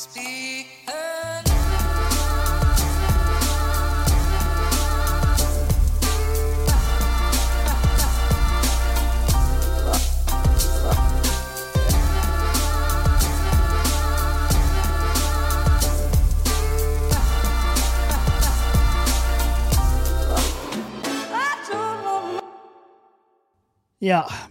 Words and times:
Ja, 0.00 0.06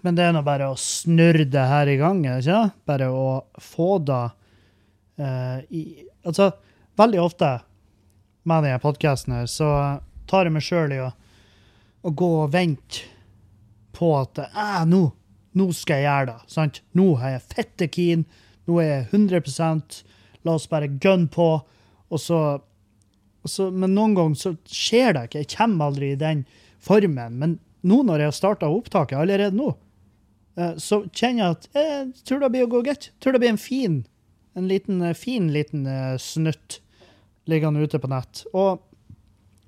men 0.01 0.13
det 0.13 0.27
er 0.27 0.35
nå 0.35 0.43
bare 0.45 0.67
å 0.69 0.75
snurre 0.77 1.47
det 1.49 1.63
her 1.71 1.89
i 1.89 1.95
gang, 1.97 2.21
ikke? 2.21 2.67
Bare 2.85 3.07
å 3.09 3.23
få 3.57 3.97
det 4.05 4.27
eh, 5.19 5.59
i 5.69 5.83
Altså, 6.27 6.51
veldig 6.99 7.21
ofte 7.23 7.47
med 8.49 8.65
denne 8.65 8.81
podkasten 8.83 9.37
her, 9.37 9.45
så 9.47 9.69
tar 10.29 10.47
jeg 10.47 10.55
meg 10.55 10.65
sjøl 10.65 10.93
i 10.93 10.99
å, 10.99 11.07
å 12.03 12.11
gå 12.11 12.29
og 12.41 12.51
vente 12.53 13.05
på 13.95 14.11
at 14.19 14.41
eh, 14.45 14.83
nå, 14.89 15.01
nå 15.59 15.67
skal 15.75 16.01
jeg 16.01 16.07
gjøre 16.07 16.29
det. 16.31 16.37
sant? 16.51 16.81
Nå 16.97 17.09
er 17.17 17.35
jeg 17.37 17.47
fette 17.55 17.89
keen. 17.91 18.25
Nå 18.69 18.79
er 18.83 18.89
jeg 18.91 19.07
100 19.15 20.03
La 20.47 20.55
oss 20.55 20.69
bare 20.71 20.91
gunne 21.01 21.27
på. 21.31 21.49
Og 22.09 22.21
så, 22.21 22.39
og 23.43 23.51
så 23.51 23.69
Men 23.71 23.95
noen 23.97 24.15
ganger 24.17 24.39
så 24.39 24.53
skjer 24.65 25.15
det 25.17 25.27
ikke. 25.27 25.43
Jeg 25.43 25.53
kommer 25.57 25.89
aldri 25.89 26.13
i 26.13 26.19
den 26.19 26.45
formen. 26.83 27.39
Men 27.41 27.57
nå 27.81 28.01
når 28.07 28.23
jeg 28.23 28.31
har 28.31 28.37
starta 28.37 28.71
opptaket 28.71 29.19
allerede 29.19 29.55
nå, 29.55 29.73
eh, 30.59 30.75
så 30.79 31.03
kjenner 31.11 31.43
jeg 31.43 31.57
at 31.57 31.69
jeg 31.75 32.07
tror 32.27 32.43
det 32.43 32.53
blir 32.55 32.67
å 32.67 32.71
gå 32.75 32.83
greit. 32.87 33.11
Tror 33.19 33.35
det 33.35 33.43
blir 33.43 33.55
en 33.55 33.61
fin, 33.61 34.01
en 34.59 34.69
liten, 34.69 35.01
eh, 35.01 35.17
fin 35.17 35.49
liten 35.53 35.87
eh, 35.87 36.17
snutt 36.17 36.79
liggende 37.49 37.81
ute 37.81 37.99
på 37.99 38.11
nett. 38.11 38.43
Og 38.53 38.83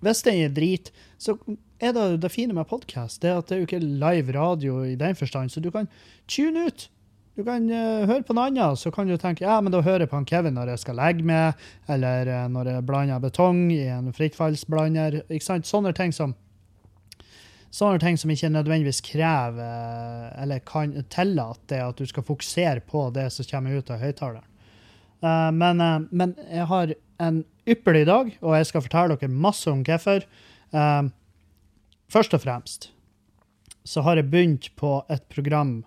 hvis 0.02 0.24
den 0.26 0.46
er 0.46 0.54
drit, 0.54 0.92
så 1.22 1.38
er 1.82 1.94
det 1.98 2.22
det 2.22 2.34
fine 2.34 2.54
med 2.54 2.70
podkast, 2.70 3.22
det 3.22 3.32
er 3.32 3.40
at 3.42 3.50
det 3.50 3.56
er 3.56 3.62
jo 3.62 3.70
ikke 3.70 3.84
live 3.84 4.34
radio 4.38 4.82
i 4.86 4.98
den 4.98 5.18
forstand, 5.18 5.54
så 5.54 5.62
du 5.62 5.72
kan 5.74 5.90
tune 6.30 6.68
ut. 6.68 6.90
Du 7.38 7.46
kan 7.48 7.64
uh, 7.72 8.04
høre 8.10 8.26
på 8.28 8.36
noe 8.36 8.50
annet, 8.50 8.78
så 8.78 8.92
kan 8.92 9.08
du 9.08 9.16
tenke 9.18 9.46
ja, 9.46 9.56
men 9.64 9.72
da 9.72 9.80
hører 9.82 10.04
jeg 10.04 10.12
på 10.12 10.20
han 10.20 10.28
Kevin 10.28 10.58
når 10.58 10.74
jeg 10.74 10.84
skal 10.84 11.00
legge 11.00 11.26
meg, 11.26 11.62
eller 11.90 12.28
uh, 12.28 12.46
når 12.52 12.74
jeg 12.74 12.86
blander 12.90 13.24
betong 13.24 13.64
i 13.72 13.86
en 13.94 14.12
frittfallsblander. 14.14 15.22
ikke 15.30 15.48
sant? 15.48 15.70
Sånne 15.70 15.96
ting 15.98 16.14
som 16.16 16.36
Sånne 17.72 18.02
ting 18.04 18.18
som 18.20 18.28
ikke 18.34 18.50
nødvendigvis 18.52 19.00
krever 19.06 20.34
eller 20.36 20.60
kan 20.68 20.92
tillate 21.08 21.78
at 21.80 22.02
du 22.02 22.04
skal 22.04 22.26
fokusere 22.28 22.84
på 22.84 23.06
det 23.16 23.30
som 23.32 23.48
kommer 23.48 23.80
ut 23.80 23.94
av 23.96 24.02
høyttaleren. 24.04 24.51
Eh, 25.22 25.52
men, 25.52 25.82
eh, 25.82 26.00
men 26.12 26.36
jeg 26.50 26.68
har 26.72 26.94
en 27.22 27.44
ypperlig 27.70 28.06
dag, 28.10 28.32
og 28.42 28.56
jeg 28.58 28.70
skal 28.70 28.86
fortelle 28.86 29.18
dere 29.18 29.42
masse 29.48 29.70
om 29.72 29.84
hvorfor. 29.86 30.26
Eh, 30.74 31.04
Først 32.12 32.34
og 32.36 32.42
fremst 32.44 32.90
så 33.88 34.02
har 34.04 34.20
jeg 34.20 34.28
begynt 34.28 34.66
på 34.76 34.98
et 35.10 35.24
program 35.32 35.86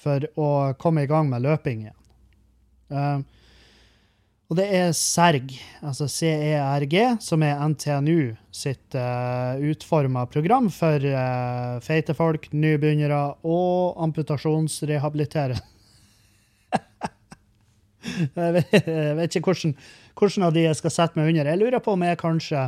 for 0.00 0.24
å 0.40 0.72
komme 0.80 1.02
i 1.04 1.10
gang 1.10 1.28
med 1.28 1.44
løping 1.44 1.82
igjen. 1.84 3.26
Og 4.50 4.56
det 4.58 4.64
er 4.74 4.88
CERG, 4.96 5.52
altså 5.84 6.08
CERG, 6.10 6.96
som 7.22 7.44
er 7.46 7.60
NTNU 7.70 8.32
sitt 8.50 8.96
uh, 8.98 9.60
utforma 9.62 10.24
program 10.26 10.66
for 10.74 11.04
uh, 11.06 11.76
feite 11.84 12.16
folk, 12.18 12.48
nybegynnere 12.50 13.20
og 13.46 14.00
amputasjonsrehabilitere. 14.08 15.60
jeg, 18.36 19.16
vet, 19.18 19.36
ikke 19.36 19.50
hvordan, 19.50 19.74
hvordan 20.18 20.46
av 20.46 20.54
de 20.56 20.66
jeg 20.66 20.78
skal 20.78 20.94
sette 20.94 21.20
meg 21.20 21.32
under. 21.32 21.50
Jeg 21.52 21.60
lurer 21.60 21.84
på 21.84 21.94
om 21.96 22.04
jeg 22.06 22.20
kanskje, 22.20 22.66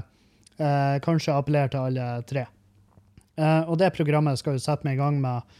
eh, 0.58 0.96
kanskje 1.04 1.36
appellerer 1.36 1.72
til 1.72 1.86
alle 1.88 2.08
tre. 2.28 2.46
Eh, 3.36 3.62
og 3.64 3.78
det 3.80 3.92
programmet 3.96 4.40
skal 4.40 4.58
jo 4.58 4.64
sette 4.64 4.86
meg 4.88 4.98
i 4.98 5.02
gang 5.02 5.20
med, 5.22 5.58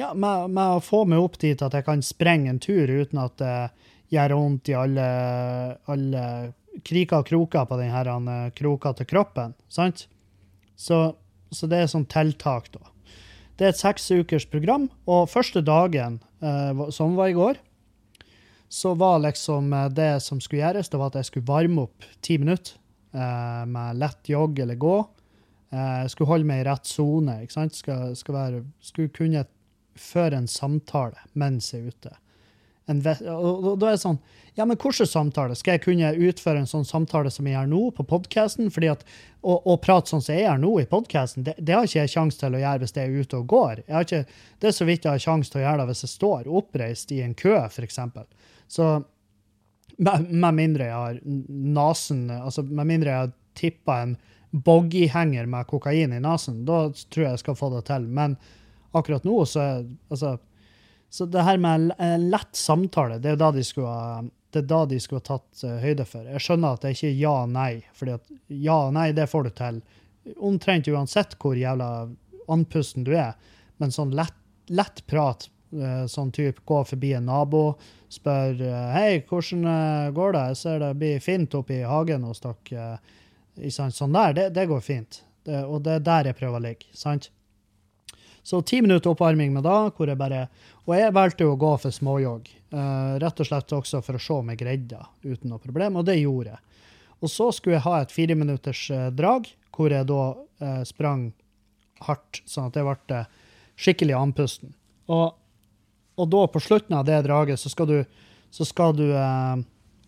ja, 0.00 0.12
med, 0.12 0.50
med 0.54 0.78
å 0.78 0.82
få 0.82 1.04
meg 1.06 1.22
opp 1.22 1.38
dit 1.42 1.62
at 1.62 1.76
jeg 1.76 1.86
kan 1.86 2.02
sprenge 2.02 2.50
en 2.50 2.62
tur 2.62 2.90
uten 2.90 3.22
at 3.22 3.36
det 3.38 3.56
gjør 4.14 4.36
vondt 4.38 4.70
i 4.70 4.78
alle, 4.78 5.06
alle 5.90 6.24
kriker 6.86 7.22
og 7.22 7.28
kroker 7.28 7.68
på 7.70 7.78
denne 7.78 8.38
kroka 8.56 8.94
til 8.98 9.08
kroppen. 9.10 9.54
sant? 9.68 10.08
Så, 10.74 11.14
så 11.54 11.70
det 11.70 11.84
er 11.84 11.90
sånn 11.90 12.08
tiltak, 12.10 12.72
da. 12.74 12.90
Det 13.54 13.66
er 13.66 13.70
et 13.70 13.78
seks 13.78 14.08
ukers 14.10 14.46
program, 14.50 14.88
og 15.06 15.28
første 15.30 15.62
dagen, 15.62 16.18
eh, 16.42 16.80
som 16.90 17.14
var 17.14 17.30
i 17.30 17.36
går, 17.36 17.60
så 18.74 18.94
var 18.94 19.18
liksom 19.18 19.72
eh, 19.72 19.88
det 19.88 20.20
som 20.20 20.40
skulle 20.42 20.64
gjøres, 20.64 20.88
det 20.90 20.98
var 20.98 21.12
at 21.12 21.20
jeg 21.20 21.28
skulle 21.28 21.46
varme 21.46 21.84
opp 21.86 22.06
ti 22.26 22.40
minutter 22.42 22.74
eh, 23.14 23.62
med 23.70 24.00
lett 24.02 24.26
jogg 24.32 24.58
eller 24.64 24.74
gå. 24.74 24.96
Eh, 25.70 26.00
jeg 26.02 26.10
skulle 26.10 26.32
holde 26.32 26.48
meg 26.48 26.64
i 26.64 26.66
rett 26.66 26.90
sone. 26.90 27.36
Skal, 27.54 28.16
skal 28.18 28.58
skulle 28.82 29.12
kunne 29.14 29.44
føre 29.94 30.40
en 30.42 30.50
samtale 30.50 31.22
mens 31.38 31.70
jeg 31.70 31.84
er 31.84 31.94
ute. 31.94 32.16
Og, 32.90 33.52
og 33.70 33.76
da 33.80 33.88
er 33.88 33.94
det 33.94 34.02
sånn 34.02 34.18
Ja, 34.58 34.66
men 34.66 34.76
hvilken 34.76 35.08
samtale? 35.08 35.54
Skal 35.56 35.78
jeg 35.78 35.84
kunne 35.86 36.10
utføre 36.26 36.60
en 36.60 36.68
sånn 36.68 36.84
samtale 36.84 37.30
som 37.32 37.46
jeg 37.46 37.54
gjør 37.54 37.70
nå, 37.70 37.84
på 37.94 38.04
podkasten? 38.10 38.68
Å, 38.74 39.54
å 39.54 39.76
prate 39.82 40.10
sånn 40.10 40.22
som 40.22 40.34
jeg 40.34 40.44
gjør 40.44 40.60
nå 40.66 40.72
i 40.82 40.88
podkasten, 40.90 41.46
det, 41.46 41.54
det 41.62 41.78
har 41.78 41.86
ikke 41.86 42.02
jeg 42.02 42.12
sjanse 42.12 42.42
til 42.42 42.58
å 42.58 42.64
gjøre 42.64 42.82
hvis 42.82 42.98
jeg 42.98 43.06
er 43.06 43.22
ute 43.22 43.38
og 43.38 43.46
går. 43.54 43.84
Jeg 43.86 43.96
har 43.96 44.08
ikke, 44.08 44.42
det 44.58 44.68
er 44.70 44.76
så 44.76 44.88
vidt 44.90 45.06
jeg 45.06 45.14
har 45.14 45.24
sjanse 45.28 45.54
til 45.54 45.62
å 45.62 45.64
gjøre 45.64 45.80
det 45.80 45.88
hvis 45.92 46.04
jeg 46.08 46.12
står 46.16 46.50
oppreist 46.60 47.14
i 47.14 47.22
en 47.24 47.38
kø, 47.38 47.54
f.eks. 47.70 48.02
Så 48.74 48.88
med, 49.96 50.54
mindre 50.56 50.88
jeg 50.88 50.98
har 50.98 51.18
nesen 51.24 52.24
Altså 52.34 52.64
med 52.66 52.88
mindre 52.88 53.12
jeg 53.12 53.26
har 53.26 53.34
tippa 53.54 54.00
en 54.02 54.16
boggyhenger 54.50 55.46
med 55.50 55.66
kokain 55.70 56.14
i 56.14 56.22
nesen, 56.22 56.62
da 56.66 56.88
tror 57.10 57.24
jeg 57.24 57.36
jeg 57.36 57.42
skal 57.42 57.56
få 57.58 57.70
det 57.72 57.84
til. 57.88 58.06
Men 58.06 58.36
akkurat 58.94 59.26
nå, 59.26 59.40
så 59.50 59.62
er 59.62 59.84
altså, 60.10 60.36
Så 61.10 61.26
det 61.30 61.42
her 61.46 61.58
med 61.62 61.92
eh, 61.98 62.18
lett 62.18 62.56
samtale, 62.58 63.20
det 63.22 63.34
er 63.34 63.38
da 63.38 63.52
de 63.54 63.62
skulle 63.66 63.90
ha 63.90 64.24
det 64.54 64.60
er 64.62 64.70
da 64.70 64.84
de 64.86 65.00
skulle 65.02 65.24
tatt 65.26 65.64
eh, 65.66 65.80
høyde 65.82 66.06
for. 66.06 66.26
Jeg 66.30 66.42
skjønner 66.42 66.76
at 66.76 66.84
det 66.84 66.94
ikke 66.94 67.08
er 67.10 67.16
ja 67.18 67.32
og 67.42 67.50
nei, 67.50 67.72
fordi 67.94 68.14
at 68.14 68.28
ja 68.54 68.76
og 68.86 68.92
nei, 68.94 69.08
det 69.14 69.26
får 69.30 69.48
du 69.48 69.50
til 69.58 69.80
omtrent 70.38 70.88
uansett 70.88 71.34
hvor 71.42 71.58
jævla 71.58 71.88
andpusten 72.50 73.06
du 73.06 73.12
er. 73.18 73.34
Men 73.82 73.90
sånn 73.94 74.14
lett, 74.14 74.36
lett 74.70 75.02
prat, 75.10 75.48
eh, 75.74 76.04
sånn 76.10 76.30
type 76.34 76.62
gå 76.70 76.84
forbi 76.86 77.12
en 77.18 77.26
nabo, 77.30 77.64
spør 78.14 78.62
eh, 78.62 78.88
hei, 78.94 79.12
hvordan 79.28 79.68
eh, 79.70 80.10
går 80.16 80.34
det? 80.36 80.42
Jeg 80.52 80.60
ser 80.62 80.82
det 80.82 80.90
blir 81.00 81.22
fint 81.24 81.54
oppe 81.58 81.78
i 81.80 81.86
hagen 81.86 82.26
hos 82.28 82.42
dere. 82.44 82.88
eh? 83.58 83.70
Sånn 83.70 84.14
der, 84.14 84.34
det, 84.36 84.50
det 84.56 84.68
går 84.70 84.82
fint. 84.82 85.22
Det, 85.44 85.64
og 85.64 85.82
det 85.84 85.98
er 85.98 86.06
der 86.06 86.30
jeg 86.30 86.38
prøver 86.38 86.58
å 86.58 86.64
ligge. 86.64 86.88
sant? 86.96 87.30
Så 88.44 88.60
ti 88.62 88.82
minutter 88.82 89.14
oppvarming 89.14 89.54
med 89.54 89.64
da, 89.64 89.88
hvor 89.96 90.10
jeg 90.10 90.20
bare 90.20 90.46
Og 90.84 90.92
jeg 90.98 91.14
valgte 91.16 91.46
jo 91.46 91.54
å 91.54 91.60
gå 91.60 91.70
for 91.80 91.94
småjogg. 91.94 92.50
Uh, 92.74 93.16
rett 93.22 93.38
og 93.40 93.46
slett 93.48 93.72
også 93.72 94.02
for 94.04 94.18
å 94.18 94.20
se 94.20 94.34
om 94.36 94.50
jeg 94.52 94.60
greide 94.60 94.98
det 94.98 95.32
uten 95.32 95.48
noe 95.48 95.62
problem, 95.62 95.96
og 95.96 96.04
det 96.04 96.18
gjorde 96.18 96.52
jeg. 96.52 96.82
Og 97.24 97.30
så 97.32 97.46
skulle 97.56 97.78
jeg 97.78 97.86
ha 97.86 98.00
et 98.02 98.12
fireminutters 98.12 98.82
uh, 98.92 99.06
drag, 99.14 99.48
hvor 99.72 99.94
jeg 99.94 100.04
da 100.10 100.24
uh, 100.34 100.82
sprang 100.84 101.30
hardt, 102.04 102.42
sånn 102.44 102.68
at 102.68 102.76
jeg 102.76 102.84
ble 102.90 103.22
skikkelig 103.80 104.18
andpusten. 104.18 104.74
Og, 105.08 105.38
og 106.14 106.30
da, 106.30 106.44
på 106.50 106.62
slutten 106.62 106.96
av 106.98 107.06
det 107.08 107.22
draget, 107.26 107.60
så 107.60 107.70
skal 107.72 107.88
du, 107.90 107.96
så 108.54 108.66
skal 108.68 108.94
du 108.96 109.08
eh, 109.10 109.64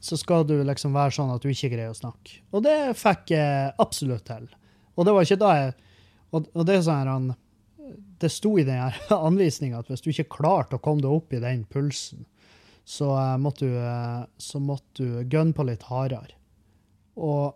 så 0.06 0.16
skal 0.16 0.46
du 0.46 0.54
liksom 0.64 0.94
være 0.94 1.14
sånn 1.16 1.32
at 1.34 1.42
du 1.42 1.50
ikke 1.50 1.72
greier 1.72 1.90
å 1.90 1.96
snakke. 1.96 2.40
Og 2.54 2.62
det 2.66 2.94
fikk 2.98 3.32
jeg 3.34 3.72
absolutt 3.82 4.26
til. 4.28 4.46
Og 4.94 5.06
det 5.06 5.14
var 5.16 5.26
ikke 5.26 5.42
da 5.42 5.56
jeg 5.58 5.74
Og, 6.34 6.46
og 6.56 6.64
det 6.66 6.78
sånn 6.82 7.08
han 7.10 7.26
Det 8.20 8.30
sto 8.32 8.56
i 8.58 8.64
den 8.66 8.94
anvisninga 9.28 9.82
at 9.82 9.90
hvis 9.90 10.02
du 10.04 10.10
ikke 10.10 10.38
klarte 10.38 10.78
å 10.78 10.82
komme 10.82 11.04
deg 11.04 11.12
opp 11.12 11.34
i 11.36 11.42
den 11.42 11.64
pulsen, 11.70 12.24
så 12.86 13.12
eh, 13.18 13.36
måtte 13.42 13.66
du, 13.66 13.76
eh, 13.78 14.24
så 14.38 14.62
måtte 14.62 15.02
du 15.02 15.28
gunne 15.30 15.54
på 15.54 15.66
litt 15.68 15.86
hardere. 15.90 16.34
Og 17.16 17.54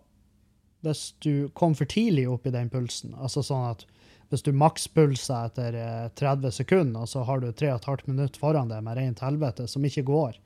hvis 0.85 1.11
du 1.21 1.49
kom 1.57 1.75
for 1.77 1.89
tidlig 1.89 2.27
opp 2.31 2.47
i 2.47 2.53
den 2.53 2.71
pulsen, 2.73 3.13
altså 3.15 3.43
sånn 3.45 3.69
at 3.73 3.83
hvis 4.31 4.45
du 4.45 4.53
makspulser 4.55 5.49
etter 5.49 5.75
eh, 5.75 6.07
30 6.15 6.53
sekunder, 6.55 7.03
og 7.03 7.11
så 7.11 7.25
har 7.27 7.41
du 7.43 7.49
3,5 7.51 8.07
minutter 8.07 8.39
foran 8.39 8.71
deg 8.71 8.83
med 8.85 8.95
rent 8.95 9.23
helvete 9.25 9.67
som 9.67 9.83
ikke 9.85 10.05
går, 10.07 10.37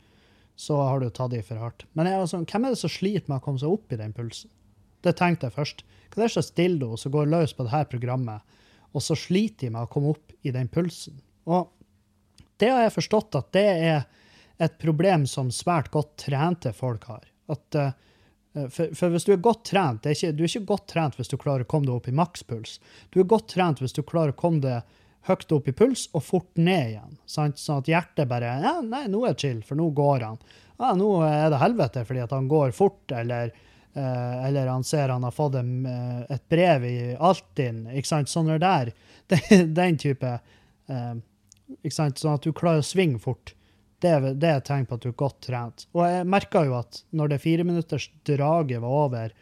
så 0.57 0.79
har 0.81 1.03
du 1.03 1.11
tatt 1.13 1.35
i 1.37 1.43
for 1.45 1.61
hardt. 1.61 1.85
Men 1.93 2.09
jeg 2.09 2.27
sånn, 2.31 2.47
hvem 2.49 2.65
er 2.65 2.73
det 2.73 2.81
som 2.81 2.91
sliter 2.91 3.29
med 3.29 3.37
å 3.37 3.45
komme 3.45 3.61
seg 3.61 3.75
opp 3.75 3.93
i 3.93 3.99
den 3.99 4.15
pulsen? 4.15 4.49
Det 5.05 5.13
tenkte 5.19 5.49
jeg 5.49 5.57
først. 5.57 5.85
Hva 6.09 6.23
er 6.23 6.25
det 6.25 6.33
slags 6.33 6.53
dildo 6.57 6.95
som 6.97 7.13
går 7.13 7.29
løs 7.29 7.53
på 7.53 7.67
dette 7.67 7.91
programmet, 7.91 8.57
og 8.95 9.03
så 9.03 9.17
sliter 9.19 9.67
de 9.67 9.75
med 9.75 9.85
å 9.85 9.91
komme 9.91 10.15
opp 10.15 10.33
i 10.41 10.53
den 10.55 10.71
pulsen? 10.71 11.19
Og 11.45 11.69
det 12.57 12.71
har 12.71 12.85
jeg 12.85 12.95
forstått 12.95 13.37
at 13.37 13.51
det 13.53 13.67
er 13.91 14.05
et 14.63 14.77
problem 14.81 15.27
som 15.29 15.51
svært 15.53 15.91
godt 15.93 16.15
trente 16.23 16.71
folk 16.73 17.05
har. 17.11 17.27
At, 17.51 17.75
eh, 17.75 17.91
for, 18.55 18.91
for 18.95 19.11
hvis 19.11 19.25
du 19.27 19.33
er 19.35 19.41
godt 19.43 19.65
trent, 19.67 20.03
det 20.03 20.11
er 20.11 20.15
ikke, 20.15 20.35
du 20.35 20.43
er 20.45 20.51
ikke 20.51 20.69
godt 20.69 20.85
trent 20.93 21.17
hvis 21.19 21.31
du 21.31 21.35
klarer 21.35 21.65
å 21.65 21.69
komme 21.69 21.89
deg 21.89 21.97
opp 21.97 22.07
i 22.07 22.15
makspuls. 22.15 22.77
Du 23.11 23.19
er 23.19 23.27
godt 23.27 23.49
trent 23.51 23.81
hvis 23.83 23.95
du 23.95 23.99
klarer 24.07 24.31
å 24.31 24.39
komme 24.39 24.63
deg 24.63 24.95
høyt 25.25 25.51
opp 25.57 25.69
i 25.69 25.73
puls 25.75 26.05
og 26.13 26.23
fort 26.23 26.51
ned 26.61 26.93
igjen. 26.93 27.17
Sant? 27.29 27.59
Sånn 27.59 27.81
at 27.81 27.89
hjertet 27.89 28.29
bare 28.29 28.55
ja, 28.61 28.77
'Nei, 28.81 29.05
nå 29.11 29.25
er 29.25 29.33
det 29.33 29.41
chill, 29.43 29.61
for 29.65 29.79
nå 29.79 29.89
går 29.97 30.27
han.' 30.27 30.41
Ja, 30.77 30.91
'Nå 30.93 31.09
er 31.23 31.49
det 31.49 31.61
helvete 31.61 32.03
fordi 32.05 32.23
at 32.23 32.35
han 32.35 32.49
går 32.51 32.75
fort', 32.75 33.11
eller, 33.11 33.51
eh, 33.95 34.47
eller 34.47 34.67
han 34.67 34.83
ser 34.83 35.09
han 35.09 35.23
har 35.23 35.31
fått 35.31 35.55
en, 35.55 35.85
eh, 35.85 36.35
et 36.35 36.49
brev 36.49 36.85
i 36.85 37.15
Altinn. 37.15 37.87
ikke 37.91 38.07
sant? 38.07 38.29
Sånne 38.29 38.59
der. 38.59 38.91
Den, 39.27 39.73
den 39.79 39.97
type 39.97 40.39
eh, 40.87 41.13
ikke 41.81 41.95
sant? 41.95 42.19
Sånn 42.19 42.35
at 42.35 42.43
du 42.43 42.53
klarer 42.53 42.83
å 42.83 42.85
svinge 42.85 43.19
fort. 43.19 43.55
Det, 44.05 44.11
er- 44.13 44.35
det 44.37 44.49
er 44.51 44.61
et 44.61 44.67
tegn 44.69 44.85
på 44.89 44.97
at 44.99 45.03
du 45.05 45.09
er 45.09 45.17
godt 45.17 45.39
trent. 45.47 45.87
Og 45.97 46.05
jeg 46.05 46.27
merka 46.29 46.61
jo 46.67 46.77
at 46.77 47.01
når 47.17 47.33
det 47.33 47.41
fireminuttersdraget 47.43 48.81
var 48.83 48.97
over, 49.05 49.33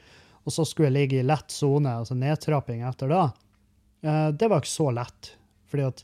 og 0.44 0.52
så 0.56 0.66
skulle 0.68 0.90
jeg 0.90 0.98
ligge 0.98 1.20
i 1.22 1.28
lett 1.28 1.52
sone, 1.54 1.92
altså 2.02 2.16
nedtrapping 2.20 2.82
etter 2.88 3.12
da, 3.12 3.24
eh, 4.04 4.30
det 4.36 4.50
var 4.52 4.64
ikke 4.64 4.74
så 4.74 4.90
lett. 4.96 5.34
Fordi 5.72 5.86
at 5.88 6.04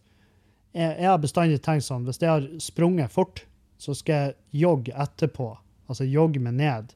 jeg, 0.76 0.92
jeg 1.02 1.10
har 1.10 1.24
bestandig 1.24 1.62
tenkt 1.66 1.88
sånn, 1.88 2.06
hvis 2.08 2.22
jeg 2.22 2.30
har 2.32 2.46
sprunget 2.64 3.12
fort, 3.12 3.44
så 3.80 3.96
skal 3.96 4.16
jeg 4.30 4.38
jogge 4.66 4.94
etterpå. 5.00 5.50
Altså 5.90 6.06
jogge 6.08 6.42
meg 6.44 6.58
ned. 6.60 6.94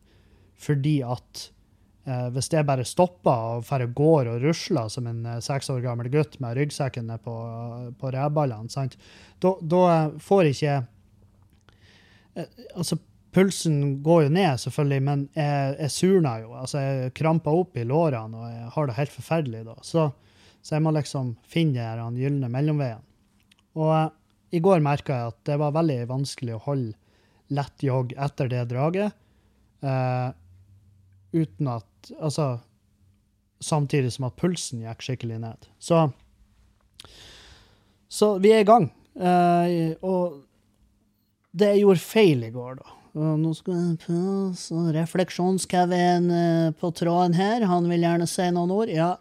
Fordi 0.63 0.97
at 1.07 1.45
eh, 2.07 2.27
hvis 2.35 2.51
jeg 2.53 2.67
bare 2.67 2.85
stopper 2.87 3.57
og 3.57 3.67
bare 3.69 3.87
går 3.91 4.29
og 4.33 4.43
rusler 4.45 4.89
som 4.93 5.07
en 5.09 5.23
eh, 5.35 5.39
seks 5.43 5.71
år 5.73 5.81
gammel 5.83 6.11
gutt 6.13 6.39
med 6.43 6.55
ryggsekken 6.59 7.11
på, 7.23 7.35
på 7.99 8.11
rævballene, 8.15 8.87
da, 9.43 9.53
da 9.59 9.83
eh, 9.97 10.17
får 10.23 10.51
ikke 10.51 10.67
jeg 10.67 10.83
eh, 10.83 10.89
Altså, 12.35 12.97
pulsen 13.33 13.77
går 14.05 14.25
jo 14.25 14.33
ned, 14.33 14.59
selvfølgelig, 14.61 15.03
men 15.05 15.23
jeg, 15.37 15.75
jeg 15.79 15.93
surner 15.93 16.43
jo. 16.43 16.51
Altså, 16.57 16.81
jeg 16.81 17.13
kramper 17.17 17.61
opp 17.63 17.77
i 17.77 17.85
lårene, 17.87 18.39
og 18.39 18.51
jeg 18.51 18.73
har 18.75 18.89
det 18.89 18.97
helt 18.99 19.15
forferdelig 19.15 19.63
da. 19.69 19.77
Så, 19.85 20.09
så 20.61 20.75
jeg 20.77 20.85
må 20.85 20.93
liksom 20.95 21.33
finne 21.49 21.87
den 21.99 22.19
gylne 22.21 22.51
mellomveien. 22.53 23.01
Og 23.77 23.89
uh, 23.89 24.11
i 24.53 24.61
går 24.61 24.83
merka 24.85 25.17
jeg 25.17 25.33
at 25.33 25.39
det 25.49 25.57
var 25.61 25.73
veldig 25.73 26.03
vanskelig 26.11 26.57
å 26.57 26.63
holde 26.67 26.93
lett 27.53 27.85
jogg 27.85 28.15
etter 28.17 28.51
det 28.51 28.67
draget, 28.71 29.19
Uh, 29.83 30.31
uten 31.35 31.67
at 31.67 32.11
Altså 32.23 32.45
samtidig 33.63 34.13
som 34.13 34.29
at 34.29 34.35
pulsen 34.39 34.83
gikk 34.83 35.03
skikkelig 35.03 35.39
ned. 35.39 35.67
Så, 35.79 36.01
så 38.11 38.33
vi 38.43 38.51
er 38.51 38.63
i 38.63 38.67
gang. 38.67 38.89
Uh, 39.15 39.95
og 40.03 40.41
det 41.53 41.73
jeg 41.73 41.83
gjorde 41.83 42.03
feil 42.03 42.45
i 42.47 42.53
går, 42.53 42.77
da 42.81 42.99
Nå 43.13 43.51
skal 43.53 43.75
jeg 43.77 44.53
så 44.57 44.87
Refleksjons-Kevin 44.95 46.31
eh, 46.33 46.69
på 46.73 46.89
tråden 46.97 47.35
her. 47.37 47.61
Han 47.69 47.85
vil 47.85 48.01
gjerne 48.01 48.25
si 48.25 48.47
noen 48.49 48.71
ord. 48.73 48.89
Ja, 48.89 49.11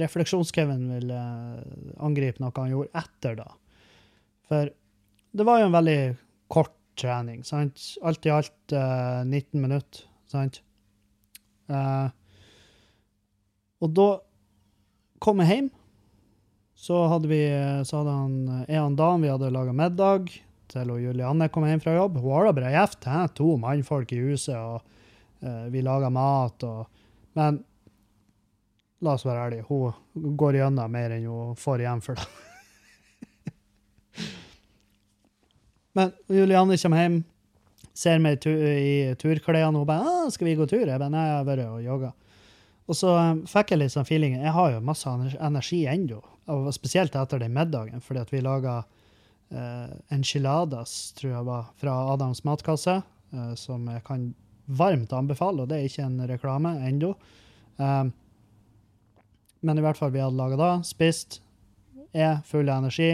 Refleksjons-Kevin 0.00 0.86
vil 0.94 1.12
eh, 1.12 1.58
angripe 2.00 2.40
noe 2.40 2.54
han 2.56 2.72
gjorde 2.72 3.02
etter, 3.02 3.36
da. 3.42 3.50
For 4.48 4.72
det 5.36 5.44
var 5.44 5.60
jo 5.60 5.66
en 5.68 5.76
veldig 5.76 5.98
kort 6.56 6.72
trening, 6.96 7.44
sant? 7.44 7.84
Alt 8.06 8.24
i 8.24 8.32
alt 8.32 8.72
uh, 8.72 9.20
19 9.26 9.60
minutter, 9.60 10.06
sant? 10.30 10.60
Uh, 11.68 12.08
og 13.84 13.92
da 13.92 14.08
kom 15.20 15.42
jeg 15.42 15.50
hjem. 15.52 15.70
Så 16.80 16.96
hadde 17.12 17.28
vi 17.28 17.42
så 17.88 18.00
hadde 18.00 18.16
han, 18.16 18.64
en 18.68 18.96
dag 18.96 19.20
vi 19.20 19.32
hadde 19.32 19.52
laga 19.52 19.76
middag 19.76 20.32
til 20.74 20.90
og 20.90 21.02
Julianne 21.02 21.48
kom 21.52 21.66
hjem 21.68 21.82
fra 21.82 21.94
jobb. 21.96 22.18
Hun 22.22 22.34
har 22.34 22.48
da 22.48 22.54
bra 22.56 22.72
gift 22.74 23.06
hæ? 23.08 23.20
To 23.38 23.54
mannfolk 23.60 24.14
i 24.14 24.22
huset, 24.22 24.56
og 24.56 24.82
uh, 25.44 25.66
vi 25.72 25.82
lager 25.84 26.12
mat. 26.14 26.66
Og, 26.66 26.88
men 27.38 27.60
la 29.04 29.14
oss 29.14 29.26
være 29.26 29.46
ærlige, 29.48 29.66
hun 29.68 30.34
går 30.38 30.60
gjennom 30.60 30.90
mer 30.90 31.14
enn 31.14 31.28
hun 31.28 31.54
får 31.60 31.84
igjen 31.84 32.02
for 32.04 32.18
det. 32.18 32.26
men 35.98 36.12
Julianne 36.32 36.78
kommer 36.80 37.04
hjem, 37.04 37.22
ser 37.94 38.20
meg 38.22 38.38
i, 38.38 38.42
tu 38.42 38.50
i 38.50 39.14
turklærne, 39.20 39.78
og 39.78 39.86
bare 39.86 40.02
ah, 40.02 40.28
'Skal 40.30 40.48
vi 40.48 40.58
gå 40.58 40.66
tur?' 40.66 40.88
Jeg 40.88 40.98
bare 40.98 41.10
'Nei, 41.10 41.26
jeg 41.28 41.38
har 41.38 41.48
vært 41.48 41.66
og 41.68 41.82
jogga'. 41.84 42.12
Og 42.84 42.96
så 42.96 43.14
um, 43.16 43.46
fikk 43.48 43.70
jeg 43.72 43.80
litt 43.80 43.92
sånn 43.94 44.04
feelingen 44.04 44.42
Jeg 44.44 44.52
har 44.52 44.74
jo 44.74 44.80
masse 44.84 45.08
energi 45.40 45.86
ennå, 45.88 46.18
spesielt 46.72 47.14
etter 47.16 47.38
den 47.40 47.54
middagen, 47.54 48.02
fordi 48.04 48.20
at 48.20 48.32
vi 48.32 48.42
laga 48.44 48.82
uh, 48.82 48.93
enchiladas, 50.14 51.12
tror 51.18 51.32
jeg 51.32 51.46
var, 51.46 51.70
fra 51.80 51.94
Adams 52.12 52.44
matkasse, 52.44 53.00
eh, 53.32 53.54
som 53.60 53.86
jeg 53.90 54.04
kan 54.06 54.28
varmt 54.64 55.12
anbefale, 55.12 55.64
og 55.64 55.70
det 55.70 55.78
er 55.78 55.88
ikke 55.88 56.06
en 56.06 56.20
reklame 56.28 56.74
ennå. 56.88 57.12
Um, 57.76 58.12
men 59.64 59.78
i 59.78 59.84
hvert 59.84 59.98
fall, 59.98 60.12
vi 60.14 60.22
hadde 60.22 60.38
laga 60.38 60.56
da, 60.60 60.70
spist, 60.86 61.40
er 62.14 62.38
full 62.46 62.70
av 62.70 62.84
energi, 62.84 63.10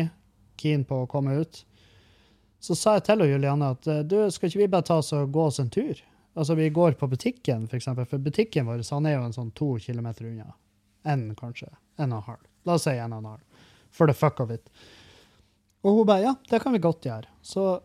keen 0.60 0.84
på 0.86 1.02
å 1.02 1.08
komme 1.10 1.38
ut. 1.40 1.64
Så 2.60 2.76
sa 2.76 2.98
jeg 2.98 3.06
til 3.08 3.24
Julianne 3.24 3.72
at 3.72 3.88
eh, 3.88 4.02
du, 4.04 4.18
skal 4.30 4.50
ikke 4.50 4.60
vi 4.60 4.70
bare 4.70 4.86
ta 4.86 4.98
oss 5.00 5.14
og 5.16 5.32
gå 5.32 5.46
oss 5.48 5.60
en 5.62 5.72
tur? 5.72 5.96
Altså, 6.36 6.54
vi 6.54 6.68
går 6.70 6.98
på 7.00 7.08
butikken, 7.10 7.66
for 7.68 7.80
eksempel, 7.80 8.06
for 8.06 8.22
butikken 8.22 8.68
vår 8.68 8.84
han 8.92 9.08
er 9.08 9.16
jo 9.16 9.24
en 9.26 9.36
sånn 9.36 9.54
to 9.56 9.72
kilometer 9.82 10.28
unna. 10.28 10.52
En, 11.08 11.30
kanskje. 11.38 11.70
En 11.96 12.12
og 12.12 12.20
en 12.20 12.28
halv. 12.28 12.44
La 12.68 12.76
oss 12.76 12.84
si 12.86 12.94
en 12.94 13.16
og 13.16 13.22
en 13.22 13.30
halv. 13.32 13.64
For 13.90 14.06
the 14.06 14.14
fuck 14.14 14.40
of 14.44 14.52
it. 14.54 14.68
Og 15.84 15.96
hun 15.96 16.08
bare 16.08 16.24
ja, 16.26 16.34
det 16.50 16.60
kan 16.62 16.74
vi 16.74 16.82
godt 16.82 17.06
gjøre. 17.08 17.30
Så 17.42 17.80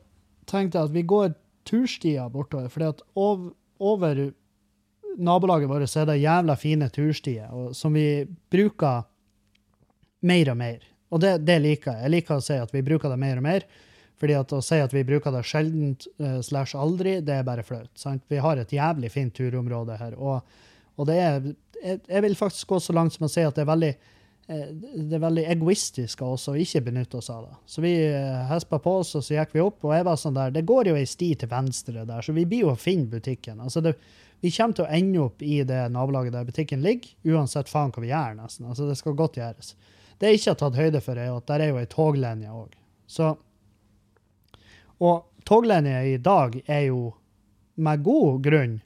tenkte 0.49 0.79
jeg 0.79 0.89
at 0.89 0.95
vi 0.95 1.05
går 1.07 1.35
turstier 1.65 2.29
bortover, 2.29 2.69
for 2.69 3.03
over, 3.15 3.53
over 3.79 4.21
nabolaget 5.17 5.71
vårt 5.71 5.95
er 5.95 6.09
det 6.09 6.19
jævla 6.21 6.55
fine 6.59 6.89
turstier, 6.93 7.47
og, 7.51 7.71
som 7.75 7.95
vi 7.95 8.25
bruker 8.51 9.07
mer 10.25 10.51
og 10.51 10.59
mer. 10.59 10.85
Og 11.13 11.21
det, 11.21 11.37
det 11.47 11.57
liker 11.63 11.93
jeg. 11.93 12.03
Jeg 12.03 12.13
liker 12.17 12.37
å 12.37 12.43
si 12.43 12.57
at 12.59 12.73
vi 12.73 12.83
bruker 12.85 13.11
det 13.11 13.19
mer 13.21 13.39
og 13.39 13.45
mer. 13.45 13.67
Fordi 14.19 14.35
at 14.37 14.53
å 14.55 14.61
si 14.63 14.77
at 14.79 14.93
vi 14.95 15.03
bruker 15.07 15.33
det 15.35 15.43
sjeldent 15.47 16.07
uh, 16.23 16.39
slash 16.43 16.77
aldri, 16.79 17.17
det 17.23 17.35
er 17.35 17.47
bare 17.47 17.65
flaut. 17.67 17.91
sant? 17.99 18.23
Vi 18.31 18.39
har 18.41 18.59
et 18.59 18.71
jævlig 18.71 19.11
fint 19.11 19.35
turområde 19.35 19.97
her. 19.99 20.15
Og, 20.15 20.57
og 20.95 21.09
det 21.09 21.17
er 21.19 21.37
jeg, 21.85 21.99
jeg 22.07 22.23
vil 22.23 22.37
faktisk 22.39 22.71
gå 22.71 22.79
så 22.81 22.95
langt 22.95 23.15
som 23.15 23.27
å 23.27 23.31
si 23.31 23.43
at 23.43 23.55
det 23.55 23.65
er 23.65 23.71
veldig 23.71 23.91
det 24.45 25.15
er 25.17 25.21
veldig 25.23 25.43
egoistisk 25.49 26.21
av 26.21 26.35
oss 26.35 26.43
å 26.51 26.53
ikke 26.59 26.83
benytte 26.85 27.17
oss 27.17 27.31
av 27.33 27.47
det. 27.47 27.55
Så 27.65 27.81
vi 27.81 27.93
eh, 28.05 28.43
hespa 28.49 28.77
på 28.81 28.99
oss, 28.99 29.15
og 29.17 29.23
så 29.25 29.39
gikk 29.39 29.55
vi 29.55 29.63
opp, 29.63 29.79
og 29.87 29.95
jeg 29.95 30.05
var 30.05 30.19
sånn 30.21 30.37
der 30.37 30.53
Det 30.53 30.61
går 30.69 30.91
jo 30.91 30.99
ei 30.99 31.07
sti 31.09 31.31
til 31.41 31.49
venstre 31.49 32.05
der, 32.05 32.21
så 32.21 32.35
vi 32.35 32.45
blir 32.45 32.67
jo 32.67 32.73
å 32.75 32.77
finne 32.77 33.09
butikken. 33.09 33.63
Altså 33.63 33.81
det, 33.81 33.95
vi 34.45 34.51
kommer 34.53 34.77
til 34.77 34.85
å 34.85 34.91
ende 34.99 35.23
opp 35.23 35.41
i 35.41 35.63
det 35.65 35.81
nabolaget 35.89 36.35
der 36.37 36.45
butikken 36.45 36.85
ligger, 36.85 37.15
uansett 37.33 37.71
faen 37.71 37.93
hva 37.95 38.03
vi 38.03 38.11
gjør, 38.11 38.37
nesten. 38.37 38.69
Altså 38.69 38.89
det 38.89 38.99
skal 38.99 39.17
godt 39.17 39.39
gjøres. 39.41 39.73
Det 40.19 40.29
jeg 40.29 40.39
ikke 40.39 40.53
har 40.53 40.59
tatt 40.61 40.77
høyde 40.79 41.01
for, 41.03 41.19
er 41.19 41.33
at 41.33 41.47
der 41.49 41.63
er 41.65 41.71
jo 41.71 41.81
ei 41.81 41.89
toglinje 41.89 42.53
òg. 42.53 42.77
Og 45.01 45.47
toglinja 45.49 46.03
i 46.05 46.19
dag 46.21 46.59
er 46.69 46.85
jo 46.91 47.01
med 47.81 48.05
god 48.05 48.45
grunn 48.45 48.77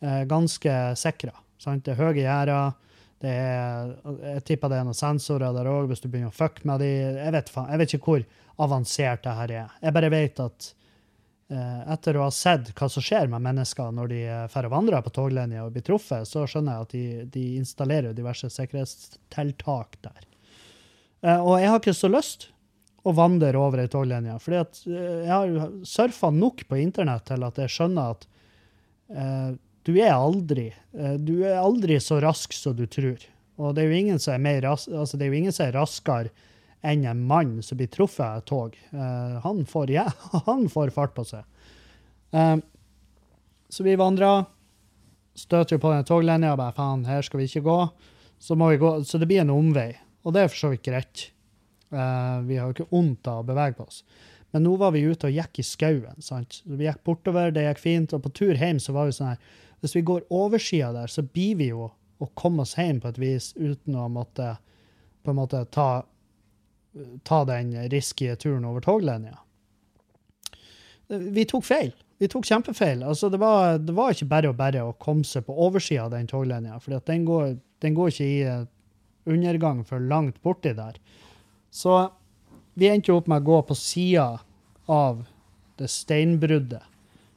eh, 0.00 0.22
ganske 0.30 0.78
sikra. 0.96 1.34
Det 1.62 1.90
er 1.90 1.98
høye 1.98 2.22
gjerder. 2.22 2.78
Er, 3.22 3.92
jeg 4.34 4.44
tipper 4.48 4.72
det 4.72 4.80
er 4.80 4.86
noen 4.88 4.98
sensorer 4.98 5.54
der 5.54 5.68
òg, 5.70 5.88
hvis 5.90 6.02
du 6.02 6.08
begynner 6.08 6.32
å 6.32 6.36
fucke 6.36 6.66
med 6.66 6.82
de. 6.82 6.90
Jeg 6.90 7.34
vet, 7.36 7.50
jeg 7.54 7.82
vet 7.82 7.96
ikke 7.96 8.08
hvor 8.08 8.24
avansert 8.66 9.26
det 9.26 9.34
her 9.38 9.52
er. 9.62 9.76
Jeg 9.82 9.96
bare 9.96 10.10
vet 10.12 10.40
at 10.42 10.68
eh, 11.52 11.80
etter 11.94 12.18
å 12.18 12.26
ha 12.26 12.32
sett 12.34 12.72
hva 12.78 12.88
som 12.90 13.04
skjer 13.04 13.30
med 13.32 13.44
mennesker 13.44 13.94
når 13.94 14.12
de 14.12 14.20
eh, 14.26 14.46
drar 14.52 14.68
og 14.68 14.74
vandrer 14.74 15.04
på 15.06 15.14
toglinja 15.14 15.66
og 15.66 15.76
blir 15.76 15.86
truffet, 15.86 16.28
så 16.28 16.44
skjønner 16.48 16.76
jeg 16.76 16.86
at 16.88 16.96
de, 16.96 17.04
de 17.38 17.46
installerer 17.60 18.16
diverse 18.16 18.50
sikkerhetstiltak 18.52 20.00
der. 20.04 20.26
Eh, 21.22 21.38
og 21.38 21.58
jeg 21.62 21.70
har 21.70 21.82
ikke 21.82 21.96
så 21.96 22.10
lyst 22.10 22.48
å 23.02 23.14
vandre 23.16 23.58
over 23.58 23.82
ei 23.82 23.90
toglinje, 23.90 24.38
at 24.38 24.82
eh, 24.86 25.24
jeg 25.26 25.32
har 25.32 25.76
surfa 25.88 26.30
nok 26.34 26.66
på 26.68 26.78
internett 26.82 27.26
til 27.30 27.46
at 27.46 27.58
jeg 27.64 27.74
skjønner 27.76 28.14
at 28.14 28.26
eh, 29.10 29.52
du 29.86 29.92
er 29.98 30.14
aldri 30.14 30.68
eh, 30.70 31.14
du 31.18 31.42
er 31.46 31.58
aldri 31.60 31.98
så 32.00 32.20
rask 32.22 32.54
som 32.54 32.76
du 32.78 32.86
tror. 32.86 33.22
Og 33.60 33.74
det 33.74 33.84
er 33.84 33.90
jo 33.90 34.00
ingen 34.00 34.22
som 34.22 34.36
er, 34.36 34.42
mer 34.42 34.62
ras 34.64 34.88
altså 34.88 35.18
det 35.18 35.26
er, 35.26 35.32
jo 35.32 35.42
ingen 35.42 35.54
som 35.54 35.66
er 35.66 35.76
raskere 35.76 36.32
enn 36.82 37.04
en 37.06 37.20
mann 37.26 37.60
som 37.62 37.78
blir 37.78 37.90
truffet 37.92 38.24
av 38.24 38.40
et 38.40 38.48
tog. 38.50 38.78
Eh, 38.90 39.36
han, 39.44 39.64
får, 39.68 39.92
ja, 39.94 40.08
han 40.48 40.66
får 40.72 40.94
fart 40.94 41.14
på 41.18 41.26
seg. 41.28 41.44
Eh, 42.34 42.56
så 43.72 43.86
vi 43.86 43.98
vandrer, 43.98 44.46
støter 45.38 45.80
på 45.80 45.92
den 45.92 46.08
toglinja 46.08 46.54
og 46.54 46.60
bare 46.60 46.76
faen, 46.76 47.06
her 47.08 47.22
skal 47.24 47.40
vi 47.40 47.48
ikke 47.48 47.64
gå. 47.68 47.78
Så, 48.42 48.58
vi 48.58 48.80
gå. 48.80 48.96
så 49.06 49.20
det 49.22 49.28
blir 49.30 49.44
en 49.44 49.54
omvei, 49.54 49.92
og 50.26 50.34
det 50.34 50.42
er 50.42 50.50
for 50.50 50.58
så 50.58 50.72
vidt 50.72 50.82
greit. 50.82 51.28
Vi 51.92 52.56
har 52.58 52.66
jo 52.66 52.74
ikke 52.74 52.88
vondt 52.90 53.28
av 53.30 53.42
å 53.42 53.46
bevege 53.46 53.76
på 53.78 53.84
oss. 53.86 54.00
Men 54.52 54.66
nå 54.66 54.74
var 54.76 54.92
vi 54.92 55.04
ute 55.06 55.30
og 55.30 55.32
gikk 55.32 55.62
i 55.62 55.64
skauen. 55.64 56.20
sant? 56.20 56.60
Vi 56.68 56.84
gikk 56.84 57.00
bortover, 57.08 57.52
det 57.54 57.64
gikk 57.64 57.80
fint. 57.80 58.12
Og 58.12 58.24
på 58.26 58.32
tur 58.36 58.52
hjem 58.52 58.80
så 58.82 58.92
var 58.92 59.08
vi 59.08 59.14
sånn 59.16 59.32
her 59.32 59.60
Hvis 59.82 59.96
vi 59.98 60.04
går 60.06 60.28
oversida 60.30 60.92
der, 60.94 61.10
så 61.10 61.24
blir 61.26 61.58
vi 61.58 61.72
jo 61.72 61.88
å 62.22 62.28
komme 62.38 62.62
oss 62.62 62.76
hjem 62.78 63.00
på 63.02 63.10
et 63.10 63.18
vis 63.18 63.50
uten 63.58 63.98
å 63.98 64.06
måtte 64.12 64.54
på 65.22 65.30
en 65.30 65.38
måte 65.38 65.64
ta, 65.74 66.04
ta 67.26 67.40
den 67.46 67.74
risky 67.90 68.30
turen 68.36 68.66
over 68.66 68.82
toglinja. 68.82 69.36
Vi 71.08 71.44
tok 71.46 71.66
feil. 71.66 71.92
Vi 72.22 72.28
tok 72.30 72.46
kjempefeil. 72.46 73.02
Altså, 73.02 73.30
det, 73.30 73.38
var, 73.42 73.78
det 73.82 73.94
var 73.94 74.14
ikke 74.14 74.30
bare 74.30 74.50
og 74.52 74.58
bare 74.58 74.84
å 74.86 74.94
komme 75.02 75.26
seg 75.26 75.46
på 75.46 75.56
oversida 75.66 76.06
av 76.06 76.14
den 76.14 76.30
toglinja, 76.30 76.78
for 76.82 76.94
den, 76.94 77.26
den 77.82 77.96
går 77.98 78.12
ikke 78.12 78.26
i 78.28 78.40
eh, 78.46 78.64
undergang 79.26 79.82
for 79.86 80.02
langt 80.02 80.38
borti 80.42 80.74
der. 80.78 80.98
Så 81.74 81.96
vi 82.78 82.88
endte 82.90 83.10
jo 83.10 83.18
opp 83.18 83.30
med 83.30 83.42
å 83.42 83.48
gå 83.50 83.58
på 83.68 83.78
sida 83.78 84.28
av 84.90 85.24
det 85.80 85.90
steinbruddet. 85.90 86.86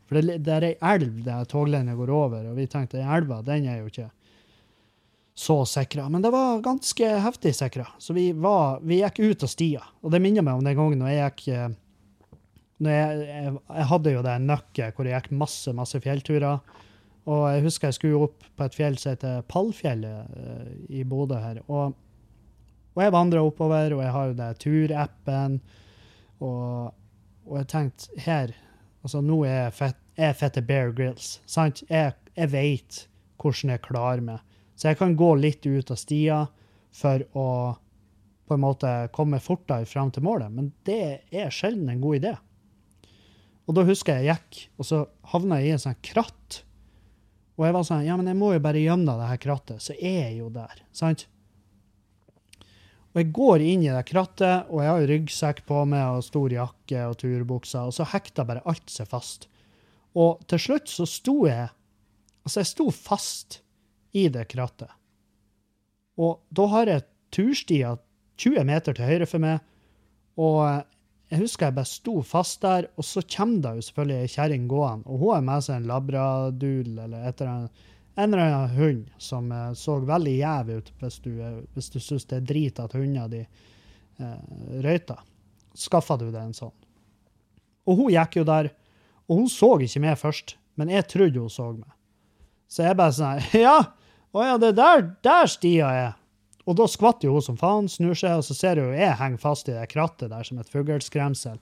For 0.05 0.19
det, 0.19 0.39
det 0.45 0.53
er 0.53 0.67
ei 0.67 0.75
elv 0.93 1.23
der 1.25 1.47
toglinja 1.49 1.95
går 1.97 2.11
over, 2.13 2.51
og 2.51 2.59
vi 2.59 2.67
tenkte 2.69 2.99
den 2.99 3.09
elva 3.09 3.41
den 3.45 3.65
er 3.69 3.81
jo 3.81 3.89
ikke 3.89 4.11
så 5.35 5.57
sikra. 5.67 6.07
Men 6.09 6.21
det 6.21 6.31
var 6.31 6.61
ganske 6.63 7.09
heftig 7.25 7.55
sikra, 7.57 7.87
så 7.99 8.13
vi, 8.15 8.29
var, 8.31 8.79
vi 8.85 9.01
gikk 9.01 9.19
ut 9.19 9.43
av 9.43 9.51
stia. 9.51 9.81
Og 10.05 10.13
det 10.13 10.21
minner 10.23 10.45
meg 10.45 10.59
om 10.59 10.63
den 10.63 10.77
gangen 10.77 11.01
når 11.01 11.11
jeg 11.11 11.33
gikk 11.33 11.47
eh, 11.55 11.73
når 12.85 12.91
jeg, 12.91 13.19
jeg, 13.29 13.51
jeg 13.71 13.87
hadde 13.91 14.13
jo 14.13 14.23
det 14.25 14.39
nøkket 14.43 14.97
hvor 14.97 15.07
jeg 15.07 15.21
gikk 15.21 15.37
masse, 15.43 15.73
masse 15.75 16.01
fjellturer. 16.03 16.81
Og 17.25 17.45
jeg 17.49 17.63
husker 17.65 17.89
jeg 17.89 17.97
skulle 17.97 18.27
opp 18.27 18.43
på 18.55 18.67
et 18.67 18.75
fjell 18.77 18.97
som 19.01 19.15
heter 19.15 19.45
Pallfjellet 19.49 20.41
eh, 20.41 20.73
i 20.99 21.05
Bodø 21.07 21.39
her. 21.41 21.61
Og, 21.65 21.95
og 22.95 23.01
jeg 23.03 23.15
vandra 23.15 23.41
oppover, 23.43 23.95
og 23.95 24.03
jeg 24.05 24.13
har 24.15 24.29
jo 24.29 24.37
det 24.39 24.51
turappen. 24.61 25.57
Og, 26.43 26.93
og 27.47 27.57
jeg 27.61 27.71
tenkte 27.71 28.23
her 28.27 28.53
Altså, 29.05 29.21
nå 29.21 29.43
er 29.45 29.67
jeg 29.67 29.73
fett, 29.77 29.97
jeg 30.17 30.31
er 30.31 30.37
fette 30.39 30.63
Bear 30.65 30.91
Grills. 30.97 31.35
Sant? 31.45 31.83
Jeg, 31.91 32.15
jeg 32.33 32.49
veit 32.49 33.03
hvordan 33.37 33.75
jeg 33.75 33.83
klarer 33.85 34.23
meg. 34.25 34.55
Så 34.75 34.89
jeg 34.89 34.97
kan 34.99 35.13
gå 35.15 35.27
litt 35.37 35.65
ut 35.67 35.91
av 35.93 35.99
stia 35.99 36.39
for 36.95 37.21
å 37.37 37.47
på 38.45 38.53
en 38.53 38.61
måte 38.61 38.89
komme 39.13 39.41
fortere 39.41 39.85
fram 39.89 40.11
til 40.13 40.25
målet. 40.25 40.49
Men 40.53 40.71
det 40.85 41.27
er 41.33 41.53
sjelden 41.53 41.89
en 41.91 42.01
god 42.01 42.19
idé. 42.19 42.33
Og 43.65 43.77
da 43.77 43.85
husker 43.85 44.19
jeg 44.19 44.29
jeg 44.29 44.37
gikk, 44.37 44.59
og 44.77 44.89
så 44.89 45.03
havna 45.31 45.61
jeg 45.61 45.69
i 45.69 45.75
en 45.75 45.83
sånn 45.85 46.01
kratt. 46.05 46.59
Og 47.55 47.65
jeg 47.65 47.77
var 47.77 47.87
sånn 47.87 48.05
Ja, 48.05 48.17
men 48.19 48.29
jeg 48.29 48.37
må 48.37 48.51
jo 48.53 48.61
bare 48.61 48.81
gjennom 48.81 49.21
det 49.21 49.29
her 49.31 49.41
krattet, 49.41 49.81
så 49.81 49.95
er 49.95 50.19
jeg 50.27 50.41
jo 50.41 50.51
der. 50.53 50.81
Sant? 50.93 51.25
Og 53.15 53.21
jeg 53.21 53.31
går 53.31 53.63
inn 53.63 53.83
i 53.85 53.91
det 53.95 54.03
krattet, 54.09 54.67
og 54.67 54.81
jeg 54.83 54.91
har 54.91 55.05
ryggsekk 55.07 55.61
på 55.69 55.85
meg 55.87 56.17
og 56.17 56.25
stor 56.27 56.51
jakke 56.51 57.03
og 57.07 57.15
turbukser, 57.21 57.87
og 57.87 57.95
så 57.95 58.07
hekta 58.11 58.43
bare 58.43 58.63
alt 58.67 58.91
seg 58.91 59.07
fast. 59.07 59.47
Og 60.19 60.43
til 60.51 60.59
slutt 60.67 60.91
så 60.91 61.07
sto 61.09 61.39
jeg 61.47 61.71
Altså, 62.45 62.59
jeg 62.59 62.69
sto 62.69 62.83
fast 62.93 63.55
i 64.13 64.27
det 64.29 64.43
krattet. 64.51 64.91
Og 66.21 66.43
da 66.53 66.67
har 66.69 66.91
jeg 66.91 67.05
turstia 67.33 67.95
20 68.37 68.67
meter 68.69 68.93
til 68.93 69.07
høyre 69.09 69.25
for 69.25 69.41
meg, 69.41 69.63
og 70.37 70.83
jeg 71.31 71.41
husker 71.41 71.71
jeg 71.71 71.77
bare 71.79 71.89
sto 71.89 72.19
fast 72.21 72.61
der, 72.61 72.85
og 72.99 73.07
så 73.07 73.23
kommer 73.25 73.63
det 73.63 73.73
jo 73.79 73.85
selvfølgelig 73.87 74.19
ei 74.21 74.31
kjerring 74.35 74.67
gående, 74.69 75.09
og 75.09 75.23
hun 75.23 75.33
har 75.33 75.47
med 75.47 75.65
seg 75.65 75.79
en 75.79 75.89
labradul 75.89 76.91
eller 76.91 77.25
et 77.25 77.41
eller 77.41 77.53
annet 77.55 77.83
en 78.15 78.33
eller 78.33 78.43
annen 78.43 78.75
hund 78.77 79.11
som 79.17 79.51
eh, 79.51 79.71
så 79.73 79.99
veldig 79.99 80.35
gjev 80.37 80.71
ut 80.77 80.91
hvis 81.01 81.19
du, 81.23 81.31
eh, 81.43 81.61
hvis 81.75 81.91
du 81.91 81.99
syns 81.99 82.27
det 82.29 82.39
er 82.39 82.47
drit 82.47 82.79
at 82.79 82.95
hundene 82.95 83.27
de 83.31 83.41
eh, 83.43 84.81
røyter. 84.85 85.19
Skaffa 85.75 86.17
du 86.19 86.29
deg 86.29 86.41
en 86.41 86.55
sånn? 86.55 86.75
Og 87.85 87.99
hun 87.99 88.13
gikk 88.13 88.39
jo 88.39 88.45
der, 88.47 88.71
og 89.27 89.41
hun 89.41 89.49
så 89.51 89.75
ikke 89.83 90.01
meg 90.01 90.19
først, 90.19 90.55
men 90.79 90.91
jeg 90.93 91.07
trodde 91.11 91.43
hun 91.43 91.51
så 91.51 91.69
meg. 91.75 91.91
Så 92.71 92.87
jeg 92.87 92.97
bare 92.97 93.15
sånn 93.15 93.43
Ja! 93.65 93.79
Å 94.35 94.43
ja, 94.43 94.55
det 94.59 94.73
er 94.73 94.79
der, 94.79 95.03
der 95.23 95.47
stia 95.47 95.89
er. 95.95 96.15
Og 96.67 96.75
da 96.75 96.87
skvatter 96.91 97.29
jo 97.29 97.37
hun 97.37 97.43
som 97.45 97.59
faen, 97.59 97.85
snur 97.87 98.17
seg, 98.19 98.41
og 98.41 98.43
så 98.43 98.55
ser 98.57 98.81
hun 98.81 98.95
jeg 98.95 99.15
henger 99.19 99.39
fast 99.39 99.69
i 99.69 99.75
det 99.75 99.85
krattet 99.91 100.31
der 100.31 100.43
som 100.43 100.59
et 100.59 100.71
fugleskremsel, 100.71 101.59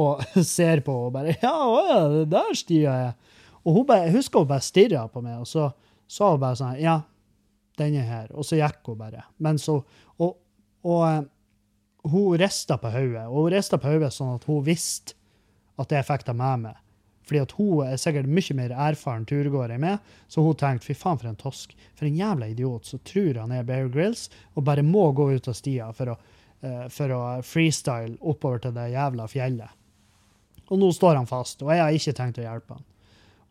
og 0.00 0.22
ser 0.56 0.80
på 0.84 0.94
henne 0.94 1.08
og 1.08 1.16
bare 1.16 1.34
Ja, 1.42 1.52
å 1.52 1.80
ja, 1.88 1.98
det 2.12 2.22
er 2.22 2.30
der 2.36 2.56
stia 2.56 2.94
er. 3.08 3.40
Og 3.64 3.80
hun 3.80 3.88
bare, 3.88 4.12
husker 4.14 4.44
hun 4.44 4.48
bare 4.52 4.64
stirra 4.64 5.04
på 5.08 5.20
meg, 5.24 5.42
og 5.42 5.48
så 5.48 5.68
sa 6.10 6.32
hun 6.32 6.42
bare 6.42 6.58
sånn 6.60 6.80
Ja, 6.82 7.00
den 7.80 7.98
er 7.98 8.08
her. 8.08 8.32
Og 8.34 8.46
så 8.46 8.58
gikk 8.60 8.86
hun 8.86 9.00
bare. 9.00 9.24
Men 9.38 9.58
så 9.58 9.82
Og, 10.18 10.36
og 10.86 11.02
eh, 11.08 11.22
hun 12.04 12.38
rista 12.38 12.76
på 12.78 12.90
hodet, 12.92 13.26
og 13.26 13.46
hun 13.46 13.54
rista 13.54 13.78
på 13.80 13.88
hodet 13.88 14.12
sånn 14.12 14.36
at 14.36 14.44
hun 14.44 14.64
visste 14.66 15.16
at 15.80 15.90
jeg 15.90 16.06
fikk 16.06 16.26
det 16.28 16.34
med 16.38 16.66
meg. 16.68 16.80
Fordi 17.24 17.40
at 17.40 17.54
hun 17.56 17.86
er 17.86 18.00
sikkert 18.00 18.28
mye 18.28 18.56
mer 18.58 18.74
erfaren 18.90 19.24
turgåer 19.26 19.72
enn 19.74 19.82
meg, 19.86 20.12
så 20.28 20.44
hun 20.44 20.56
tenkte 20.60 20.90
fy 20.90 20.96
faen 20.98 21.20
for 21.20 21.30
en 21.30 21.40
tosk. 21.40 21.72
For 21.96 22.06
en 22.06 22.18
jævla 22.18 22.50
idiot 22.52 22.90
som 22.90 23.00
tror 23.08 23.40
han 23.40 23.54
er 23.56 23.64
Bear 23.64 23.88
Grills 23.88 24.28
og 24.52 24.66
bare 24.68 24.84
må 24.84 25.06
gå 25.16 25.30
ut 25.32 25.48
av 25.48 25.56
stia 25.56 25.88
for 25.96 26.12
å, 26.12 26.18
uh, 26.66 26.84
for 26.92 27.16
å 27.16 27.22
freestyle 27.46 28.18
oppover 28.20 28.66
til 28.66 28.76
det 28.76 28.90
jævla 28.92 29.28
fjellet. 29.32 29.80
Og 30.68 30.80
nå 30.80 30.92
står 30.96 31.16
han 31.16 31.28
fast, 31.28 31.64
og 31.64 31.72
jeg 31.72 31.80
har 31.80 31.96
ikke 31.96 32.16
tenkt 32.20 32.40
å 32.40 32.44
hjelpe 32.44 32.76
han. 32.76 32.84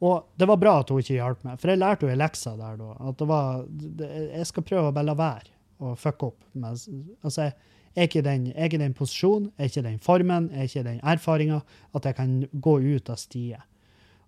Og 0.04 0.34
det 0.36 0.48
var 0.50 0.60
bra 0.60 0.78
at 0.82 0.90
hun 0.92 1.00
ikke 1.00 1.16
hjalp 1.16 1.44
meg, 1.48 1.60
for 1.62 1.72
jeg 1.72 1.80
lærte 1.80 2.06
jo 2.06 2.12
i 2.12 2.18
leksa 2.20 2.56
der 2.60 2.80
da. 2.80 2.90
At 3.08 3.20
det 3.22 3.28
var 3.30 3.62
Jeg 4.04 4.48
skal 4.50 4.66
prøve 4.68 4.90
å 4.90 4.96
bare 4.96 5.08
la 5.08 5.16
være 5.16 5.54
å 5.84 5.94
fucke 6.00 6.32
opp. 6.32 6.42
Med, 6.60 6.82
altså, 7.24 7.48
jeg 7.94 8.02
er 8.02 8.10
ikke 8.10 8.26
den, 8.26 8.50
jeg 8.52 8.74
er 8.74 8.82
den 8.82 8.98
posisjonen, 8.98 9.52
jeg 9.56 9.64
er 9.64 9.72
ikke 9.72 9.86
den 9.86 10.02
formen, 10.04 10.50
jeg 10.52 10.60
er 10.60 10.72
ikke 10.72 10.88
den 10.90 11.00
erfaringa 11.14 11.62
at 11.94 12.10
jeg 12.10 12.18
kan 12.18 12.36
gå 12.52 12.76
ut 12.82 13.14
av 13.14 13.22
stiet. 13.22 13.70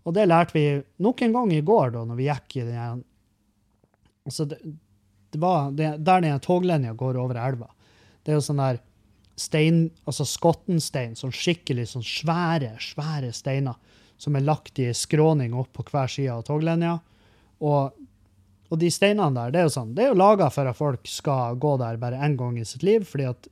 Og 0.05 0.13
det 0.13 0.27
lærte 0.29 0.53
vi 0.53 0.65
nok 1.01 1.23
en 1.25 1.35
gang 1.35 1.53
i 1.53 1.63
går, 1.65 1.95
da, 1.95 2.03
når 2.05 2.19
vi 2.19 2.29
gikk 2.29 2.57
i 2.61 2.69
den 2.69 3.03
Altså, 4.25 4.47
det, 4.49 4.57
det 5.29 5.37
var 5.37 5.67
det, 5.77 5.91
der 6.01 6.23
den 6.23 6.39
toglinja 6.41 6.95
går 6.97 7.19
over 7.21 7.37
elva. 7.37 7.67
Det 8.25 8.31
er 8.33 8.39
jo 8.39 8.45
sånn 8.47 8.57
der 8.57 8.79
stein, 9.37 9.83
altså 10.09 10.25
skottenstein, 10.25 11.13
sånn 11.13 11.33
skikkelig 11.35 11.91
sånn 11.91 12.05
svære, 12.07 12.71
svære 12.81 13.29
steiner 13.37 13.77
som 14.17 14.35
er 14.35 14.45
lagt 14.45 14.79
i 14.79 14.89
skråning 14.95 15.55
opp 15.57 15.71
på 15.75 15.85
hver 15.89 16.11
side 16.11 16.33
av 16.33 16.45
toglinja. 16.47 16.97
Og, 17.65 17.95
og, 18.69 18.77
de 18.79 18.91
steinene 18.91 19.33
der, 19.35 19.53
det 19.53 19.61
er 19.61 19.67
jo 19.67 19.75
sånn, 19.75 19.93
det 19.95 20.05
er 20.05 20.13
jo 20.13 20.19
laga 20.19 20.49
for 20.53 20.69
at 20.69 20.79
folk 20.79 21.09
skal 21.09 21.59
gå 21.61 21.75
der 21.81 21.99
bare 22.01 22.21
én 22.25 22.37
gang 22.39 22.57
i 22.59 22.67
sitt 22.67 22.83
liv. 22.83 23.05
fordi 23.07 23.29
at 23.31 23.49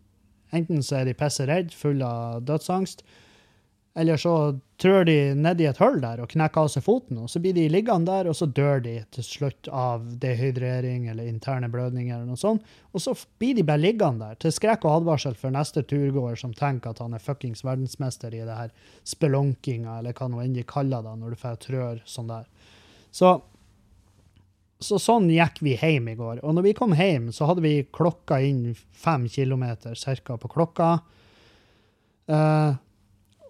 enten 0.53 0.83
så 0.85 1.01
er 1.01 1.09
de 1.09 1.17
pisse 1.17 1.45
redd, 1.49 1.73
fulle 1.73 2.05
av 2.05 2.43
dødsangst, 2.45 3.03
eller 3.97 4.17
så 4.17 4.35
trør 4.83 5.05
de 5.07 5.15
nedi 5.39 5.65
et 5.69 5.79
hull 5.79 6.01
der 6.03 6.19
og 6.19 6.31
knekker 6.33 6.65
av 6.65 6.71
seg 6.73 6.83
foten, 6.83 7.21
og 7.23 7.29
så 7.31 7.39
blir 7.43 7.55
de 7.55 7.69
liggende 7.71 8.11
der, 8.11 8.27
og 8.27 8.35
så 8.35 8.47
dør 8.51 8.81
de 8.83 8.97
til 9.15 9.25
slutt 9.25 9.69
av 9.71 10.03
dehydrering 10.19 11.07
eller 11.11 11.29
interne 11.29 11.69
blødninger 11.71 12.17
eller 12.17 12.27
noe 12.27 12.39
sånt. 12.39 12.67
Og 12.91 13.03
så 13.03 13.15
blir 13.39 13.55
de 13.55 13.65
bare 13.67 13.81
liggende 13.81 14.27
der, 14.27 14.41
til 14.43 14.55
skrekk 14.55 14.83
og 14.83 14.97
advarsel 14.99 15.37
for 15.39 15.55
neste 15.55 15.85
turgåer 15.87 16.35
som 16.39 16.51
tenker 16.57 16.91
at 16.91 17.01
han 17.03 17.15
er 17.15 17.23
fuckings 17.23 17.63
verdensmester 17.63 18.35
i 18.35 18.43
det 18.43 18.59
her 18.59 18.75
spelunkinga, 19.07 20.01
eller 20.01 20.17
hva 20.17 20.29
nå 20.29 20.43
enn 20.43 20.57
de 20.57 20.67
kaller 20.67 21.05
det 21.05 21.15
når 21.21 21.33
du 21.33 21.41
får 21.45 21.59
trør 21.63 22.03
sånn 22.09 22.31
der. 22.33 22.45
Så, 23.13 23.33
så 24.83 24.99
sånn 24.99 25.31
gikk 25.31 25.63
vi 25.63 25.77
hjem 25.79 26.11
i 26.11 26.19
går. 26.19 26.43
Og 26.43 26.57
når 26.57 26.67
vi 26.67 26.77
kom 26.77 26.95
hjem, 26.97 27.31
så 27.31 27.47
hadde 27.47 27.63
vi 27.63 27.77
klokka 27.93 28.41
inn 28.43 28.73
fem 28.75 29.29
kilometer 29.31 29.95
cirka 29.95 30.35
på 30.41 30.51
klokka. 30.51 30.95
Uh, 32.27 32.73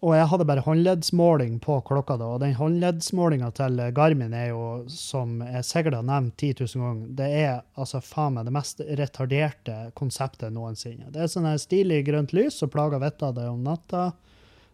og 0.03 0.11
jeg 0.17 0.27
hadde 0.27 0.45
bare 0.49 0.63
håndleddsmåling 0.65 1.61
på 1.63 1.77
klokka 1.87 2.17
da, 2.19 2.27
og 2.35 2.41
den 2.43 2.57
håndleddsmålinga 2.57 3.53
til 3.55 3.79
Garmin 3.95 4.33
er 4.35 4.49
jo, 4.49 4.63
som 4.91 5.37
jeg 5.45 5.63
sikkert 5.63 5.95
har 5.95 6.07
nevnt 6.09 6.35
10 6.35 6.65
000 6.75 6.83
ganger, 6.83 7.13
det 7.21 7.29
er 7.39 7.53
altså 7.79 8.01
faen 8.03 8.35
meg 8.35 8.49
det 8.49 8.55
mest 8.57 8.83
retarderte 8.99 9.77
konseptet 9.95 10.51
noensinne. 10.51 11.07
Det 11.13 11.23
er 11.23 11.31
sånn 11.31 11.47
stilig 11.61 12.01
grønt 12.09 12.35
lys 12.35 12.59
som 12.59 12.71
plager 12.73 12.99
vettet 12.99 13.29
av 13.29 13.37
deg 13.39 13.47
om 13.53 13.63
natta, 13.63 14.09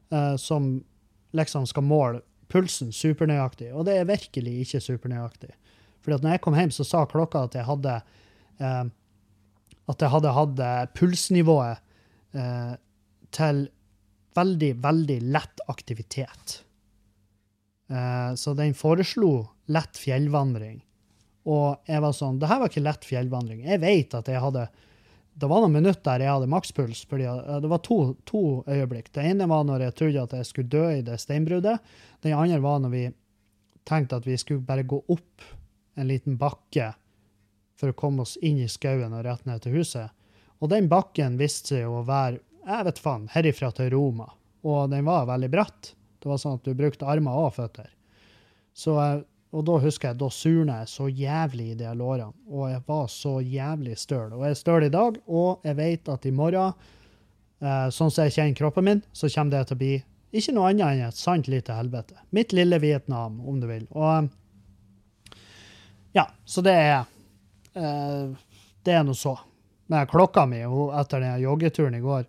eh, 0.09 0.33
som 0.41 0.71
liksom 1.37 1.69
skal 1.69 1.85
måle 1.85 2.25
pulsen 2.49 2.89
supernøyaktig, 2.89 3.69
og 3.69 3.85
det 3.85 3.99
er 3.99 4.09
virkelig 4.09 4.55
ikke 4.65 4.81
supernøyaktig. 4.81 5.53
Fordi 6.01 6.17
at 6.17 6.25
når 6.25 6.39
jeg 6.39 6.47
kom 6.47 6.57
hjem, 6.57 6.73
så 6.73 6.87
sa 6.87 7.05
klokka 7.05 7.45
at 7.45 7.59
jeg 7.59 7.69
hadde 7.69 7.99
eh, 8.57 8.85
at 9.89 10.05
jeg 10.05 10.13
hadde 10.13 10.37
hatt 10.41 10.95
pulsnivået 10.97 11.85
eh, 12.33 12.73
til 13.35 13.67
veldig, 14.37 14.73
veldig 14.83 15.21
lett 15.33 15.63
aktivitet. 15.67 16.59
Uh, 17.89 18.35
så 18.37 18.53
den 18.53 18.75
foreslo 18.77 19.47
lett 19.71 19.97
fjellvandring. 19.97 20.81
Og 21.49 21.89
jeg 21.89 22.03
var 22.03 22.13
sånn 22.13 22.37
Det 22.37 22.49
her 22.49 22.59
var 22.61 22.69
ikke 22.69 22.85
lett 22.85 23.07
fjellvandring. 23.07 23.63
Jeg 23.65 23.81
vet 23.81 24.13
at 24.13 24.27
jeg 24.29 24.41
hadde 24.43 24.67
Det 25.39 25.47
var 25.47 25.63
noen 25.63 25.77
minutter 25.77 26.03
der 26.03 26.25
jeg 26.25 26.35
hadde 26.35 26.51
makspuls. 26.51 27.05
fordi 27.09 27.25
Det 27.63 27.71
var 27.71 27.81
to, 27.85 28.15
to 28.25 28.63
øyeblikk. 28.67 29.11
Det 29.13 29.23
ene 29.23 29.47
var 29.47 29.63
når 29.63 29.87
jeg 29.87 29.95
trodde 29.95 30.23
at 30.23 30.33
jeg 30.33 30.45
skulle 30.45 30.69
dø 30.69 30.85
i 30.97 31.01
det 31.01 31.19
steinbruddet. 31.19 31.79
Den 32.21 32.35
andre 32.37 32.59
var 32.59 32.79
når 32.79 32.89
vi 32.89 33.05
tenkte 33.87 34.19
at 34.19 34.27
vi 34.27 34.37
skulle 34.37 34.65
bare 34.65 34.83
gå 34.83 34.99
opp 35.07 35.41
en 35.95 36.07
liten 36.07 36.37
bakke 36.37 36.93
for 37.79 37.91
å 37.91 37.97
komme 37.97 38.25
oss 38.25 38.35
inn 38.43 38.59
i 38.59 38.67
skauen 38.67 39.15
og 39.15 39.23
rett 39.25 39.45
ned 39.47 39.63
til 39.63 39.79
huset. 39.79 40.11
Og 40.59 40.69
den 40.73 40.89
bakken 40.91 41.39
viste 41.39 41.77
seg 41.77 41.87
å 41.87 42.03
være 42.07 42.41
jeg 42.65 42.85
vet 42.85 43.01
faen, 43.01 43.29
herifra 43.33 43.71
til 43.75 43.91
Roma. 43.93 44.29
Og 44.67 44.89
den 44.91 45.07
var 45.07 45.27
veldig 45.29 45.49
bratt. 45.51 45.93
Det 46.19 46.29
var 46.29 46.39
sånn 46.41 46.59
at 46.59 46.67
du 46.67 46.75
brukte 46.75 47.07
armer 47.07 47.37
og 47.45 47.53
føtter. 47.55 47.89
Så, 48.75 48.95
og 49.51 49.65
da 49.67 49.77
husker 49.81 50.11
jeg, 50.11 50.19
da 50.19 50.29
surna 50.33 50.81
jeg 50.81 50.91
så 50.91 51.07
jævlig 51.07 51.71
i 51.73 51.77
de 51.79 51.93
lårene. 51.95 52.33
Og 52.51 52.69
jeg 52.71 52.83
var 52.87 53.07
så 53.11 53.37
jævlig 53.41 53.97
støl. 53.99 54.33
Og 54.35 54.45
jeg 54.45 54.55
er 54.55 54.59
støl 54.59 54.87
i 54.87 54.93
dag, 54.93 55.19
og 55.27 55.65
jeg 55.67 55.79
vet 55.79 56.11
at 56.11 56.27
i 56.27 56.35
morgen, 56.35 56.75
eh, 57.63 57.87
sånn 57.95 58.11
som 58.11 58.27
jeg 58.27 58.35
kjenner 58.35 58.59
kroppen 58.59 58.87
min, 58.87 59.03
så 59.13 59.31
kommer 59.31 59.57
det 59.57 59.69
til 59.69 59.79
å 59.79 59.83
bli 59.83 59.93
ikke 60.29 60.53
noe 60.53 60.69
annet 60.69 60.91
enn 60.91 61.07
et 61.07 61.17
sant 61.17 61.47
lite 61.49 61.73
helvete. 61.73 62.19
Mitt 62.35 62.53
lille 62.53 62.77
Vietnam, 62.83 63.39
om 63.41 63.57
du 63.61 63.65
vil. 63.69 63.87
Og 63.97 64.29
ja, 66.13 66.27
så 66.45 66.61
det 66.65 66.73
er 66.73 66.99
eh, 67.77 68.35
Det 68.83 68.93
er 68.95 69.03
nå 69.03 69.13
så. 69.13 69.37
Men 69.89 70.07
klokka 70.07 70.45
mi 70.45 70.61
etter 70.61 71.23
den 71.23 71.41
joggeturen 71.41 71.95
i 71.97 72.03
går 72.03 72.27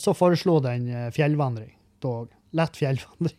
så 0.00 0.14
foreslo 0.16 0.58
den 0.64 0.88
eh, 0.88 1.10
fjellvandring 1.12 1.74
dog. 2.00 2.32
Lett 2.56 2.76
fjellvandring. 2.78 3.38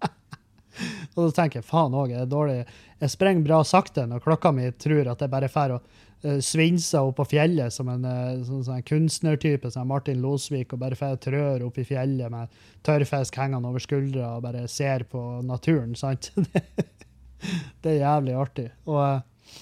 og 1.16 1.20
da 1.20 1.30
tenker 1.34 1.60
jeg 1.60 1.66
faen 1.66 1.96
òg, 1.96 2.12
jeg 2.12 2.26
det 2.26 2.32
dårlig. 2.34 2.58
Jeg 3.00 3.12
sprenger 3.12 3.46
bra 3.46 3.62
sakte 3.66 4.06
når 4.06 4.24
klokka 4.24 4.52
mi 4.54 4.68
tror 4.78 5.10
at 5.12 5.24
jeg 5.24 5.32
bare 5.32 5.50
drar 5.50 5.74
og 5.78 5.88
uh, 6.26 6.38
svinser 6.44 7.08
opp 7.08 7.18
på 7.18 7.26
fjellet 7.32 7.74
som 7.74 7.90
en 7.92 8.06
sånn, 8.46 8.62
sånn 8.68 8.84
kunstnertype, 8.86 9.72
som 9.72 9.88
Martin 9.90 10.22
Losvik, 10.22 10.76
og 10.76 10.84
bare 10.84 10.98
drar 10.98 11.18
trør 11.24 11.66
opp 11.66 11.80
i 11.82 11.86
fjellet 11.88 12.32
med 12.32 12.62
tørrfisk 12.86 13.40
hengende 13.40 13.72
over 13.72 13.82
skuldra 13.82 14.36
og 14.36 14.46
bare 14.46 14.68
ser 14.70 15.08
på 15.10 15.24
naturen, 15.48 15.96
sant? 15.98 16.30
det 17.82 17.96
er 17.96 18.00
jævlig 18.04 18.38
artig. 18.38 18.70
Og, 18.86 19.58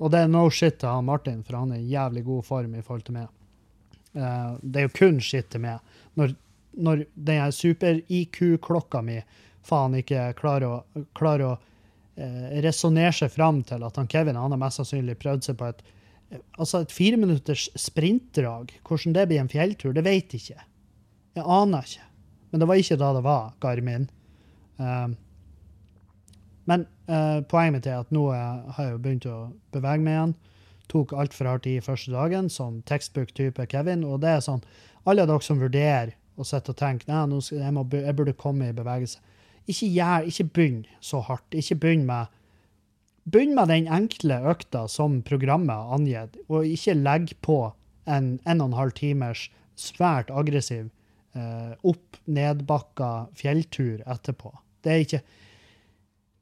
og 0.00 0.14
det 0.14 0.24
er 0.24 0.32
no 0.32 0.48
shit 0.50 0.80
til 0.80 0.90
han 0.94 1.06
Martin, 1.10 1.44
for 1.44 1.60
han 1.60 1.76
er 1.76 1.84
i 1.84 1.92
jævlig 1.92 2.24
god 2.30 2.46
form 2.48 2.74
i 2.78 2.82
forhold 2.86 3.06
til 3.10 3.20
meg. 3.20 3.30
Uh, 4.16 4.58
det 4.60 4.80
er 4.80 4.88
jo 4.88 4.96
kun 4.98 5.20
shit 5.24 5.48
til 5.52 5.64
meg. 5.64 5.80
Når, 6.20 6.34
når 6.84 7.04
den 7.14 7.54
super-IQ-klokka 7.56 9.02
mi 9.04 9.20
faen 9.64 9.96
ikke 9.96 10.32
klarer 10.36 10.66
å, 10.68 11.04
klarer 11.14 11.44
å 11.46 11.52
eh, 12.18 12.60
resonnere 12.64 13.12
seg 13.14 13.30
fram 13.30 13.60
til 13.62 13.84
at 13.86 13.98
han 14.00 14.08
Kevin 14.10 14.40
han 14.40 14.50
har 14.50 14.58
mest 14.58 14.80
sannsynlig 14.80 15.14
prøvd 15.22 15.46
seg 15.46 15.58
på 15.60 15.68
et 15.70 15.84
altså 16.56 16.80
et 16.82 16.92
fireminutters 16.92 17.68
sprintdrag. 17.78 18.72
Hvordan 18.88 19.14
det 19.14 19.26
blir 19.28 19.42
en 19.42 19.52
fjelltur, 19.52 19.92
det 19.94 20.02
vet 20.06 20.32
jeg 20.32 20.40
ikke. 20.40 20.64
Jeg 21.36 21.44
aner 21.44 21.86
ikke. 21.86 22.06
Men 22.50 22.62
det 22.62 22.68
var 22.70 22.80
ikke 22.80 22.98
da 22.98 23.10
det 23.14 23.22
var 23.26 23.50
Garmin. 23.60 24.08
Um, 24.80 25.14
men 26.64 26.86
poenget 27.50 27.74
mitt 27.74 27.86
er 27.90 28.00
at 28.00 28.12
nå 28.14 28.22
har 28.32 28.78
jeg 28.78 28.94
jo 28.94 29.00
begynt 29.02 29.28
å 29.28 29.36
bevege 29.74 30.04
meg 30.04 30.16
igjen 30.16 30.34
tok 30.90 31.12
altfor 31.12 31.48
hardt 31.50 31.68
i 31.70 31.80
første 31.84 32.12
dagen, 32.12 32.48
som 32.50 32.80
tekstbook-type 32.88 33.66
Kevin. 33.70 34.04
Og 34.04 34.20
det 34.24 34.36
er 34.36 34.44
sånn 34.44 34.64
Alle 35.04 35.26
dere 35.26 35.42
som 35.42 35.58
vurderer 35.58 36.14
og 36.38 36.46
sitter 36.46 36.72
og 36.72 36.78
tenker 36.78 37.10
Nei, 37.10 37.40
jeg, 37.50 37.74
jeg, 38.06 38.16
burde 38.16 38.34
komme 38.38 38.68
i 38.70 38.76
bevegelse. 38.76 39.18
Ikke, 39.66 39.86
gjør, 39.86 40.28
ikke 40.30 40.48
begynn 40.54 40.80
så 41.00 41.20
hardt. 41.26 41.54
Ikke 41.54 41.78
begynn 41.82 42.06
med 42.08 42.38
Begynn 43.22 43.54
med 43.54 43.70
den 43.70 43.86
enkle 43.86 44.40
økta 44.50 44.88
som 44.90 45.20
programmet 45.22 45.70
har 45.70 45.92
angitt, 45.94 46.40
og 46.50 46.66
ikke 46.66 46.96
legg 46.98 47.36
på 47.46 47.58
en 48.10 48.40
en 48.42 48.60
og 48.64 48.72
en 48.72 48.74
halv 48.74 48.96
timers 48.98 49.44
svært 49.78 50.32
aggressiv 50.34 50.88
eh, 51.38 51.74
opp-nedbakka 51.86 53.12
fjelltur 53.38 54.02
etterpå. 54.10 54.50
Det 54.82 54.92
er 54.92 55.04
ikke 55.06 55.22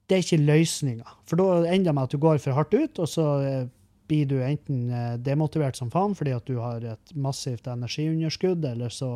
det 0.09 0.17
er 0.17 0.25
ikke 0.25 0.43
løsninga. 0.43 1.13
For 1.29 1.39
da 1.39 1.61
ender 1.71 1.91
det 1.91 1.95
med 1.95 2.09
at 2.09 2.11
du 2.11 2.19
går 2.19 2.41
for 2.43 2.57
hardt 2.57 2.73
ut, 2.75 2.99
og 2.99 3.07
så 3.07 3.27
eh, 3.45 3.69
blir 4.11 4.27
du 4.27 4.41
enten 4.43 4.89
eh, 4.91 5.15
demotivert 5.23 5.79
som 5.79 5.91
faen 5.93 6.15
fordi 6.17 6.35
at 6.35 6.47
du 6.49 6.59
har 6.59 6.83
et 6.83 7.15
massivt 7.15 7.69
energiunderskudd, 7.71 8.65
eller, 8.67 8.91
så, 8.91 9.11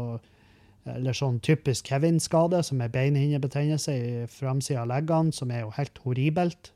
eller 0.88 1.16
sånn 1.18 1.42
typisk 1.44 1.92
Kevin-skade, 1.92 2.62
som 2.64 2.82
er 2.82 2.94
beinhinnebetennelse 2.94 3.96
i 3.96 4.14
framsida 4.32 4.86
av 4.86 4.94
leggene, 4.94 5.36
som 5.36 5.52
er 5.52 5.66
jo 5.66 5.74
helt 5.76 6.00
horribelt. 6.06 6.72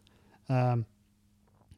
Um, 0.50 0.84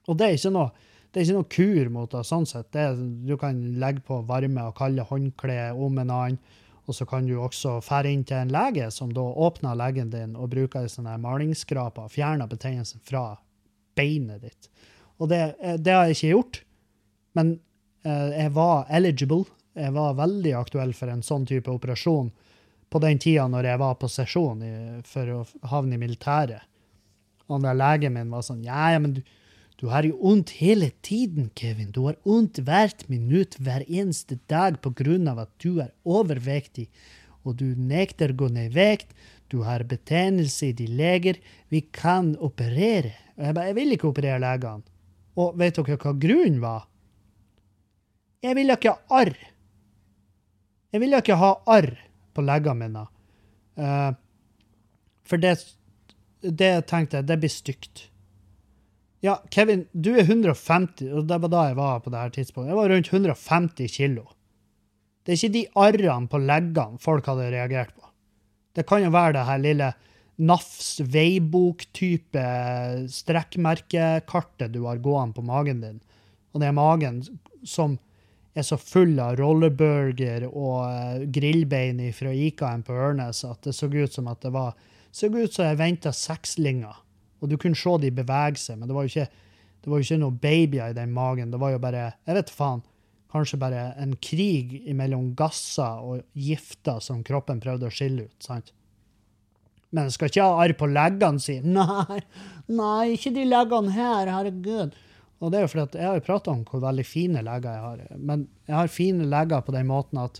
og 0.09 0.17
det 0.17 0.27
er 0.27 0.39
ikke 0.39 0.55
noe 0.55 0.71
det 1.11 1.19
er 1.19 1.25
ikke 1.25 1.35
noe 1.35 1.51
kur 1.51 1.89
mot 1.91 2.13
det, 2.13 2.21
sånn 2.23 2.45
sett. 2.47 2.69
Det, 2.71 2.85
du 3.27 3.33
kan 3.35 3.57
legge 3.83 3.99
på 4.07 4.21
varme 4.29 4.63
og 4.69 4.77
kalde 4.77 5.03
håndklær 5.09 5.75
om 5.75 5.99
en 5.99 6.13
annen, 6.15 6.37
og 6.87 6.95
så 6.95 7.03
kan 7.07 7.27
du 7.27 7.35
også 7.35 7.75
fære 7.83 8.13
inn 8.15 8.23
til 8.27 8.39
en 8.39 8.53
lege, 8.55 8.87
som 8.95 9.11
da 9.13 9.21
åpner 9.21 9.75
leggen 9.77 10.09
din 10.11 10.37
og 10.39 10.49
bruker 10.55 10.87
en 10.87 10.91
sånn 10.91 11.11
malingsskrape 11.21 12.07
og 12.07 12.15
fjerner 12.15 12.47
betennelsen 12.51 13.03
fra 13.03 13.25
beinet 13.99 14.47
ditt. 14.47 14.71
Og 15.21 15.29
det, 15.29 15.41
eh, 15.61 15.77
det, 15.77 15.93
har 15.93 16.09
jeg 16.09 16.17
ikke 16.17 16.33
gjort. 16.35 16.61
Men 17.37 17.51
eh, 18.03 18.29
jeg 18.35 18.53
var 18.57 18.89
eligible. 18.89 19.45
Jeg 19.77 19.93
var 19.95 20.17
veldig 20.17 20.55
aktuell 20.59 20.95
for 20.97 21.11
en 21.13 21.23
sånn 21.23 21.45
type 21.47 21.71
operasjon 21.71 22.31
på 22.91 22.99
den 22.99 23.21
tida 23.23 23.45
når 23.47 23.69
jeg 23.69 23.79
var 23.79 23.99
på 24.01 24.09
sesjon 24.11 24.65
i, 24.67 24.73
for 25.07 25.29
å 25.31 25.43
havne 25.71 25.95
i 25.95 26.01
militæret. 26.01 26.67
Og 27.51 27.63
der 27.63 27.77
legen 27.77 28.15
min 28.15 28.31
var 28.31 28.43
sånn 28.47 28.63
Ja, 28.65 28.91
men 28.99 29.15
du, 29.17 29.21
du 29.79 29.87
har 29.91 30.07
jo 30.07 30.17
vondt 30.19 30.55
hele 30.59 30.91
tiden, 31.03 31.49
Kevin. 31.57 31.91
Du 31.95 32.03
har 32.09 32.19
vondt 32.27 32.61
hvert 32.67 33.07
minutt, 33.11 33.57
hver 33.59 33.85
eneste 33.87 34.39
dag 34.51 34.79
på 34.83 34.93
grunn 34.97 35.29
av 35.31 35.41
at 35.45 35.51
du 35.63 35.81
er 35.83 35.91
overvektig, 36.03 36.89
og 37.47 37.57
du 37.59 37.73
nekter 37.75 38.31
å 38.31 38.39
gå 38.43 38.51
ned 38.53 38.71
i 38.71 38.75
vekt. 38.75 39.15
Du 39.51 39.63
har 39.65 39.83
betennelse 39.87 40.69
i 40.69 40.75
de 40.77 40.85
leger. 40.87 41.39
Vi 41.73 41.81
kan 41.91 42.35
operere. 42.39 43.15
Og 43.35 43.47
jeg 43.47 43.57
bare 43.57 43.71
Jeg 43.71 43.79
vil 43.79 43.95
ikke 43.95 44.11
operere 44.11 44.39
legene. 44.43 44.90
Og 45.41 45.57
vet 45.59 45.77
dere 45.77 45.97
hva 45.97 46.13
grunnen 46.21 46.61
var? 46.61 46.85
Jeg 48.41 48.57
ville 48.57 48.77
ikke 48.77 48.93
ha 48.93 49.21
arr. 49.21 49.35
Jeg 50.91 51.03
ville 51.03 51.19
ikke 51.21 51.37
ha 51.39 51.51
arr 51.71 51.91
på 52.35 52.43
leggene 52.45 52.87
mine. 52.87 53.03
Uh, 53.79 54.11
for 55.27 55.41
det, 55.41 55.55
det 56.43 56.73
tenkte 56.89 57.19
jeg, 57.21 57.29
det 57.29 57.37
blir 57.41 57.53
stygt. 57.53 58.07
Ja, 59.21 59.37
Kevin, 59.53 59.85
du 59.93 60.15
er 60.15 60.25
150, 60.25 61.11
og 61.13 61.27
det 61.29 61.37
var 61.43 61.51
da 61.53 61.65
jeg 61.69 61.77
var 61.77 61.99
på 62.01 62.11
det 62.13 62.23
her 62.23 62.31
tidspunktet. 62.33 62.71
Jeg 62.71 62.79
var 62.79 62.89
rundt 62.89 63.11
150 63.13 63.91
kilo. 63.93 64.23
Det 65.21 65.33
er 65.33 65.37
ikke 65.37 65.53
de 65.53 65.65
arrene 65.77 66.29
på 66.31 66.41
leggene 66.41 67.01
folk 67.01 67.29
hadde 67.29 67.51
reagert 67.53 67.93
på. 67.93 68.07
Det 68.73 68.87
kan 68.89 69.03
jo 69.03 69.11
være 69.13 69.35
det 69.37 69.45
her 69.45 69.61
lille 69.61 69.91
NAFs 70.41 70.99
veibok-type 71.05 72.45
strekkmerkekartet 73.13 74.73
du 74.73 74.83
har 74.87 75.01
gående 75.03 75.37
på 75.37 75.45
magen 75.45 75.83
din. 75.83 75.99
Og 76.51 76.61
det 76.61 76.69
er 76.69 76.77
magen 76.77 77.21
som 77.67 77.97
er 78.57 78.65
så 78.67 78.75
full 78.79 79.13
av 79.21 79.37
rollerburger 79.39 80.47
og 80.49 80.79
uh, 80.83 81.21
grillbein 81.31 82.01
fra 82.15 82.33
Ikaen 82.35 82.83
på 82.83 82.95
Ørnes 82.95 83.45
at 83.47 83.61
det 83.67 83.75
så 83.77 83.87
ut 83.87 84.17
som 84.17 84.27
at 84.31 84.41
det 84.43 84.51
var 84.55 84.73
så 85.11 85.29
ut 85.31 85.53
som 85.53 85.67
jeg 85.67 85.79
venta 85.79 86.11
sekslinger. 86.15 86.99
Og 87.41 87.49
du 87.49 87.57
kunne 87.59 87.77
se 87.77 87.93
de 88.01 88.11
bevege 88.13 88.59
seg, 88.61 88.79
men 88.79 88.89
det 88.89 88.95
var 88.95 89.07
jo 89.07 89.13
ikke, 89.13 89.45
det 89.81 89.91
var 89.91 89.99
jo 89.99 90.07
ikke 90.07 90.21
noen 90.21 90.41
babyer 90.41 90.91
i 90.91 90.97
den 90.97 91.13
magen. 91.15 91.51
Det 91.51 91.59
var 91.61 91.73
jo 91.73 91.81
bare 91.83 92.03
jeg 92.27 92.37
vet 92.37 92.53
faen, 92.53 92.83
kanskje 93.31 93.59
bare 93.59 93.87
en 93.99 94.17
krig 94.19 94.81
mellom 94.95 95.31
gasser 95.39 96.03
og 96.03 96.25
gifter 96.35 96.99
som 97.03 97.23
kroppen 97.27 97.63
prøvde 97.63 97.87
å 97.87 97.93
skille 97.93 98.27
ut. 98.27 98.37
sant? 98.43 98.73
Men 99.91 100.07
jeg 100.07 100.15
skal 100.15 100.31
ikke 100.31 100.47
ha 100.47 100.65
arr 100.65 100.73
på 100.79 100.89
leggene 100.91 101.43
sine. 101.43 101.85
Nei, 101.91 102.19
nei, 102.71 103.13
ikke 103.17 103.33
de 103.35 103.47
leggene 103.47 103.91
her, 103.95 104.29
herregud. 104.31 104.93
Og 105.41 105.51
det 105.51 105.57
er 105.57 105.65
jo 105.65 105.71
fordi 105.71 105.83
at 105.83 105.97
Jeg 105.97 106.07
har 106.07 106.19
jo 106.19 106.27
prata 106.27 106.53
om 106.53 106.61
hvor 106.69 106.83
veldig 106.83 107.05
fine 107.07 107.41
legger 107.43 107.73
jeg 107.75 107.83
har. 107.85 108.03
Men 108.17 108.45
jeg 108.69 108.77
har 108.77 108.93
fine 108.93 109.27
legger 109.27 109.65
på 109.65 109.73
den 109.75 109.89
måten 109.89 110.21
at 110.21 110.39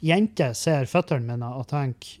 jenter 0.00 0.56
ser 0.56 0.88
føttene 0.90 1.28
mine 1.28 1.52
og 1.54 1.68
tenker 1.70 2.18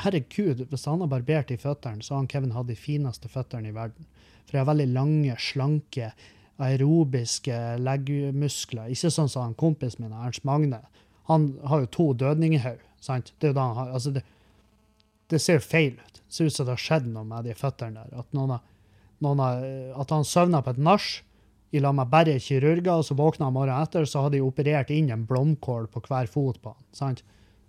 herregud, 0.00 0.64
hvis 0.70 0.86
han 0.88 1.02
har 1.04 1.10
barbert 1.12 1.50
i 1.52 1.58
føttene, 1.60 2.00
så 2.02 2.14
har 2.14 2.22
han 2.22 2.30
Kevin 2.32 2.54
hatt 2.56 2.70
de 2.70 2.76
fineste 2.78 3.28
føttene 3.28 3.68
i 3.68 3.74
verden. 3.76 4.06
For 4.46 4.56
jeg 4.56 4.64
har 4.64 4.70
veldig 4.70 4.88
lange, 4.94 5.36
slanke, 5.38 6.12
aerobiske 6.60 7.58
leggmuskler. 7.80 8.90
Ikke 8.92 9.12
sånn 9.12 9.28
som 9.30 9.44
han 9.44 9.58
kompisen 9.60 10.04
min, 10.04 10.16
Ernst 10.16 10.46
Magne. 10.48 10.80
Han 11.28 11.52
har 11.68 11.84
jo 11.84 11.92
to 11.92 12.06
dødninghaug. 12.24 12.80
Det 13.00 13.12
er 13.14 13.52
jo 13.52 13.56
da 13.56 13.66
han 13.68 13.78
har, 13.78 13.92
altså 13.96 14.14
det, 14.16 14.24
det 15.30 15.40
ser 15.42 15.62
feil 15.64 15.96
ut. 15.98 16.20
Det 16.20 16.36
ser 16.36 16.50
ut 16.50 16.54
som 16.54 16.68
det 16.68 16.76
har 16.76 16.84
skjedd 16.84 17.08
noe 17.10 17.26
med 17.26 17.48
de 17.48 17.56
føttene 17.58 18.04
der. 18.04 18.20
At, 18.22 18.28
noen 18.36 18.54
har, 18.56 18.62
noen 19.24 19.42
har, 19.42 19.66
at 20.02 20.14
han 20.14 20.26
søvna 20.26 20.62
på 20.64 20.74
et 20.74 20.80
nach 20.82 21.10
i 21.70 21.82
lag 21.82 21.94
med 21.94 22.10
bare 22.10 22.38
kirurger, 22.42 22.96
og 22.96 23.04
så 23.06 23.14
våkna 23.18 23.46
han 23.46 23.54
morgenen 23.54 23.86
etter, 23.86 24.06
så 24.08 24.24
hadde 24.24 24.38
de 24.38 24.46
operert 24.46 24.90
inn 24.90 25.10
en 25.14 25.26
blomkål 25.26 25.86
på 25.92 26.02
hver 26.08 26.30
fot 26.30 26.58
på 26.62 26.72
han. 26.74 26.86
sant? 26.96 27.22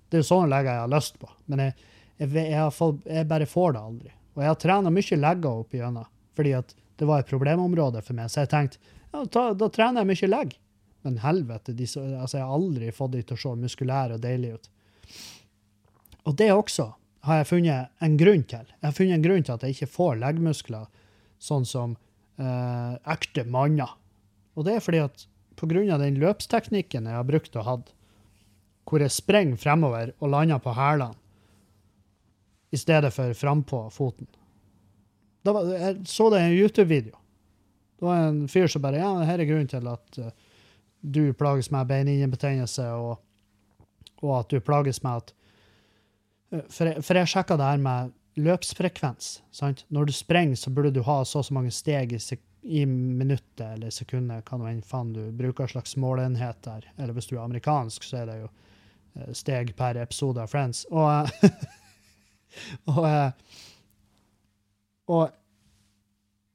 Det 0.09 0.17
er 0.17 0.23
jo 0.23 0.29
sånne 0.31 0.49
legger 0.51 0.73
jeg 0.73 0.83
har 0.83 0.91
lyst 0.91 1.19
på, 1.21 1.29
men 1.51 1.61
jeg, 1.63 1.75
jeg, 2.17 2.31
jeg, 2.39 2.71
fått, 2.75 3.05
jeg 3.05 3.29
bare 3.29 3.47
får 3.49 3.75
det 3.75 3.83
aldri. 3.91 4.15
Og 4.33 4.41
jeg 4.43 4.51
har 4.51 4.57
trena 4.63 4.93
mye 4.93 5.19
legger 5.19 5.61
opp 5.61 5.77
igjennom, 5.77 6.09
fordi 6.37 6.55
at 6.57 6.73
det 7.01 7.07
var 7.09 7.21
et 7.21 7.29
problemområde 7.29 8.01
for 8.05 8.17
meg. 8.17 8.31
Så 8.31 8.43
jeg 8.43 8.51
tenkte 8.51 8.81
ja, 9.11 9.23
da, 9.25 9.45
da 9.57 9.69
trener 9.73 10.03
jeg 10.03 10.11
mye 10.11 10.31
legg. 10.31 10.57
Men 11.01 11.17
helvete, 11.23 11.73
de, 11.73 11.87
altså, 11.89 12.37
jeg 12.37 12.45
har 12.45 12.53
aldri 12.53 12.91
fått 12.93 13.15
de 13.15 13.23
til 13.25 13.37
å 13.37 13.41
se 13.41 13.53
muskulære 13.57 14.17
og 14.17 14.21
deilige 14.21 14.57
ut. 14.57 14.69
Og 16.29 16.35
det 16.37 16.51
også 16.53 16.91
har 17.27 17.41
jeg 17.41 17.49
funnet 17.51 18.03
en 18.03 18.17
grunn 18.17 18.43
til. 18.49 18.65
Jeg 18.65 18.87
har 18.87 18.97
funnet 18.97 19.19
en 19.19 19.25
grunn 19.25 19.45
til 19.45 19.53
at 19.53 19.65
jeg 19.65 19.75
ikke 19.75 19.93
får 19.93 20.21
leggmuskler 20.21 20.87
sånn 21.41 21.65
som 21.69 21.95
eh, 22.41 22.93
ekte 23.13 23.45
manner. 23.49 23.93
Og 24.57 24.65
det 24.67 24.77
er 24.77 24.85
fordi 24.85 25.01
at 25.03 25.25
pga. 25.59 25.97
den 25.97 26.19
løpsteknikken 26.21 27.05
jeg 27.05 27.17
har 27.17 27.27
brukt 27.27 27.55
og 27.55 27.67
hatt, 27.67 27.91
hvor 28.89 29.03
jeg 29.03 29.13
springer 29.13 29.57
fremover 29.57 30.13
og 30.19 30.33
lander 30.33 30.59
på 30.59 30.73
hælene 30.75 31.15
i 32.71 32.77
stedet 32.77 33.11
for 33.13 33.33
frampå 33.33 33.89
foten. 33.91 34.27
Da 35.43 35.53
var, 35.53 35.67
jeg 35.73 36.07
så 36.07 36.29
det 36.31 36.39
i 36.39 36.45
en 36.45 36.57
YouTube-video. 36.57 37.17
Det 37.99 38.05
var 38.05 38.27
en 38.27 38.47
fyr 38.47 38.67
som 38.67 38.81
bare 38.81 39.01
Ja, 39.01 39.11
dette 39.19 39.43
er 39.43 39.49
grunnen 39.49 39.67
til 39.69 39.87
at 39.87 40.19
uh, 40.19 40.31
du 41.01 41.33
plages 41.33 41.71
med 41.71 41.87
beinhinnebetennelse, 41.89 42.85
og, 42.93 43.19
og 44.21 44.39
at 44.39 44.49
du 44.49 44.59
plages 44.59 45.03
med 45.03 45.23
at 45.23 45.33
for 46.51 46.89
jeg, 46.89 47.03
for 47.05 47.19
jeg 47.19 47.31
sjekka 47.31 47.57
det 47.59 47.67
her 47.69 47.81
med 47.81 48.11
løpsfrekvens. 48.39 49.41
Sant? 49.55 49.85
Når 49.89 50.09
du 50.09 50.15
sprenger, 50.15 50.59
så 50.59 50.71
burde 50.73 50.93
du 50.95 51.01
ha 51.07 51.21
så 51.25 51.41
og 51.41 51.47
så 51.47 51.55
mange 51.55 51.71
steg 51.75 52.13
i, 52.15 52.19
i 52.63 52.85
minuttet 52.85 53.65
eller 53.65 53.93
sekundet, 53.93 54.45
hva 54.47 54.59
nå 54.59 54.69
enn 54.69 54.85
faen 54.85 55.13
du 55.15 55.23
bruker 55.35 55.71
slags 55.71 55.97
målenhet 55.99 56.61
der. 56.67 56.87
Eller 56.97 57.15
hvis 57.15 57.29
du 57.31 57.37
er 57.37 57.43
amerikansk, 57.45 58.07
så 58.07 58.21
er 58.21 58.31
det 58.31 58.39
jo 58.43 58.47
eh, 59.17 59.33
steg 59.37 59.75
per 59.79 59.99
episode 60.01 60.43
av 60.43 60.51
Friends. 60.51 60.85
Og, 60.91 61.11
eh, 61.11 61.67
og, 62.93 63.03
eh, 63.09 63.61
og 65.11 65.29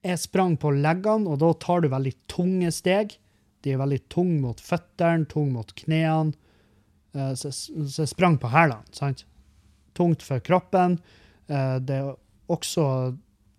jeg 0.07 0.23
sprang 0.23 0.57
på 0.61 0.73
leggene, 0.77 1.29
og 1.29 1.41
da 1.43 1.53
tar 1.61 1.83
du 1.83 1.91
veldig 1.93 2.15
tunge 2.31 2.73
steg. 2.73 3.17
De 3.65 3.73
er 3.75 3.81
veldig 3.81 4.05
tunge 4.13 4.41
mot 4.45 4.61
føttene, 4.63 5.27
tunge 5.29 5.57
mot 5.57 5.73
knærne. 5.83 6.37
Eh, 7.17 7.33
så 7.37 7.51
jeg 7.51 8.13
sprang 8.13 8.41
på 8.41 8.53
hælene, 8.53 8.87
sant? 8.97 9.27
Tungt 9.97 10.23
for 10.27 10.41
kroppen. 10.45 10.99
Eh, 11.49 11.79
Det 11.81 12.01
også 12.53 12.85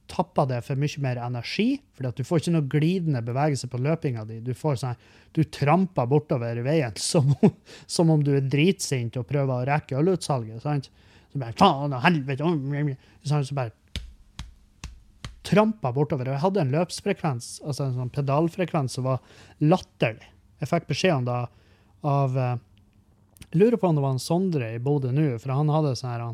tapper 0.08 0.45
det 0.47 0.62
for 0.63 0.80
mye 0.80 1.02
mer 1.04 1.17
energi, 1.19 1.82
fordi 1.97 2.13
du 2.15 2.23
får 2.23 2.39
ikke 2.39 2.52
noe 2.56 2.67
glidende 2.71 3.19
bevegelse 3.28 3.67
på 3.67 3.80
løpinga 3.84 4.21
di. 4.30 4.38
Du 4.39 4.54
sånn, 4.80 4.95
du 5.36 5.41
tramper 5.43 6.08
bortover 6.08 6.62
veien 6.63 6.95
som, 7.10 7.34
om- 7.43 7.56
som 7.86 8.10
om 8.13 8.23
du 8.23 8.32
er 8.38 8.45
dritsint 8.47 9.17
og 9.19 9.28
prøver 9.28 9.52
å 9.52 9.65
rekke 9.67 9.97
ølutsalget. 10.00 10.62
sant? 10.63 10.88
Så 11.34 11.41
bare, 11.41 11.52
faen 11.60 11.91
og 11.97 12.02
helvete, 12.06 12.45
så 13.50 13.58
bare 13.58 13.73
trampa 15.47 15.91
bortover. 15.95 16.28
Jeg 16.34 16.41
hadde 16.43 16.62
en 16.63 16.71
løpsfrekvens, 16.73 17.50
altså 17.65 17.86
en 17.88 17.93
sånn 17.95 18.10
pedalfrekvens 18.15 18.97
som 18.97 19.06
var 19.08 19.19
latterlig. 19.63 20.28
Jeg 20.60 20.71
fikk 20.71 20.88
beskjed 20.89 21.13
om 21.21 21.28
det 21.28 21.38
av 22.08 22.38
eh, 22.38 22.56
lurer 23.56 23.78
på 23.80 23.88
om 23.88 23.98
det 23.98 24.04
var 24.04 24.16
en 24.16 24.22
Sondre 24.22 24.74
i 24.76 24.82
Bodø 24.84 25.12
nå, 25.16 25.30
for 25.40 25.56
han 25.56 25.72
hadde 25.72 25.96
sånne 26.00 26.34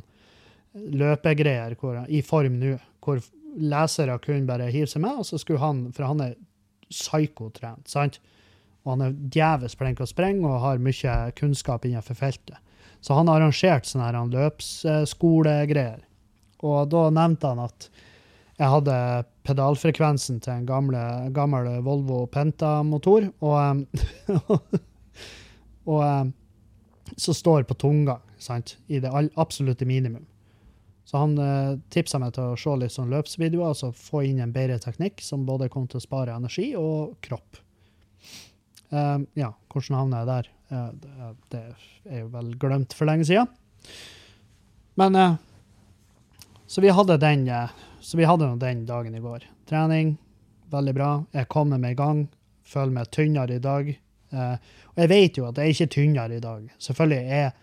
løpegreier 0.73 1.75
hvor, 1.77 1.99
i 2.09 2.23
form 2.25 2.57
nå, 2.61 2.77
hvor 3.03 3.21
lesere 3.53 4.17
kunne 4.23 4.49
bare 4.49 4.71
hive 4.73 4.89
seg 4.89 5.03
med, 5.03 5.21
og 5.21 5.27
så 5.27 5.37
skulle 5.41 5.61
han, 5.61 5.85
for 5.93 6.07
han 6.09 6.23
er 6.25 6.37
psykotrent, 6.89 7.89
sant? 7.89 8.19
Og 8.83 8.95
han 8.95 9.05
er 9.05 9.19
djevelsk 9.33 9.79
flink 9.79 9.99
til 9.99 10.07
å 10.07 10.11
sprenge 10.11 10.47
og 10.49 10.63
har 10.63 10.81
mye 10.83 11.17
kunnskap 11.37 11.85
innenfor 11.87 12.17
feltet. 12.19 12.57
Så 13.03 13.15
han 13.17 13.31
arrangerte 13.31 13.89
sånne 13.89 14.25
løpsskolegreier. 14.31 16.03
Og 16.63 16.89
da 16.91 17.07
nevnte 17.11 17.51
han 17.51 17.63
at 17.63 17.87
jeg 18.59 18.69
hadde 18.69 18.95
pedalfrekvensen 19.47 20.39
til 20.43 20.53
en 20.53 20.67
gamle, 20.67 21.01
gammel 21.35 21.67
Volvo 21.83 22.23
Penta-motor, 22.31 23.27
og, 23.43 23.83
og, 24.51 24.77
og 25.89 26.33
så 27.17 27.33
står 27.35 27.65
på 27.67 27.77
tunga 27.79 28.19
sant, 28.37 28.77
i 28.87 28.99
det 29.03 29.11
absolutte 29.35 29.85
minimum. 29.85 30.25
Så 31.05 31.19
han 31.19 31.37
eh, 31.37 31.75
tipsa 31.91 32.19
meg 32.19 32.33
til 32.35 32.53
å 32.53 32.57
se 32.59 32.73
litt 32.79 32.93
sånn 32.95 33.11
løpsvideoer, 33.11 33.73
altså 33.73 33.91
få 33.95 34.23
inn 34.29 34.39
en 34.43 34.53
bedre 34.55 34.79
teknikk 34.81 35.21
som 35.21 35.45
både 35.45 35.69
kom 35.71 35.87
til 35.91 35.99
å 35.99 36.05
spare 36.05 36.35
energi 36.35 36.71
og 36.79 37.17
kropp. 37.23 37.59
Em, 38.93 39.25
ja, 39.37 39.51
hvordan 39.73 39.97
havna 39.99 40.21
jeg 40.21 40.29
der? 40.29 40.51
Eh, 40.73 41.31
det, 41.51 41.63
er 42.09 42.23
jo 42.23 42.29
vel 42.33 42.53
glemt 42.61 42.95
for 42.95 43.09
lenge 43.09 43.27
siden. 43.27 43.49
Men 44.99 45.15
eh, 45.15 45.35
Så 46.67 46.81
vi 46.81 46.93
hadde 46.93 47.19
den 47.21 47.47
eh, 47.49 47.73
så 48.03 48.17
vi 48.17 48.27
hadde 48.27 48.49
den 48.59 48.85
dagen 48.85 49.15
i 49.15 49.21
går. 49.23 49.45
Trening, 49.69 50.17
veldig 50.71 50.93
bra. 50.93 51.11
Jeg 51.31 51.47
kommer 51.47 51.79
meg 51.79 51.95
i 51.95 52.01
gang. 52.01 52.25
Føler 52.67 52.91
meg 52.91 53.11
tynnere 53.15 53.55
i 53.55 53.63
dag. 53.63 53.93
Eh, 54.33 54.55
og 54.93 55.03
jeg 55.03 55.11
vet 55.11 55.37
jo 55.37 55.45
at 55.49 55.59
jeg 55.59 55.69
er 55.69 55.75
ikke 55.75 55.93
tynnere 55.97 56.37
i 56.37 56.43
dag. 56.43 56.65
Selvfølgelig 56.81 57.37
er 57.43 57.53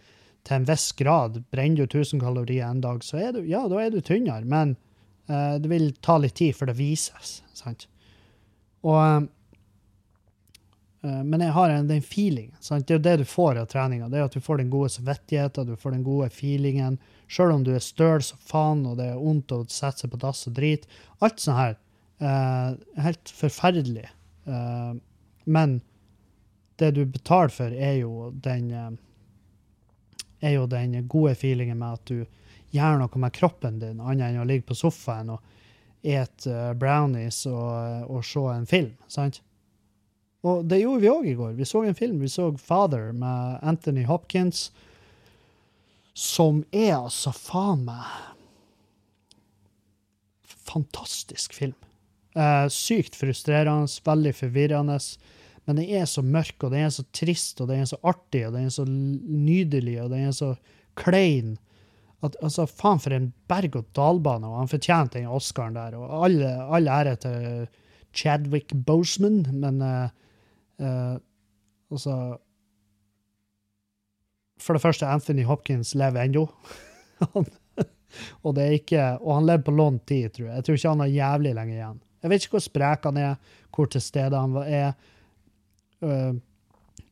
til 0.46 0.56
en 0.56 0.68
viss 0.68 0.86
grad 0.96 1.42
Brenner 1.52 1.84
du 1.84 1.98
1000 1.98 2.22
kalorier 2.22 2.68
en 2.68 2.84
dag, 2.84 3.02
så 3.04 3.18
er 3.20 3.34
du, 3.36 3.42
ja, 3.48 3.66
da 3.68 3.82
er 3.82 3.92
du 3.92 4.00
tynnere. 4.00 4.46
Men 4.48 4.76
eh, 5.28 5.58
det 5.60 5.72
vil 5.72 5.90
ta 6.04 6.16
litt 6.20 6.38
tid 6.40 6.56
før 6.56 6.72
det 6.72 6.78
vises. 6.80 7.40
sant? 7.56 7.86
Og 8.86 9.00
eh, 9.02 11.20
Men 11.24 11.44
jeg 11.44 11.56
har 11.56 11.74
en, 11.74 11.90
den 11.90 12.04
feelingen. 12.04 12.56
sant? 12.60 12.86
Det 12.86 12.94
er 12.94 13.00
jo 13.00 13.06
det 13.08 13.16
du 13.22 13.28
får 13.28 13.60
av 13.60 13.68
treninga. 13.72 14.08
Det 14.12 14.20
er 14.20 14.30
at 14.30 14.36
du 14.36 14.44
får 14.44 14.62
den 14.62 14.72
gode 14.72 14.92
samvittigheten, 14.94 15.68
du 15.68 15.76
får 15.76 15.96
den 15.96 16.06
gode 16.06 16.30
feelingen. 16.34 16.98
Sjøl 17.30 17.54
om 17.54 17.66
du 17.66 17.74
er 17.74 17.84
støl 17.84 18.24
som 18.24 18.40
faen, 18.42 18.86
og 18.88 18.96
det 18.98 19.12
er 19.12 19.20
vondt 19.20 19.52
å 19.54 19.62
sette 19.68 20.04
seg 20.04 20.14
på 20.14 20.22
dass 20.24 20.48
og 20.50 20.56
drit. 20.56 20.88
Alt 21.20 21.42
sånt 21.42 21.60
her 21.60 21.76
eh, 21.76 22.74
er 22.96 23.08
helt 23.10 23.36
forferdelig. 23.36 24.08
Eh, 24.48 24.92
men 25.50 25.80
det 26.80 26.90
du 26.96 27.04
betaler 27.04 27.52
for, 27.54 27.72
er 27.72 28.00
jo 28.00 28.30
den 28.34 28.70
eh, 28.72 28.90
er 30.40 30.56
jo 30.56 30.66
den 30.66 30.96
gode 31.08 31.34
feelingen 31.36 31.78
med 31.78 31.98
at 31.98 32.06
du 32.08 32.24
gjør 32.72 33.00
noe 33.00 33.20
med 33.20 33.34
kroppen 33.36 33.80
din, 33.82 34.00
annet 34.00 34.30
enn 34.30 34.42
å 34.42 34.48
ligge 34.48 34.70
på 34.70 34.78
sofaen 34.78 35.34
og 35.34 35.44
ete 36.00 36.50
eh, 36.50 36.74
brownies 36.78 37.44
og, 37.50 38.08
og 38.08 38.24
se 38.24 38.44
en 38.54 38.68
film. 38.68 38.94
sant? 39.08 39.42
Og 40.40 40.64
det 40.64 40.80
gjorde 40.80 41.02
vi 41.02 41.12
òg 41.12 41.26
i 41.28 41.36
går. 41.36 41.52
Vi 41.58 41.68
så 41.68 41.82
en 41.84 41.96
film. 41.96 42.20
Vi 42.22 42.30
så 42.32 42.46
Father 42.56 43.10
med 43.12 43.58
Anthony 43.60 44.06
Hopkins 44.08 44.70
som 46.16 46.64
er 46.72 46.96
altså 46.96 47.32
faen 47.36 47.84
meg 47.86 48.08
Fantastisk 50.70 51.54
film. 51.56 51.74
Eh, 52.38 52.66
sykt 52.70 53.16
frustrerende, 53.18 53.90
veldig 54.06 54.32
forvirrende. 54.38 55.00
Men 55.70 55.78
den 55.78 55.90
er 56.00 56.06
så 56.10 56.22
mørk, 56.26 56.64
og 56.66 56.72
den 56.72 56.82
er 56.82 56.90
så 56.90 57.04
trist, 57.14 57.60
og 57.62 57.68
den 57.70 57.84
er 57.84 57.86
så 57.86 57.94
artig, 58.02 58.40
og 58.48 58.56
den 58.56 58.64
er 58.66 58.72
så 58.74 58.82
nydelig, 58.82 60.00
og 60.02 60.08
den 60.10 60.24
er 60.26 60.32
så 60.34 60.48
klein. 60.98 61.52
At, 62.26 62.34
altså, 62.42 62.64
faen 62.66 62.98
for 62.98 63.14
en 63.14 63.28
berg-og-dal-bane, 63.46 64.48
og 64.50 64.56
han 64.58 64.72
fortjente 64.72 65.20
den 65.20 65.28
Oscaren 65.30 65.78
der. 65.78 65.94
Og 65.94 66.24
alle, 66.26 66.50
alle 66.74 66.96
ære 66.96 67.12
til 67.22 67.44
Chadwick 68.10 68.74
Boseman, 68.86 69.44
men 69.62 69.78
uh, 69.78 71.14
altså 71.86 72.16
For 74.58 74.74
det 74.74 74.82
første, 74.82 75.06
Anthony 75.06 75.46
Hopkins 75.46 75.94
lever 75.94 76.26
ennå. 76.26 76.48
Og, 77.30 77.46
og 78.42 78.56
han 78.58 79.46
lever 79.46 79.62
på 79.62 79.72
lånt 79.72 80.02
tid, 80.08 80.32
tror 80.34 80.48
jeg. 80.48 80.54
Jeg 80.56 80.64
tror 80.66 80.74
ikke 80.74 80.88
han 80.90 81.02
har 81.04 81.12
jævlig 81.14 81.52
lenge 81.54 81.74
igjen. 81.76 82.00
Jeg 82.20 82.30
vet 82.32 82.42
ikke 82.42 82.56
hvor 82.56 82.64
sprek 82.64 83.06
han 83.06 83.20
er, 83.22 83.36
hvor 83.70 83.86
til 83.86 84.02
stede 84.02 84.40
han 84.40 84.56
er. 84.66 84.96
Øh, 86.02 86.34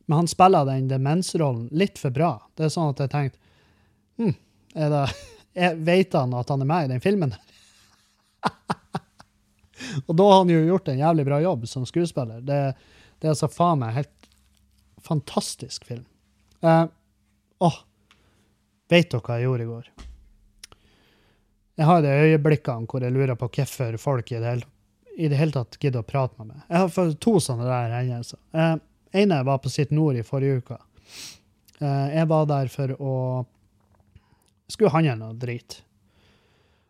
men 0.09 0.16
han 0.16 0.31
spiller 0.31 0.64
den 0.64 0.88
demensrollen 0.88 1.68
litt 1.72 1.98
for 2.01 2.14
bra. 2.14 2.31
Det 2.57 2.64
er 2.66 2.72
sånn 2.72 2.94
at 2.94 3.03
jeg 3.05 3.12
tenkte 3.12 4.22
hm, 4.22 4.37
er 4.74 4.94
det, 4.94 5.03
er, 5.66 5.81
Vet 5.85 6.16
han 6.16 6.37
at 6.38 6.53
han 6.53 6.64
er 6.64 6.70
med 6.70 6.87
i 6.87 6.92
den 6.94 7.05
filmen? 7.05 7.35
og 10.07 10.14
da 10.16 10.29
har 10.31 10.38
han 10.40 10.55
jo 10.55 10.62
gjort 10.70 10.88
en 10.88 11.03
jævlig 11.03 11.27
bra 11.29 11.42
jobb 11.44 11.66
som 11.68 11.85
skuespiller. 11.88 12.40
Det, 12.40 12.61
det 13.18 13.29
er 13.29 13.35
altså 13.35 13.51
faen 13.53 13.83
meg 13.83 13.98
helt 13.98 14.31
fantastisk 15.05 15.85
film. 15.88 16.07
Eh, 16.64 16.85
åh, 17.64 17.79
vet 18.90 19.12
dere 19.12 19.22
hva 19.24 19.38
jeg 19.38 19.48
gjorde 19.48 19.66
i 19.66 19.72
går? 19.72 19.92
Jeg 21.79 21.87
har 21.87 22.03
de 22.03 22.16
øyeblikkene 22.24 22.88
hvor 22.90 23.05
jeg 23.05 23.14
lurer 23.14 23.37
på 23.38 23.51
hvorfor 23.55 24.01
folk 24.03 24.33
i 24.33 24.40
det 24.40 24.51
hele, 24.51 24.72
i 25.18 25.28
det 25.28 25.38
hele 25.40 25.54
tatt 25.54 25.78
gidder 25.83 26.04
å 26.04 26.07
prate 26.07 26.38
med 26.38 26.52
meg. 26.52 26.62
Jeg 26.68 26.78
har 26.85 26.90
fått 26.94 27.16
to 27.24 27.38
sånne 27.42 27.66
der 27.66 27.94
hendelser. 27.96 28.38
Eh, 28.54 28.74
ene 29.18 29.40
var 29.46 29.59
på 29.64 29.72
Sitt 29.72 29.90
Nord 29.90 30.18
i 30.20 30.22
forrige 30.26 30.61
uke. 30.62 30.78
Eh, 31.81 32.09
jeg 32.14 32.28
var 32.31 32.46
der 32.46 32.70
for 32.70 32.94
å 33.02 33.14
skulle 34.70 34.92
handle 34.94 35.16
noe 35.18 35.35
drit. 35.35 35.81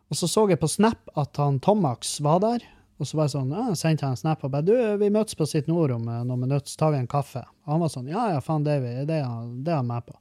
Og 0.09 0.19
så 0.19 0.29
så 0.29 0.45
jeg 0.49 0.61
på 0.61 0.69
Snap 0.69 1.09
at 1.17 1.41
han 1.41 1.57
Tomax 1.63 2.19
var 2.25 2.43
der. 2.45 2.67
Og 2.99 3.07
så 3.07 3.17
var 3.17 3.29
jeg 3.29 3.37
sånn, 3.37 3.51
ja, 3.55 3.65
sendte 3.79 4.03
han 4.03 4.13
en 4.17 4.19
snap 4.19 4.41
og 4.43 4.51
bare 4.51 4.67
du, 4.67 4.73
vi 4.99 5.07
møtes 5.13 5.37
på 5.39 5.45
Sitt 5.47 5.69
Nord 5.71 5.93
om 5.95 6.07
eh, 6.11 6.23
noen 6.27 6.43
minutter, 6.43 6.67
så 6.67 6.81
tar 6.81 6.93
vi 6.93 6.99
en 6.99 7.09
kaffe. 7.09 7.45
Og 7.65 7.73
han 7.73 7.81
var 7.81 7.93
sånn, 7.93 8.09
ja, 8.11 8.25
ja, 8.35 8.41
faen, 8.43 8.65
det 8.67 8.75
er, 8.75 9.05
det 9.07 9.21
er 9.23 9.77
han 9.77 9.87
med 9.87 10.05
på. 10.05 10.17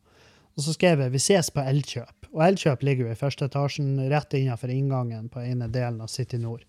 Og 0.55 0.65
så 0.65 0.75
skrev 0.75 1.03
jeg 1.03 1.13
vi 1.15 1.21
ses 1.23 1.51
på 1.55 1.63
Elkjøp. 1.63 2.31
Og 2.33 2.45
Elkjøp 2.47 2.85
ligger 2.87 3.09
jo 3.09 3.13
i 3.13 3.19
første 3.19 3.49
etasjen, 3.51 3.97
rett 4.11 4.37
innenfor 4.39 4.71
inngangen 4.73 5.27
på 5.33 5.43
ene 5.43 5.69
delen 5.75 6.01
av 6.05 6.13
City 6.13 6.39
Nord. 6.39 6.63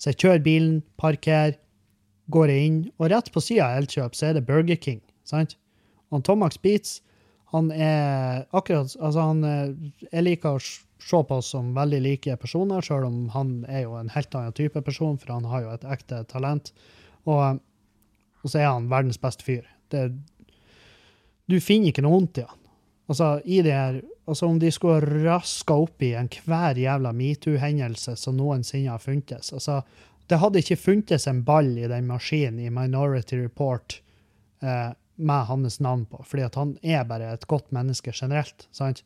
Så 0.00 0.10
jeg 0.10 0.20
kjører 0.22 0.44
bilen, 0.44 0.76
parkerer, 1.00 1.58
går 2.32 2.52
jeg 2.52 2.66
inn, 2.66 2.82
og 2.96 3.10
rett 3.10 3.28
på 3.34 3.42
sida 3.42 3.66
av 3.68 3.82
Elkjøp 3.82 4.14
så 4.16 4.30
er 4.30 4.38
det 4.38 4.46
Burger 4.48 4.78
King. 4.80 5.00
sant? 5.26 5.56
Og 6.10 6.22
Tomax 6.26 6.58
Beats, 6.62 7.00
han 7.50 7.70
er 7.74 8.46
akkurat 8.54 8.94
Altså, 9.02 9.20
han 9.20 9.42
Jeg 10.12 10.22
liker 10.22 10.54
å 10.54 10.60
se 10.62 11.22
på 11.26 11.36
oss 11.40 11.50
som 11.50 11.72
veldig 11.74 12.00
like 12.04 12.36
personer, 12.38 12.84
sjøl 12.84 13.08
om 13.08 13.28
han 13.34 13.64
er 13.68 13.84
jo 13.86 13.96
en 13.98 14.12
helt 14.14 14.34
annen 14.34 14.54
type 14.54 14.80
person, 14.86 15.18
for 15.18 15.34
han 15.34 15.48
har 15.50 15.64
jo 15.64 15.74
et 15.74 15.86
ekte 15.96 16.22
talent. 16.30 16.72
Og, 17.26 17.60
og 18.42 18.52
så 18.52 18.60
er 18.60 18.68
han 18.68 18.90
verdens 18.92 19.18
beste 19.20 19.46
fyr. 19.46 19.66
Det, 19.90 20.10
du 21.50 21.58
finner 21.58 21.90
ikke 21.90 22.04
noe 22.04 22.18
vondt 22.18 22.42
i 22.42 22.46
han. 22.46 22.58
Altså, 23.10 23.30
i 23.44 23.62
det 23.66 23.74
her, 23.74 24.02
altså 24.30 24.46
Om 24.46 24.58
de 24.62 24.70
skulle 24.72 25.24
raska 25.24 25.74
opp 25.74 26.02
i 26.02 26.12
enhver 26.18 26.78
jævla 26.78 27.12
metoo-hendelse 27.16 28.16
som 28.16 28.38
noensinne 28.38 28.92
har 28.94 29.02
funtes 29.02 29.52
altså, 29.52 29.82
Det 30.30 30.38
hadde 30.38 30.62
ikke 30.62 30.78
funtes 30.78 31.26
en 31.26 31.42
ball 31.44 31.72
i 31.78 31.88
den 31.90 32.06
maskinen 32.06 32.60
i 32.62 32.70
Minority 32.70 33.42
Report 33.42 34.00
eh, 34.62 34.90
med 35.20 35.46
hans 35.50 35.80
navn 35.80 36.06
på, 36.06 36.22
fordi 36.24 36.44
at 36.46 36.54
han 36.56 36.76
er 36.82 37.02
bare 37.04 37.32
et 37.34 37.46
godt 37.50 37.72
menneske 37.76 38.12
generelt. 38.14 38.68
sant? 38.72 39.02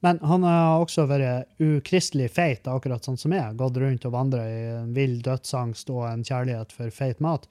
Men 0.00 0.20
han 0.24 0.46
har 0.46 0.80
også 0.80 1.04
vært 1.10 1.50
ukristelig 1.60 2.30
feit, 2.32 2.68
akkurat 2.70 3.04
sånn 3.04 3.18
som 3.20 3.34
jeg. 3.36 3.56
Gått 3.60 3.76
rundt 3.82 4.06
og 4.08 4.14
vandra 4.14 4.46
i 4.48 4.62
en 4.78 4.94
vill 4.96 5.18
dødsangst 5.24 5.92
og 5.92 6.06
en 6.08 6.24
kjærlighet 6.24 6.72
for 6.72 6.94
feit 6.94 7.20
mat. 7.20 7.44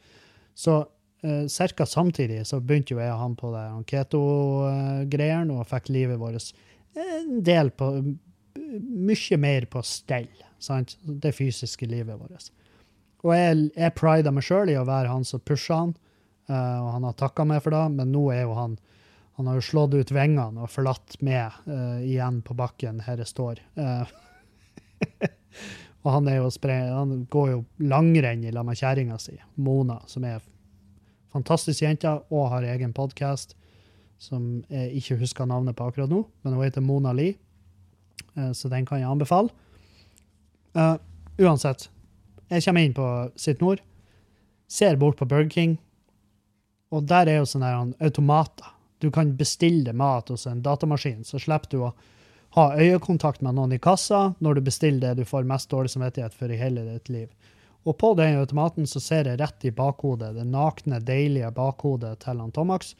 Så 0.58 0.82
uh, 1.26 1.46
ca. 1.48 1.86
samtidig 1.86 2.46
så 2.48 2.60
begynte 2.60 2.96
jo 2.96 3.02
jeg 3.02 3.14
og 3.14 3.22
han 3.24 3.38
på 3.40 3.52
det 3.54 3.66
keto-greiene 3.92 5.58
og 5.58 5.68
fikk 5.70 5.90
livet 5.94 6.20
vårt 6.22 6.52
en 7.00 7.40
del 7.46 7.72
på 7.72 7.94
Mye 8.70 9.38
mer 9.40 9.66
på 9.72 9.82
stell, 9.88 10.28
sant? 10.62 10.92
Det 11.02 11.32
fysiske 11.34 11.88
livet 11.90 12.20
vårt. 12.20 12.50
Og 13.24 13.32
jeg, 13.34 13.70
jeg 13.74 13.96
prida 13.98 14.34
meg 14.34 14.46
sjøl 14.46 14.70
i 14.70 14.76
å 14.78 14.84
være 14.86 15.10
han 15.10 15.26
som 15.26 15.42
pusher 15.42 15.74
han, 15.74 15.94
uh, 16.52 16.78
og 16.84 16.90
han 16.98 17.08
har 17.08 17.16
takka 17.18 17.46
meg 17.50 17.64
for 17.66 17.74
det, 17.74 17.82
men 17.96 18.12
nå 18.14 18.28
er 18.36 18.44
jo 18.44 18.54
han 18.58 18.78
han 19.40 19.48
har 19.48 19.56
jo 19.56 19.64
slått 19.64 19.94
ut 19.96 20.10
vingene 20.12 20.60
og 20.60 20.68
forlatt 20.68 21.14
meg 21.24 21.54
uh, 21.64 22.02
igjen 22.04 22.42
på 22.44 22.52
bakken 22.60 22.98
her 23.06 23.22
jeg 23.24 23.30
står. 23.30 23.62
Uh, 23.80 24.04
og 26.04 26.10
han, 26.12 26.28
er 26.28 26.42
jo 26.42 26.50
han 26.68 27.14
går 27.32 27.52
jo 27.54 27.62
langrenn 27.80 28.44
i 28.44 28.52
lag 28.52 28.68
med 28.68 28.76
kjerringa 28.82 29.16
si, 29.24 29.38
Mona, 29.56 30.02
som 30.12 30.28
er 30.28 30.44
fantastisk 31.34 31.84
jente 31.84 32.12
og 32.30 32.50
har 32.54 32.68
egen 32.76 32.94
podkast 32.96 33.56
som 34.20 34.64
jeg 34.68 34.92
ikke 35.00 35.20
husker 35.22 35.48
navnet 35.48 35.78
på 35.78 35.88
akkurat 35.88 36.12
nå, 36.12 36.24
men 36.44 36.56
hun 36.56 36.66
heter 36.66 36.84
Mona 36.84 37.14
Lee, 37.16 37.38
uh, 38.36 38.52
så 38.52 38.72
den 38.72 38.88
kan 38.88 39.00
jeg 39.00 39.10
anbefale. 39.10 39.54
uansett, 41.40 41.88
jeg 42.50 42.64
kommer 42.66 42.84
inn 42.84 42.94
på 42.94 43.06
Sitt 43.36 43.62
Nord, 43.62 43.80
ser 44.68 45.00
bort 45.00 45.18
på 45.18 45.26
Burger 45.26 45.50
King, 45.50 45.78
og 46.92 47.08
der 47.08 47.30
er 47.30 47.40
jo 47.40 47.48
sånne 47.50 47.94
automater 48.00 48.76
du 49.00 49.12
kan 49.12 49.36
bestille 49.38 49.94
mat 49.94 50.30
hos 50.30 50.48
en 50.48 50.62
datamaskin, 50.62 51.24
så 51.24 51.40
slipper 51.40 51.72
du 51.72 51.84
å 51.88 51.94
ha 52.58 52.66
øyekontakt 52.76 53.42
med 53.46 53.56
noen 53.56 53.76
i 53.78 53.80
kassa 53.80 54.34
når 54.44 54.60
du 54.60 54.66
bestiller 54.68 55.00
det 55.00 55.22
du 55.22 55.30
får 55.30 55.48
mest 55.48 55.70
dårlig 55.72 55.94
samvittighet 55.94 56.36
for 56.36 56.52
i 56.52 56.58
hele 56.60 56.84
ditt 56.88 57.10
liv. 57.14 57.30
Og 57.90 57.98
på 57.98 58.12
den 58.14 58.38
automaten 58.38 58.86
så 58.88 59.02
ser 59.02 59.26
jeg 59.26 59.40
rett 59.42 59.66
i 59.66 59.74
bakhodet, 59.74 60.36
det 60.36 60.46
nakne, 60.46 61.00
deilige 61.02 61.50
bakhodet 61.56 62.20
til 62.22 62.42
han 62.44 62.54
Tomax, 62.54 62.94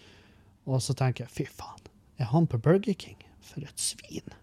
og 0.66 0.82
så 0.82 0.96
tenker 0.98 1.28
jeg 1.28 1.36
fy 1.36 1.46
faen, 1.62 1.84
er 2.18 2.32
han 2.32 2.48
på 2.50 2.58
Burger 2.58 2.98
King? 2.98 3.20
For 3.50 3.66
et 3.66 3.82
svin. 3.82 4.34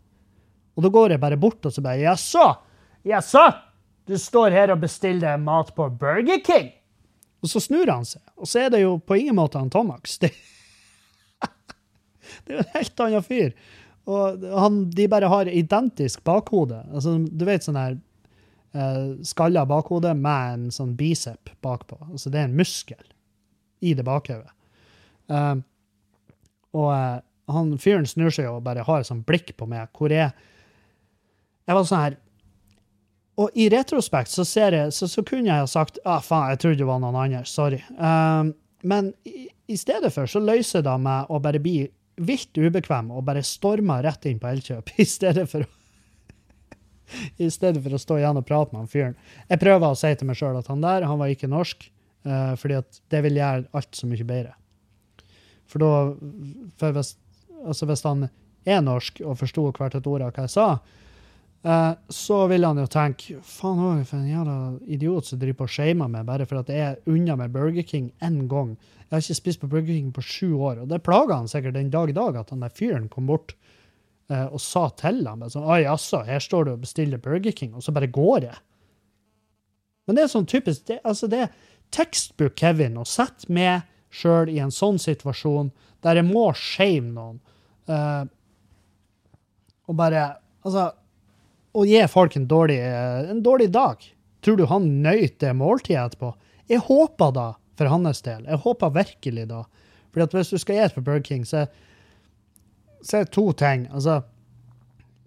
Og 0.75 0.83
da 0.83 0.91
går 0.91 1.15
jeg 1.15 1.23
bare 1.23 1.39
bort 1.39 1.67
og 1.67 1.75
så 1.75 1.83
bare 1.83 2.03
jaså, 2.03 2.47
jaså, 3.07 3.43
du 4.07 4.15
står 4.19 4.55
her 4.55 4.73
og 4.75 4.83
bestiller 4.85 5.39
mat 5.43 5.73
på 5.75 5.89
Burger 5.99 6.39
King? 6.47 6.71
Og 7.43 7.51
så 7.51 7.63
snur 7.63 7.91
han 7.91 8.07
seg, 8.07 8.23
og 8.39 8.51
så 8.51 8.65
er 8.65 8.73
det 8.75 8.85
jo 8.85 8.97
på 9.03 9.19
ingen 9.19 9.39
måte 9.39 9.59
han 9.59 9.71
Tomax. 9.71 10.19
Det 10.23 10.31
det 12.47 12.55
er 12.55 12.57
jo 12.57 12.63
en 12.63 12.73
helt 12.75 13.03
annen 13.03 13.27
fyr. 13.27 13.51
Og 14.07 14.47
han, 14.63 14.83
de 14.95 15.09
bare 15.11 15.31
har 15.31 15.51
identisk 15.51 16.23
bakhode. 16.27 16.79
Altså, 16.95 17.17
du 17.19 17.45
vet 17.47 17.67
sånn 17.67 17.79
her 17.79 17.97
eh, 18.77 19.25
skalla 19.27 19.65
bakhode 19.69 20.13
med 20.19 20.53
en 20.55 20.67
sånn 20.75 20.95
bicep 20.99 21.51
bakpå. 21.65 21.99
Altså, 22.11 22.33
det 22.33 22.43
er 22.43 22.51
en 22.51 22.59
muskel 22.59 23.03
i 23.81 23.95
det 23.97 24.05
bakhodet. 24.07 24.53
Um, 25.27 25.65
og 26.77 26.93
uh, 26.93 27.17
han 27.51 27.73
fyren 27.83 28.07
snur 28.07 28.31
seg 28.35 28.47
og 28.51 28.63
bare 28.67 28.85
har 28.87 29.03
et 29.03 29.09
sånt 29.09 29.27
blikk 29.27 29.53
på 29.59 29.67
meg 29.71 29.91
hvor 29.97 30.13
jeg 30.13 30.31
Jeg 31.67 31.75
var 31.75 31.87
sånn 31.89 32.03
her 32.05 32.17
Og 33.43 33.59
i 33.59 33.67
retrospekt 33.73 34.31
så 34.31 34.45
ser 34.47 34.77
jeg, 34.77 34.93
så, 34.95 35.09
så 35.11 35.25
kunne 35.27 35.51
jeg 35.51 35.65
ha 35.65 35.67
sagt 35.67 35.99
ah, 36.05 36.23
faen, 36.23 36.53
jeg 36.55 36.63
trodde 36.63 36.79
det 36.81 36.89
var 36.89 37.03
noen 37.03 37.19
andre. 37.19 37.43
Sorry. 37.45 37.83
Um, 37.99 38.55
men 38.87 39.11
i, 39.27 39.49
i, 39.67 39.77
stedet 39.77 40.13
for 40.15 40.31
så 40.31 40.41
løser 40.41 40.85
det 40.87 40.95
meg 41.03 41.29
å 41.29 41.41
bare 41.43 41.61
bli 41.61 41.81
vilt 42.17 42.57
ubekvem 42.57 43.11
og 43.13 43.27
bare 43.27 43.43
storme 43.45 43.99
rett 44.05 44.25
inn 44.31 44.39
på 44.41 44.49
Elkjøp 44.49 44.95
i 45.03 45.09
stedet 45.09 45.45
for 45.51 45.67
å 45.67 45.76
i 47.43 47.51
stedet 47.53 47.83
for 47.85 47.97
å 47.97 48.01
stå 48.01 48.19
igjen 48.21 48.41
og 48.41 48.47
prate 48.49 48.75
med 48.75 48.85
han 48.85 48.91
fyren. 48.91 49.17
Jeg 49.51 49.63
prøver 49.63 49.89
å 49.89 49.99
si 49.99 50.13
til 50.15 50.31
meg 50.31 50.41
sjøl 50.41 50.59
at 50.61 50.71
han 50.73 50.85
der 50.85 51.09
han 51.09 51.21
var 51.21 51.33
ikke 51.33 51.51
norsk, 51.53 51.89
uh, 52.29 52.55
fordi 52.61 52.81
at 52.81 53.01
det 53.13 53.23
vil 53.27 53.41
gjøre 53.41 53.67
alt 53.79 53.99
så 53.99 54.11
mye 54.11 54.29
bedre. 54.29 54.57
For 55.67 55.83
da 55.83 55.93
for 56.79 56.95
hvis, 56.95 57.17
altså 57.65 57.89
hvis 57.91 58.07
han 58.07 58.29
er 58.67 58.85
norsk 58.85 59.23
og 59.25 59.39
forsto 59.41 59.69
hvert 59.75 59.99
et 59.99 60.07
ord 60.11 60.25
av 60.27 60.35
hva 60.35 60.47
jeg 60.47 60.55
sa, 60.55 60.69
uh, 61.67 61.93
så 62.13 62.43
vil 62.51 62.67
han 62.67 62.83
jo 62.83 62.89
tenke 62.91 63.41
faen 63.47 63.83
òg, 63.83 64.05
for 64.09 64.21
en 64.21 64.31
jævla 64.31 64.59
idiot 64.87 65.31
som 65.31 65.43
driver 65.43 65.63
på 65.63 65.71
og 65.71 65.79
shamer 65.79 66.13
meg 66.13 66.29
bare 66.29 66.47
for 66.49 66.63
at 66.63 66.71
jeg 66.75 66.93
er 66.93 67.01
unna 67.11 67.39
med 67.39 67.55
Burger 67.55 67.87
King 67.87 68.13
én 68.25 68.45
gang 68.51 68.77
jeg 69.07 69.15
har 69.15 69.23
ikke 69.23 69.39
spist 69.39 69.61
på 69.63 69.69
Burger 69.71 69.95
King 69.95 70.09
på 70.11 70.23
sju 70.25 70.49
år, 70.59 70.81
og 70.83 70.89
det 70.91 71.05
plager 71.07 71.37
han 71.37 71.47
sikkert 71.51 71.77
den 71.77 71.93
dag 71.95 72.11
i 72.11 72.17
dag 72.17 72.41
at 72.41 72.51
han 72.51 72.65
der 72.65 72.73
fyren 72.75 73.07
kom 73.09 73.29
bort 73.31 73.55
og 74.27 74.59
sa 74.63 74.89
til 74.99 75.21
dem 75.23 75.45
sånn, 75.51 75.67
Oi, 75.71 75.85
altså, 75.87 76.23
her 76.27 76.43
står 76.43 76.67
du 76.67 76.73
og 76.73 76.83
bestiller 76.83 77.21
Burger 77.23 77.55
King, 77.55 77.77
og 77.77 77.85
så 77.85 77.95
bare 77.95 78.11
går 78.11 78.49
jeg. 78.49 78.59
Men 80.07 80.19
det 80.19 80.25
er 80.25 80.33
sånn 80.33 80.49
typisk 80.51 80.87
det, 80.91 81.01
altså 81.07 81.29
det 81.31 81.45
er 81.45 81.53
tekstbok 81.95 82.57
Kevin 82.59 82.99
å 82.99 83.07
sette 83.07 83.51
meg 83.53 83.87
sjøl 84.15 84.51
i 84.51 84.59
en 84.63 84.75
sånn 84.75 84.99
situasjon 85.03 85.71
der 86.07 86.21
jeg 86.21 86.29
må 86.29 86.49
shame 86.59 87.13
noen, 87.15 87.39
uh, 87.91 88.25
og 89.87 89.99
bare 89.99 90.29
Altså 90.67 90.89
Å 91.79 91.83
gi 91.87 92.01
folk 92.11 92.35
en 92.35 92.47
dårlig, 92.51 92.81
en 92.83 93.39
dårlig 93.45 93.69
dag. 93.71 94.01
Tror 94.43 94.57
du 94.59 94.65
han 94.67 94.87
nøyt 95.05 95.37
det 95.39 95.53
måltidet 95.55 96.01
etterpå? 96.01 96.31
Jeg 96.73 96.83
håper 96.89 97.35
da 97.37 97.45
for 97.77 97.93
hans 97.93 98.23
del. 98.25 98.47
Jeg 98.49 98.63
håper 98.65 98.95
virkelig 98.97 99.45
da. 99.51 99.61
For 100.11 100.39
hvis 100.39 100.51
du 100.51 100.57
skal 100.57 100.81
spise 100.81 100.97
på 100.97 101.05
Burger 101.07 101.23
King, 101.29 101.45
så, 101.47 101.67
så 103.07 103.21
er 103.21 103.27
det 103.27 103.35
to 103.37 103.47
ting. 103.55 103.87
Altså, 103.95 104.21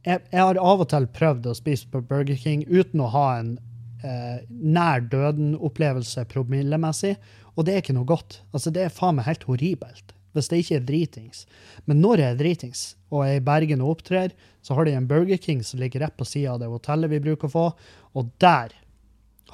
jeg, 0.04 0.22
jeg, 0.32 0.42
har 0.42 0.60
av 0.60 0.84
og 0.84 0.90
til 0.92 1.08
prøvd 1.16 1.50
å 1.50 1.58
spise 1.58 1.90
på 1.92 2.04
Burger 2.06 2.40
King 2.40 2.66
uten 2.68 3.04
å 3.04 3.10
ha 3.14 3.26
en 3.40 3.56
eh, 4.04 4.46
nær 4.50 5.04
døden-opplevelse 5.12 6.26
promillemessig, 6.32 7.16
og 7.56 7.68
det 7.68 7.76
er 7.76 7.84
ikke 7.84 7.98
noe 7.98 8.08
godt. 8.10 8.42
Altså, 8.54 8.72
det 8.76 8.86
er 8.86 8.96
faen 8.96 9.20
meg 9.20 9.30
helt 9.30 9.48
horribelt. 9.50 10.16
Hvis 10.38 10.52
det 10.52 10.60
ikke 10.62 10.78
er 10.78 10.86
dritings. 10.86 11.46
Men 11.90 12.04
når 12.04 12.22
jeg 12.22 12.34
er 12.34 12.40
dritings, 12.40 12.84
og 13.10 13.26
jeg 13.26 13.40
er 13.40 13.42
i 13.42 13.48
Bergen 13.48 13.82
og 13.82 13.96
opptrer, 13.96 14.36
så 14.62 14.78
har 14.78 14.86
de 14.86 14.94
en 14.94 15.08
Burger 15.10 15.40
King 15.42 15.64
som 15.66 15.82
ligger 15.82 16.06
rett 16.06 16.18
på 16.20 16.28
sida 16.28 16.54
av 16.54 16.62
det 16.62 16.70
hotellet 16.70 17.12
vi 17.16 17.24
bruker 17.24 17.50
å 17.50 17.56
få, 17.56 17.66
og 18.14 18.30
der 18.44 18.76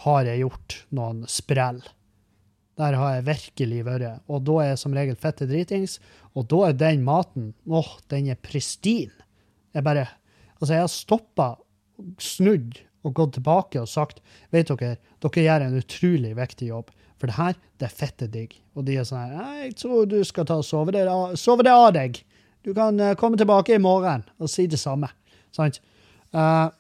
har 0.04 0.28
jeg 0.28 0.42
gjort 0.44 0.80
noen 0.98 1.24
sprell. 1.32 1.80
Der 2.80 2.98
har 3.00 3.14
jeg 3.16 3.28
virkelig 3.30 3.86
vært. 3.88 4.22
Og 4.28 4.44
da 4.48 4.58
er 4.62 4.74
jeg 4.74 4.82
som 4.82 4.96
regel 4.96 5.16
fette 5.20 5.48
dritings. 5.48 6.00
Og 6.36 6.48
da 6.52 6.70
er 6.70 6.80
den 6.80 7.06
maten 7.08 7.54
åh, 7.68 7.96
den 8.12 8.28
er 8.34 8.42
pristin. 8.42 9.14
Jeg 9.76 9.84
bare 9.84 10.08
Altså, 10.56 10.72
jeg 10.72 10.84
har 10.86 10.92
stoppa, 10.92 11.48
snudd 12.16 12.78
og 13.06 13.14
gått 13.18 13.34
tilbake 13.36 13.82
og 13.82 13.90
sagt 13.92 14.22
vet 14.56 14.70
dere, 14.72 14.96
dere 15.24 15.44
gjør 15.44 15.66
en 15.66 15.76
utrolig 15.82 16.32
viktig 16.38 16.70
jobb. 16.70 16.94
For 17.20 17.28
det 17.28 17.36
her, 17.36 17.58
det 17.80 17.88
er 17.88 17.98
fette 18.00 18.28
digg. 18.32 18.56
Og 18.76 18.88
de 18.88 18.96
er 19.00 19.08
sånn 19.08 19.36
her 19.36 19.60
Jeg 19.66 19.76
tror 19.80 20.08
du 20.10 20.18
skal 20.28 20.48
ta 20.48 20.58
og 20.60 20.68
sove 20.68 20.96
det, 20.96 21.04
sove 21.40 21.68
det 21.68 21.76
av 21.76 21.90
deg. 21.96 22.22
Du 22.66 22.74
kan 22.76 22.98
uh, 23.00 23.14
komme 23.20 23.38
tilbake 23.40 23.76
i 23.76 23.84
morgen 23.84 24.26
og 24.40 24.52
si 24.52 24.66
det 24.72 24.80
samme. 24.82 25.12
Sant? 25.56 25.82
Uh, 26.36 26.72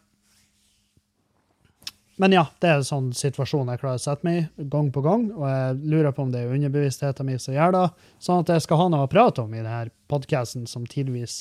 men 2.15 2.31
ja, 2.31 2.45
det 2.63 2.69
er 2.69 2.77
en 2.79 2.85
sånn 2.87 3.09
situasjon 3.15 3.67
jeg 3.73 3.79
klarer 3.81 3.99
å 3.99 4.03
sette 4.03 4.23
meg 4.23 4.47
i 4.61 4.63
gang 4.71 4.87
på 4.93 5.01
gang. 5.03 5.31
Og 5.35 5.45
jeg 5.49 5.75
lurer 5.91 6.11
på 6.15 6.23
om 6.23 6.31
det 6.31 6.39
er 6.45 6.53
underbevisstheten 6.55 7.27
min 7.27 7.39
som 7.41 7.57
gjør 7.57 7.71
det, 7.75 7.87
sånn 8.23 8.41
at 8.45 8.51
jeg 8.55 8.63
skal 8.63 8.79
ha 8.79 8.85
noe 8.93 9.07
å 9.07 9.11
prate 9.11 9.43
om 9.43 9.51
i 9.51 9.59
denne 9.59 9.91
podkasten, 10.11 10.63
som 10.69 10.83
tidvis 10.87 11.33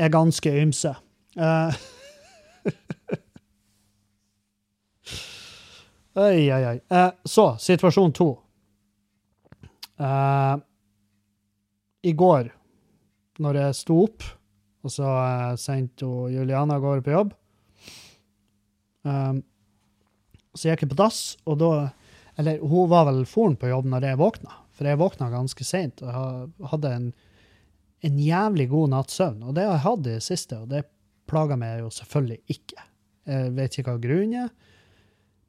er 0.00 0.08
ganske 0.12 0.50
ymse. 0.62 0.92
Uh, 1.36 1.72
oi, 6.24 6.48
oi, 6.56 6.62
oi. 6.72 6.78
Uh, 6.88 7.12
så, 7.28 7.46
situasjon 7.60 8.12
to. 8.16 8.30
Uh, 10.00 10.56
I 12.00 12.16
går, 12.16 12.48
når 13.44 13.52
jeg 13.60 13.80
sto 13.82 14.00
opp, 14.06 14.24
og 14.86 14.90
så 14.94 15.10
sendte 15.58 16.06
Juliana 16.30 16.78
av 16.78 16.82
gårde 16.84 17.02
på 17.02 17.10
jobb 17.10 17.32
um, 19.06 19.42
så 20.56 20.68
jeg 20.68 20.76
gikk 20.76 20.86
jeg 20.86 20.92
på 20.94 21.00
dass, 21.04 21.20
og 21.46 21.60
da 21.62 21.70
Eller 22.36 22.58
hun 22.60 22.90
var 22.90 23.06
vel 23.08 23.22
foren 23.24 23.54
på 23.56 23.70
jobb 23.70 23.86
når 23.88 24.04
jeg 24.04 24.18
våkna, 24.20 24.52
for 24.76 24.84
jeg 24.84 24.98
våkna 25.00 25.30
ganske 25.32 25.64
seint 25.64 26.02
og 26.04 26.66
hadde 26.68 26.90
en, 26.92 27.06
en 28.04 28.18
jævlig 28.20 28.66
god 28.68 28.90
natts 28.92 29.16
søvn. 29.16 29.38
Og 29.40 29.54
det 29.56 29.64
har 29.64 29.78
jeg 29.78 29.84
hatt 29.86 30.02
i 30.02 30.10
det 30.10 30.24
siste, 30.26 30.58
og 30.60 30.68
det 30.68 30.82
plager 31.24 31.56
meg 31.56 31.80
jo 31.80 31.88
selvfølgelig 31.96 32.36
ikke. 32.52 32.84
Jeg 33.32 33.54
vet 33.56 33.78
ikke 33.78 33.94
hva 33.94 34.02
grunnen 34.04 34.36
er, 34.42 34.52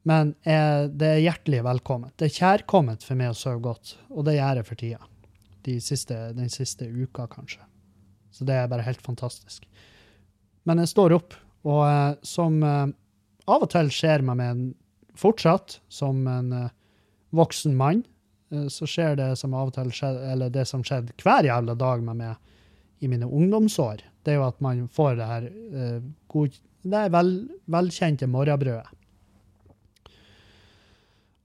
men 0.07 0.31
jeg, 0.47 0.87
det 0.95 1.09
er 1.11 1.25
hjertelig 1.25 1.59
velkomment. 1.67 2.15
Det 2.15 2.29
er 2.29 2.37
kjærkomment 2.37 3.03
for 3.03 3.19
meg 3.19 3.33
å 3.33 3.37
sove 3.37 3.59
godt, 3.67 3.97
og 4.07 4.23
det 4.29 4.37
gjør 4.37 4.61
jeg 4.61 4.69
for 4.69 4.79
tida. 4.79 5.11
De 5.67 5.75
siste, 5.83 6.21
den 6.37 6.53
siste 6.53 6.87
uka, 6.87 7.27
kanskje. 7.27 7.65
Så 8.31 8.47
det 8.47 8.55
er 8.55 8.71
bare 8.71 8.85
helt 8.87 9.03
fantastisk. 9.03 9.67
Men 10.63 10.79
jeg 10.79 10.93
står 10.93 11.17
opp, 11.17 11.35
og 11.67 11.83
eh, 11.83 12.13
som 12.23 12.61
eh, 12.63 12.85
av 13.47 13.65
og 13.65 13.71
til 13.71 13.91
skjer 13.91 14.23
meg 14.27 14.39
med 14.39 14.53
en 14.53 14.67
fortsatt 15.19 15.79
som 15.91 16.25
en 16.31 16.53
uh, 16.53 16.69
voksen 17.35 17.75
mann, 17.77 18.03
uh, 18.53 18.67
så 18.71 18.87
skjer 18.89 19.17
det 19.19 19.31
som 19.41 19.55
av 19.57 19.71
og 19.71 19.77
til 19.77 19.91
skjedde, 19.93 20.27
eller 20.33 20.53
det 20.53 20.67
som 20.69 20.85
skjedde 20.85 21.15
hver 21.23 21.47
jævla 21.47 21.77
dag 21.77 22.05
med 22.05 22.21
meg 22.21 23.03
i 23.03 23.09
mine 23.11 23.29
ungdomsår, 23.29 24.01
det 24.25 24.33
er 24.33 24.39
jo 24.39 24.47
at 24.47 24.61
man 24.63 24.87
får 24.91 25.17
det 25.19 25.31
her 25.31 25.49
uh, 25.49 25.99
god, 26.33 26.61
det 26.87 27.01
er 27.03 27.13
vel, 27.13 27.33
velkjente 27.69 28.29
morgenbrødet. 28.31 28.93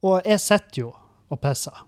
Og 0.03 0.27
jeg 0.27 0.43
sitter 0.43 0.81
jo 0.81 0.93
og 1.31 1.39
pisser. 1.43 1.85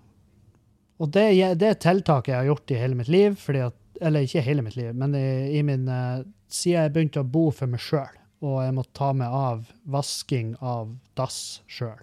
Og 1.03 1.09
det, 1.11 1.25
det 1.59 1.67
er 1.67 1.81
tiltaket 1.81 2.31
jeg 2.31 2.39
har 2.39 2.47
gjort 2.47 2.71
i 2.71 2.77
hele 2.79 2.95
mitt 2.95 3.11
liv, 3.11 3.35
at, 3.59 3.75
eller 3.99 4.23
ikke 4.23 4.43
hele 4.45 4.63
mitt 4.63 4.77
liv, 4.79 4.93
men 4.95 5.15
i, 5.17 5.57
i 5.59 5.63
min, 5.67 5.89
uh, 5.91 6.23
siden 6.47 6.85
jeg 6.85 6.93
begynte 6.95 7.23
å 7.23 7.27
bo 7.27 7.49
for 7.51 7.71
meg 7.71 7.83
sjøl, 7.83 8.21
og 8.43 8.59
jeg 8.63 8.75
må 8.75 8.83
ta 8.97 9.11
meg 9.15 9.31
av 9.31 9.71
vasking 9.87 10.55
av 10.59 10.95
dass 11.17 11.61
sjøl, 11.71 12.01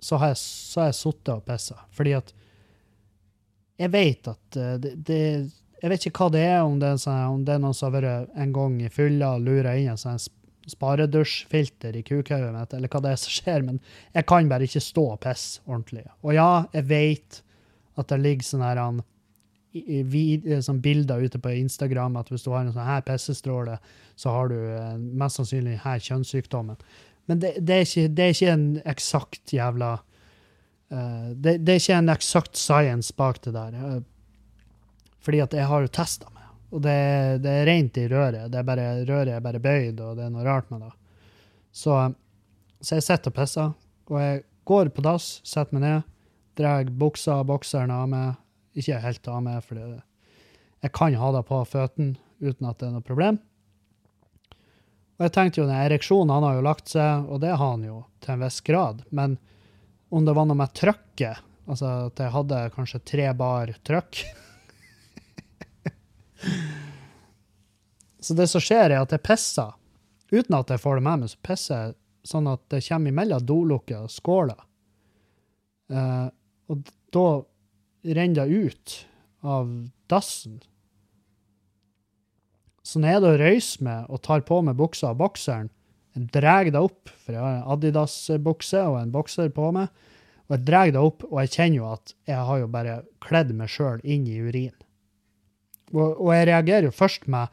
så 0.00 0.18
har 0.20 0.32
jeg, 0.32 0.40
så 0.42 0.88
sittet 0.96 1.34
og 1.34 1.44
pissa. 1.46 1.76
Fordi 1.94 2.16
at 2.18 2.32
jeg 3.80 3.92
vet 3.92 4.28
at 4.28 4.60
eh, 4.60 4.76
det, 4.80 4.94
det 5.08 5.22
Jeg 5.80 5.88
vet 5.88 6.04
ikke 6.04 6.26
hva 6.26 6.32
det 6.34 6.40
er, 6.44 6.58
om 6.60 6.74
det 6.76 6.88
er, 6.90 6.98
sånn, 7.00 7.20
om 7.32 7.44
det 7.44 7.54
er 7.54 7.60
noen 7.62 7.76
som 7.76 7.86
har 7.88 8.02
vært 8.02 8.34
en 8.36 8.50
gang 8.52 8.74
i 8.84 8.90
fylla 8.92 9.30
og 9.38 9.46
lura 9.46 9.72
inn 9.80 9.88
en 9.88 10.00
sånn 10.00 10.18
sparedusjfilter 10.68 11.96
i 11.96 12.02
kukhauget 12.04 12.52
mitt, 12.52 12.74
eller 12.76 12.92
hva 12.92 13.00
det 13.00 13.14
er 13.14 13.20
som 13.22 13.32
skjer, 13.32 13.64
men 13.64 13.78
jeg 14.12 14.26
kan 14.28 14.50
bare 14.50 14.68
ikke 14.68 14.82
stå 14.84 15.06
og 15.14 15.22
pisse 15.24 15.64
ordentlig. 15.64 16.04
Og 16.20 16.36
ja, 16.36 16.66
jeg 16.76 16.84
vet 16.90 17.40
at 17.96 18.12
det 18.12 18.20
ligger 18.20 18.46
sånn 18.50 18.66
her 18.66 18.82
i 18.82 18.84
eh, 19.74 20.60
sånn 20.64 20.82
bilder 20.82 21.22
ute 21.22 21.40
på 21.42 21.52
Instagram 21.54 22.18
at 22.20 22.30
hvis 22.32 22.44
du 22.46 22.50
har 22.52 22.64
en 22.64 22.72
sånn 22.74 22.88
her 22.88 23.04
pissestråle, 23.06 23.78
så 24.18 24.34
har 24.34 24.50
du 24.52 24.58
eh, 24.58 24.96
mest 24.98 25.40
sannsynlig 25.40 25.78
her 25.84 26.02
kjønnssykdommen. 26.02 26.80
Men 27.30 27.42
det, 27.42 27.54
det, 27.62 27.76
er 27.76 27.86
ikke, 27.86 28.06
det 28.14 28.24
er 28.24 28.34
ikke 28.34 28.54
en 28.56 28.68
eksakt 28.90 29.52
jævla 29.54 29.90
uh, 30.00 31.28
det, 31.36 31.60
det 31.62 31.76
er 31.76 31.82
ikke 31.82 31.98
en 32.00 32.10
eksakt 32.10 32.58
science 32.58 33.14
bak 33.14 33.38
det 33.44 33.52
der. 33.54 33.76
Uh, 33.78 34.00
fordi 35.22 35.42
at 35.44 35.54
jeg 35.54 35.68
har 35.70 35.84
jo 35.84 35.92
testa 35.94 36.30
meg, 36.32 36.48
og 36.74 36.82
det 36.82 36.94
er 37.52 37.68
rent 37.68 38.00
i 38.00 38.08
røret. 38.10 38.48
Det 38.50 38.58
er 38.58 38.66
bare, 38.66 38.88
røret 39.06 39.34
er 39.36 39.44
bare 39.44 39.62
bøyd, 39.62 40.00
og 40.00 40.18
det 40.18 40.26
er 40.26 40.32
noe 40.34 40.46
rart 40.46 40.72
med 40.72 40.82
det. 40.86 40.90
Så, 41.70 41.96
så 42.80 42.98
jeg 42.98 43.06
sitter 43.06 43.30
og 43.30 43.36
pisser, 43.36 43.74
og 44.10 44.20
jeg 44.24 44.42
går 44.66 44.90
på 44.94 45.04
dass, 45.04 45.28
setter 45.46 45.76
meg 45.76 45.84
ned, 45.84 46.08
drar 46.58 46.90
buksa 47.02 47.40
og 47.40 47.50
bokseren 47.52 47.92
av 47.94 48.08
meg. 48.10 48.38
Ikke 48.78 49.00
helt 49.02 49.28
av 49.28 49.42
meg, 49.42 49.62
for 49.66 49.78
jeg 49.80 50.92
kan 50.96 51.14
ha 51.20 51.30
det 51.34 51.44
på 51.48 51.60
føttene 51.68 52.16
uten 52.40 52.68
at 52.70 52.78
det 52.80 52.88
er 52.88 52.94
noe 52.94 53.04
problem. 53.04 53.40
Og 55.20 55.26
jeg 55.26 55.34
tenkte 55.36 55.60
jo, 55.60 55.68
den 55.68 55.76
ereksjonen 55.76 56.32
han 56.32 56.46
har 56.46 56.54
jo 56.56 56.64
lagt 56.64 56.88
seg, 56.94 57.26
og 57.28 57.42
det 57.42 57.52
har 57.52 57.60
han 57.74 57.82
jo 57.84 57.98
til 58.24 58.34
en 58.34 58.44
viss 58.44 58.60
grad. 58.64 59.02
Men 59.12 59.36
om 60.08 60.24
det 60.24 60.32
var 60.36 60.46
noe 60.48 60.56
med 60.56 60.72
trykket, 60.78 61.42
altså 61.68 61.86
at 62.08 62.22
jeg 62.24 62.32
hadde 62.32 62.72
kanskje 62.74 63.02
tre 63.06 63.26
bar 63.36 63.70
trykk 63.86 64.22
Så 68.20 68.34
det 68.36 68.46
som 68.48 68.60
skjer, 68.64 68.90
er 68.90 69.00
at 69.00 69.12
jeg 69.12 69.22
pisser, 69.24 69.76
uten 70.32 70.56
at 70.56 70.72
jeg 70.72 70.80
får 70.80 70.98
det 70.98 71.04
med 71.04 71.22
meg, 71.22 71.30
så 71.32 71.38
pisser 71.44 71.76
jeg 71.76 71.94
sånn 72.32 72.48
at 72.50 72.62
det 72.72 72.82
kommer 72.84 73.12
imellom 73.12 73.46
dolukket 73.48 74.04
og 74.04 74.12
skåla. 74.12 74.56
Eh, 75.92 76.26
og 76.70 76.90
da 77.14 77.24
renner 78.04 78.48
ut 78.48 78.96
av 79.46 79.70
dassen. 80.10 80.60
Så 82.84 83.00
når 83.00 83.14
jeg 83.14 83.22
da 83.24 83.34
røyser 83.38 83.84
meg 83.86 84.10
og 84.10 84.22
tar 84.26 84.42
på 84.46 84.60
meg 84.66 84.78
buksa 84.78 85.12
og 85.12 85.20
bokseren, 85.20 85.70
jeg 86.16 86.26
drar 86.34 86.66
det 86.66 86.80
opp, 86.80 87.10
for 87.22 87.36
jeg 87.36 87.42
har 87.44 87.60
en 87.60 87.68
Adidas-bukse 87.76 88.82
og 88.88 88.96
en 88.98 89.12
bokser 89.14 89.52
på 89.54 89.68
meg, 89.76 89.92
og 90.48 90.56
jeg 90.56 90.66
drar 90.66 90.90
det 90.90 90.98
opp, 90.98 91.22
og 91.28 91.38
jeg 91.44 91.52
kjenner 91.54 91.78
jo 91.78 91.90
at 91.92 92.14
jeg 92.26 92.46
har 92.48 92.58
jo 92.58 92.70
bare 92.72 92.96
kledd 93.22 93.52
meg 93.54 93.70
sjøl 93.70 94.02
inn 94.02 94.26
i 94.26 94.40
urin. 94.42 94.74
Og, 95.94 96.18
og 96.18 96.32
jeg 96.34 96.48
reagerer 96.50 96.88
jo 96.88 96.94
først 96.94 97.28
med, 97.30 97.52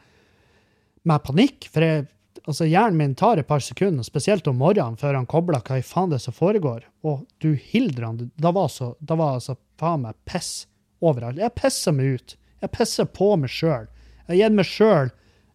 med 1.06 1.26
panikk, 1.26 1.70
for 1.74 1.86
jeg, 1.86 2.08
altså 2.48 2.68
hjernen 2.68 2.98
min 2.98 3.16
tar 3.20 3.42
et 3.42 3.48
par 3.48 3.62
sekunder, 3.64 4.06
spesielt 4.08 4.48
om 4.48 4.60
morgenen, 4.62 4.98
før 5.00 5.18
han 5.20 5.28
kobler 5.30 5.62
hva 5.68 5.80
i 5.80 5.86
faen 5.86 6.12
det 6.12 6.22
er 6.22 6.26
som 6.30 6.36
foregår. 6.36 6.86
Og 7.04 7.26
du 7.44 7.52
hildran, 7.60 8.30
da 8.40 8.54
var, 8.56 8.72
så, 8.72 8.94
da 9.00 9.18
var 9.20 9.38
altså 9.38 9.58
faen 9.80 10.06
meg 10.06 10.18
piss 10.30 10.68
overalt. 11.04 11.42
Jeg 11.42 11.56
pisser 11.60 11.96
meg 11.96 12.18
ut. 12.18 12.38
Jeg 12.64 12.74
pisser 12.74 13.10
på 13.12 13.34
meg 13.40 13.52
sjøl. 13.54 13.90
Jeg 14.26 14.30
har 14.32 14.40
gitt 14.42 14.58
meg 14.58 14.70
sjøl 14.70 15.12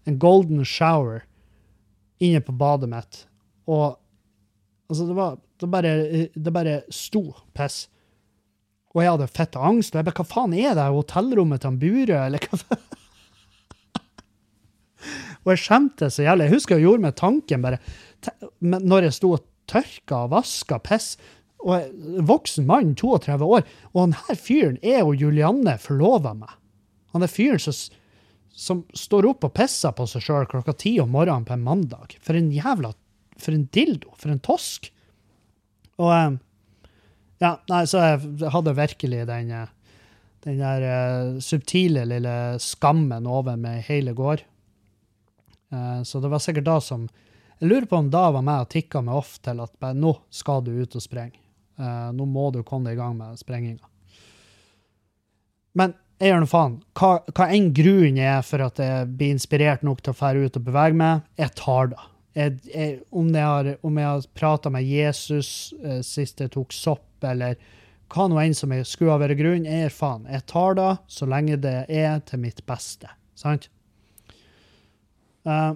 en 0.09 0.19
golden 0.21 0.67
shower 0.69 1.25
inne 2.23 2.43
på 2.45 2.55
badet 2.55 2.91
mitt. 2.93 3.25
Og 3.71 3.97
altså, 4.91 5.09
det 5.09 5.17
var 5.17 5.41
det 5.63 5.69
bare, 5.71 5.93
det 6.35 6.53
bare 6.55 6.79
sto 6.93 7.29
piss. 7.57 7.87
Og 8.93 9.01
jeg 9.01 9.15
hadde 9.15 9.29
fett 9.33 9.57
angst. 9.57 9.95
Og 9.95 10.01
jeg 10.01 10.11
bare, 10.11 10.19
hva 10.21 10.29
faen 10.29 10.57
er 10.59 10.75
det? 10.77 10.89
Hotellrommet 10.93 11.63
til 11.63 11.71
han 11.71 11.81
Burøe, 11.81 12.25
eller 12.27 12.49
hva 12.51 12.61
faen? 12.67 12.89
Og 15.43 15.55
jeg 15.55 15.63
skjemtes 15.65 16.17
så 16.17 16.27
jævlig. 16.27 16.49
Jeg 16.49 16.57
husker 16.57 16.79
jeg 16.79 16.87
gjorde 16.87 17.07
meg 17.07 17.17
tanken 17.19 17.65
bare 17.65 17.79
Når 18.63 19.09
jeg 19.09 19.17
sto 19.17 19.33
og 19.37 19.47
tørka 19.71 20.25
og 20.27 20.35
vaska 20.37 20.79
piss 20.83 21.17
og 21.63 21.77
jeg, 21.77 22.23
Voksen 22.27 22.67
mann, 22.67 22.95
32 22.99 23.47
år, 23.47 23.67
og 23.93 23.99
han 24.01 24.15
her 24.27 24.39
fyren 24.39 24.79
er 24.83 25.05
jo 25.05 25.13
Julianne 25.15 25.77
forlova 25.79 26.33
med. 26.35 26.51
Han 27.15 27.23
er 27.23 27.31
fyren 27.31 27.63
som, 27.63 27.77
som 28.51 28.81
står 28.99 29.29
opp 29.31 29.47
og 29.47 29.55
pisser 29.55 29.95
på 29.95 30.09
seg 30.11 30.25
sjøl 30.27 30.49
klokka 30.51 30.75
ti 30.75 30.97
om 30.99 31.13
morgenen 31.15 31.47
på 31.47 31.55
en 31.55 31.63
mandag. 31.63 32.17
For 32.19 32.39
en 32.39 32.51
jævla 32.51 32.91
For 33.39 33.55
en 33.55 33.69
dildo. 33.75 34.11
For 34.19 34.31
en 34.31 34.43
tosk. 34.43 34.91
Og 36.03 36.11
eh, 36.15 36.41
Ja, 37.43 37.57
nei, 37.71 37.85
så 37.91 38.03
jeg 38.03 38.51
hadde 38.55 38.75
virkelig 38.79 39.25
den 39.27 39.49
eh, 39.51 39.71
den 40.45 40.59
der 40.59 40.83
eh, 40.87 41.39
subtile 41.43 42.05
lille 42.09 42.35
skammen 42.63 43.27
over 43.31 43.59
meg 43.59 43.85
hele 43.87 44.15
går. 44.19 44.43
Eh, 45.73 46.03
så 46.03 46.21
det 46.21 46.29
var 46.29 46.43
sikkert 46.43 46.69
da 46.69 46.81
som 46.81 47.09
Jeg 47.63 47.69
lurer 47.71 47.87
på 47.87 47.97
om 47.97 48.11
da 48.11 48.25
var 48.35 48.43
meg 48.43 48.65
og 48.65 48.73
tikka 48.75 49.01
meg 49.07 49.15
off 49.15 49.37
til 49.39 49.61
at 49.63 49.71
bare, 49.79 49.95
nå 49.95 50.17
skal 50.35 50.65
du 50.67 50.73
ut 50.75 50.97
og 50.99 51.03
sprenge. 51.05 51.39
Eh, 51.79 52.09
nå 52.11 52.25
må 52.27 52.49
du 52.51 52.65
komme 52.67 52.91
deg 52.91 52.97
i 52.97 53.01
gang 53.01 53.15
med 53.15 53.39
sprenginga. 53.39 53.87
Men 55.79 55.95
jeg 56.19 56.33
gjør 56.33 56.43
nå 56.43 56.49
faen. 56.51 56.75
Hva, 56.99 57.11
hva 57.31 57.47
enn 57.55 57.69
grunnen 57.75 58.19
er 58.19 58.43
for 58.47 58.65
at 58.67 58.81
jeg 58.83 59.13
blir 59.15 59.37
inspirert 59.37 59.85
nok 59.87 60.03
til 60.03 60.11
å 60.11 60.19
fære 60.19 60.43
ut 60.43 60.59
og 60.59 60.67
bevege 60.67 60.99
meg, 60.99 61.23
jeg 61.39 61.55
tar 61.59 61.93
det. 61.93 62.01
Om 63.13 63.31
jeg 63.31 63.47
har, 63.47 63.71
om 63.85 64.01
har 64.01 64.27
prata 64.35 64.73
med 64.73 64.87
Jesus 64.89 65.73
eh, 65.83 66.01
sist 66.07 66.43
jeg 66.43 66.53
tok 66.55 66.75
sopp, 66.75 67.07
eller 67.23 67.59
hva 68.13 68.27
nå 68.29 68.39
enn 68.43 68.55
som 68.57 68.75
jeg 68.75 68.87
skulle 68.91 69.15
ha 69.15 69.23
vært 69.23 69.39
grunnen, 69.39 69.69
jeg 69.71 69.87
gir 69.87 69.95
faen. 69.97 70.27
Jeg 70.31 70.45
tar 70.51 70.77
det 70.79 70.91
så 71.11 71.31
lenge 71.31 71.63
det 71.63 71.77
er 71.89 72.19
til 72.27 72.43
mitt 72.43 72.63
beste. 72.67 73.11
Sant? 73.39 73.71
Eh, 75.45 75.73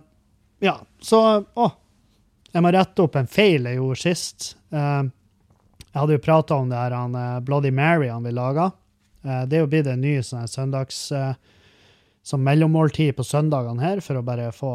ja, 0.59 0.79
så 1.03 1.21
Å. 1.55 1.71
Jeg 2.53 2.65
må 2.65 2.71
rette 2.73 3.05
opp 3.05 3.19
en 3.19 3.29
feil 3.29 3.67
jeg 3.69 3.77
gjorde 3.77 4.01
sist. 4.01 4.47
Uh, 4.73 5.05
jeg 5.83 5.99
hadde 5.99 6.15
jo 6.17 6.23
prata 6.25 6.57
om 6.57 6.71
det 6.71 6.79
her 6.79 6.95
han, 6.97 7.17
eh, 7.19 7.41
Bloody 7.45 7.69
Mary 7.75 8.09
han 8.09 8.25
vil 8.25 8.39
lage. 8.39 8.71
Uh, 9.27 9.43
det 9.45 9.59
er 9.59 9.65
jo 9.65 9.69
blitt 9.75 9.91
en 9.93 10.01
ny 10.01 10.15
sånn 10.25 10.49
søndags 10.49 11.03
som 12.27 12.43
mellommåltid 12.43 13.13
på 13.19 13.27
søndagene 13.27 13.85
her, 13.85 14.01
for 14.01 14.19
å 14.19 14.25
bare 14.25 14.49
få, 14.57 14.73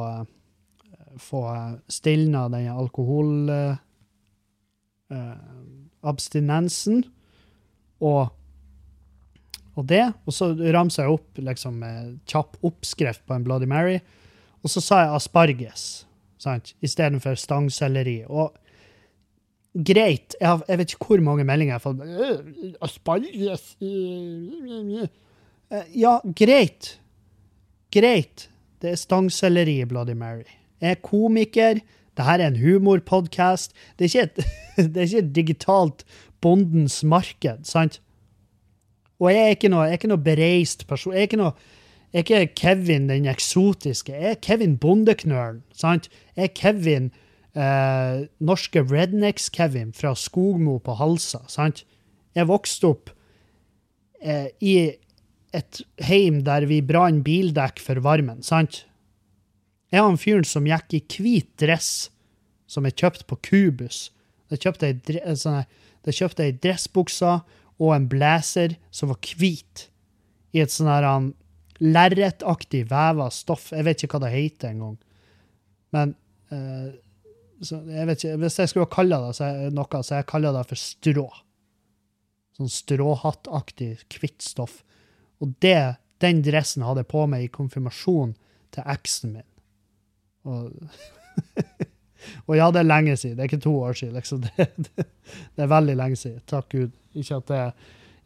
få 1.19 1.41
stilna 1.89 2.45
den 2.53 2.69
alkoholabstinensen. 2.69 3.79
Abstinensen. 6.01 7.01
og, 7.99 8.29
og 9.75 9.89
det. 9.89 10.05
Og 10.29 10.37
så 10.37 10.53
ramser 10.77 11.09
jeg 11.09 11.17
opp 11.17 11.41
liksom 11.49 11.81
kjapp 12.29 12.61
oppskrift 12.61 13.25
på 13.25 13.35
en 13.35 13.43
Bloody 13.49 13.67
Mary. 13.69 13.99
Og 14.63 14.69
så 14.69 14.81
sa 14.83 15.03
jeg 15.05 15.15
asparges 15.15 15.85
sant? 16.41 16.75
istedenfor 16.81 17.35
stangselleri. 17.37 18.21
Og 18.29 18.53
greit. 19.87 20.35
Jeg, 20.39 20.47
har, 20.47 20.63
jeg 20.67 20.77
vet 20.81 20.93
ikke 20.95 21.05
hvor 21.13 21.23
mange 21.25 21.43
meldinger 21.47 21.73
jeg 21.73 21.79
har 21.81 21.85
fått. 21.85 22.01
«Øh, 22.01 22.73
Asparges 22.81 23.75
øh, 23.81 25.07
Eh, 25.71 26.01
Ja, 26.01 26.17
greit. 26.35 26.99
Greit. 27.93 28.49
Det 28.81 28.89
er 28.91 28.95
stangselleri 28.95 29.85
Bloody 29.85 30.13
Mary. 30.13 30.47
Jeg 30.81 30.91
er 30.91 31.01
komiker. 31.03 31.79
Dette 32.17 32.31
er 32.31 32.47
en 32.47 32.59
humorpodkast. 32.59 33.73
Det, 33.99 34.11
det 34.77 34.97
er 34.97 35.01
ikke 35.01 35.17
et 35.17 35.35
digitalt 35.35 36.05
bondens 36.41 37.03
marked, 37.03 37.63
sant? 37.63 38.01
Og 39.19 39.29
jeg 39.31 39.43
er 39.43 39.53
ikke 39.55 39.69
noe, 39.69 39.85
jeg 39.85 39.93
er 39.93 39.99
ikke 40.01 40.09
noe 40.09 40.25
bereist 40.25 40.87
person. 40.89 41.13
Jeg 41.13 41.19
er 41.19 41.29
ikke 41.29 41.39
noe 41.39 41.53
er 42.11 42.25
ikke 42.25 42.55
Kevin 42.59 43.07
den 43.09 43.27
eksotiske. 43.29 44.13
Er 44.13 44.35
Kevin 44.43 44.77
Bondeknølen. 44.77 45.63
sant? 45.73 46.09
Er 46.35 46.47
Kevin 46.47 47.11
eh, 47.55 48.27
norske 48.39 48.83
Rednecks-Kevin 48.83 49.93
fra 49.95 50.15
Skogmo 50.15 50.77
på 50.79 50.97
Halsa. 50.99 51.45
sant? 51.47 51.85
Jeg 52.35 52.47
vokste 52.47 52.87
opp 52.87 53.11
eh, 54.21 54.51
i 54.59 54.75
et 55.51 55.81
heim 56.07 56.43
der 56.47 56.67
vi 56.67 56.81
brann 56.81 57.23
bildekk 57.23 57.79
for 57.79 57.99
varmen. 58.03 58.43
sant? 58.43 58.85
Jeg 59.91 60.03
var 60.03 60.11
en 60.11 60.19
fyren 60.19 60.47
som 60.47 60.67
gikk 60.67 60.93
i 60.95 61.03
hvit 61.19 61.49
dress 61.59 62.09
som 62.71 62.87
jeg 62.87 62.95
kjøpte 62.95 63.27
på 63.27 63.37
Kubus. 63.43 64.11
Jeg 64.51 64.63
kjøpte 64.63 64.87
ei, 64.87 65.19
en 65.23 65.39
sånn 65.39 65.63
dressbukse 66.63 67.33
og 67.81 67.95
en 67.95 68.07
blazer 68.07 68.77
som 68.91 69.11
var 69.11 69.19
hvit, 69.35 69.89
i 70.51 70.59
et 70.63 70.71
sånn 70.71 70.89
her 70.91 71.07
lerretaktig 71.81 72.85
veva 72.89 73.29
stoff. 73.33 73.71
Jeg 73.73 73.85
vet 73.87 74.03
ikke 74.03 74.19
hva 74.19 74.27
det 74.27 74.35
heter 74.35 74.73
engang. 74.73 74.97
Men 75.95 76.13
eh, 76.53 76.91
jeg 77.61 78.07
vet 78.09 78.23
ikke, 78.23 78.37
hvis 78.41 78.59
jeg 78.61 78.71
skulle 78.71 78.91
kalle 78.91 79.19
det 79.21 79.35
så 79.37 79.49
jeg, 79.49 79.73
noe, 79.77 80.03
så 80.05 80.19
jeg 80.19 80.29
kaller 80.29 80.55
det 80.55 80.63
for 80.69 80.81
strå. 80.81 81.27
Sånn 82.57 82.71
stråhattaktig, 82.71 83.91
hvitt 84.17 84.45
stoff. 84.45 84.81
Og 85.41 85.53
det, 85.63 85.97
den 86.23 86.41
dressen 86.45 86.85
hadde 86.85 87.05
jeg 87.05 87.11
på 87.13 87.25
meg 87.29 87.45
i 87.45 87.53
konfirmasjonen 87.53 88.35
til 88.73 88.91
eksen 88.93 89.35
min. 89.37 89.47
Og, 90.49 90.71
og 92.47 92.53
ja, 92.57 92.69
det 92.73 92.81
er 92.81 92.89
lenge 92.89 93.17
siden. 93.17 93.37
Det 93.37 93.45
er 93.45 93.51
ikke 93.51 93.65
to 93.65 93.75
år 93.81 93.97
siden. 93.97 94.17
Liksom. 94.17 94.45
Det, 94.57 94.69
det, 94.77 95.07
det 95.55 95.65
er 95.65 95.71
veldig 95.71 95.97
lenge 95.97 96.19
siden. 96.19 96.41
Takk 96.49 96.69
Gud. 96.73 96.93
Ikke 97.17 97.41
at 97.41 97.49
det, 97.51 97.63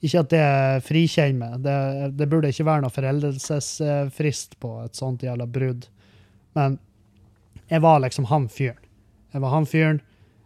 ikke 0.05 0.23
at 0.23 0.31
det 0.33 0.47
frikjenner 0.85 1.37
meg. 1.39 1.61
Det, 1.65 1.77
det 2.19 2.27
burde 2.31 2.51
ikke 2.53 2.67
være 2.67 2.85
noe 2.85 2.93
foreldelsesfrist 2.93 4.57
på 4.61 4.71
et 4.83 4.97
sånt 4.97 5.25
jævla 5.25 5.47
brudd. 5.49 5.87
Men 6.57 6.77
jeg 7.71 7.81
var 7.83 8.01
liksom 8.03 8.27
han 8.29 8.47
fyren. 8.51 8.81
Jeg 9.33 9.43
var 9.43 9.55
han 9.55 9.67
fyren. 9.67 10.01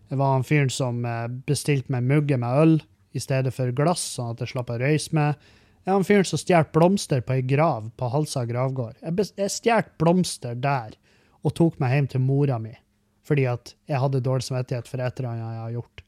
Jeg 0.09 0.17
var 0.17 0.33
han 0.33 0.45
fyren 0.47 0.71
som 0.73 1.03
eh, 1.05 1.27
bestilte 1.45 1.93
meg 1.93 2.07
mugge 2.09 2.39
med 2.41 2.61
øl 2.63 2.75
i 3.13 3.21
stedet 3.21 3.53
for 3.53 3.73
glass, 3.75 4.01
sånn 4.15 4.33
at 4.33 4.41
jeg 4.41 4.53
slapp 4.53 4.71
å 4.73 4.79
røyse 4.81 5.13
med. 5.17 5.49
Jeg 5.83 5.91
var 5.91 5.99
han 5.99 6.07
fyren 6.07 6.27
som 6.29 6.41
stjal 6.41 6.65
blomster 6.73 7.21
på 7.25 7.35
ei 7.37 7.43
grav 7.45 7.91
på 7.97 8.09
Halsa 8.13 8.45
gravgård. 8.49 8.97
Jeg, 9.03 9.29
jeg 9.37 9.53
stjal 9.53 9.85
blomster 10.01 10.57
der 10.57 10.95
og 11.45 11.53
tok 11.57 11.77
meg 11.81 11.93
hjem 11.95 12.13
til 12.15 12.25
mora 12.25 12.59
mi 12.61 12.75
fordi 13.29 13.43
at 13.45 13.75
jeg 13.85 13.99
hadde 14.01 14.23
dårlig 14.25 14.47
samvittighet 14.47 14.87
for 14.89 15.01
et 15.05 15.19
eller 15.19 15.29
annet 15.29 15.43
jeg 15.43 15.61
har 15.61 15.73
gjort. 15.75 16.01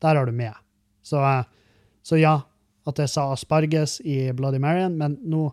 Der 0.00 0.16
har 0.16 0.24
du 0.24 0.32
med. 0.32 0.60
Så, 1.04 1.18
eh, 1.20 1.42
så 2.00 2.16
ja, 2.16 2.30
at 2.88 2.98
jeg 2.98 3.12
sa 3.12 3.28
asparges 3.32 4.00
i 4.04 4.32
Bloody 4.36 4.58
Maryen, 4.62 4.96
men 4.98 5.18
nå 5.22 5.50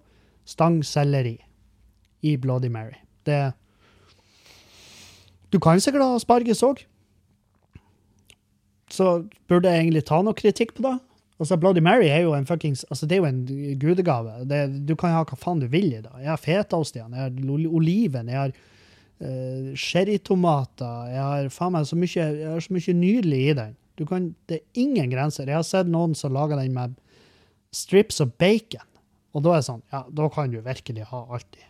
stangselleri 0.49 1.37
i 2.25 2.37
Bloody 2.37 2.71
Mary. 2.73 2.97
Det 3.25 3.53
Du 5.51 5.59
kan 5.59 5.81
sikkert 5.81 6.05
ha 6.05 6.15
asparges 6.15 6.61
òg. 6.63 6.83
Så 8.89 9.25
burde 9.49 9.69
jeg 9.69 9.85
egentlig 9.85 10.05
ta 10.05 10.21
noe 10.21 10.37
kritikk 10.37 10.75
på 10.77 10.83
det. 10.85 10.97
Altså, 11.39 11.57
Bloody 11.57 11.81
Mary 11.81 12.09
er 12.11 12.21
jo 12.25 12.33
en 12.35 12.45
fuckings 12.45 12.83
Altså, 12.89 13.05
det 13.05 13.17
er 13.17 13.21
jo 13.23 13.29
en 13.29 13.77
gudegave. 13.79 14.43
Det, 14.45 14.85
du 14.85 14.95
kan 14.95 15.15
ha 15.15 15.23
hva 15.23 15.37
faen 15.39 15.61
du 15.61 15.67
vil 15.71 15.93
i 15.93 16.01
det. 16.03 16.11
Jeg 16.19 16.29
har 16.29 16.41
fetaost 16.41 16.97
igjen, 16.97 17.15
jeg 17.15 17.23
har 17.23 17.69
oliven, 17.79 18.29
jeg 18.29 18.37
har 18.37 18.53
uh, 18.53 19.71
sherrytomater, 19.73 21.13
jeg 21.13 21.23
har 21.23 21.49
faen 21.53 21.77
meg 21.77 21.87
så 21.87 21.97
mye, 21.97 22.25
jeg 22.43 22.49
har 22.49 22.65
så 22.65 22.75
mye 22.75 22.97
nydelig 22.99 23.41
i 23.45 23.55
den. 23.61 23.77
Du 23.99 24.05
kan, 24.07 24.33
det 24.51 24.59
er 24.59 24.83
ingen 24.83 25.09
grenser. 25.11 25.47
Jeg 25.47 25.59
har 25.59 25.67
sett 25.67 25.89
noen 25.91 26.13
som 26.15 26.35
lager 26.35 26.59
den 26.59 26.75
med 26.75 26.93
strips 27.75 28.21
og 28.23 28.35
bacon. 28.41 28.85
Og 29.35 29.45
da 29.45 29.53
er 29.53 29.61
det 29.61 29.67
sånn, 29.69 29.83
ja, 29.93 30.03
da 30.09 30.29
kan 30.33 30.51
du 30.51 30.59
virkelig 30.65 31.07
ha 31.11 31.23
alt 31.29 31.57
i. 31.59 31.65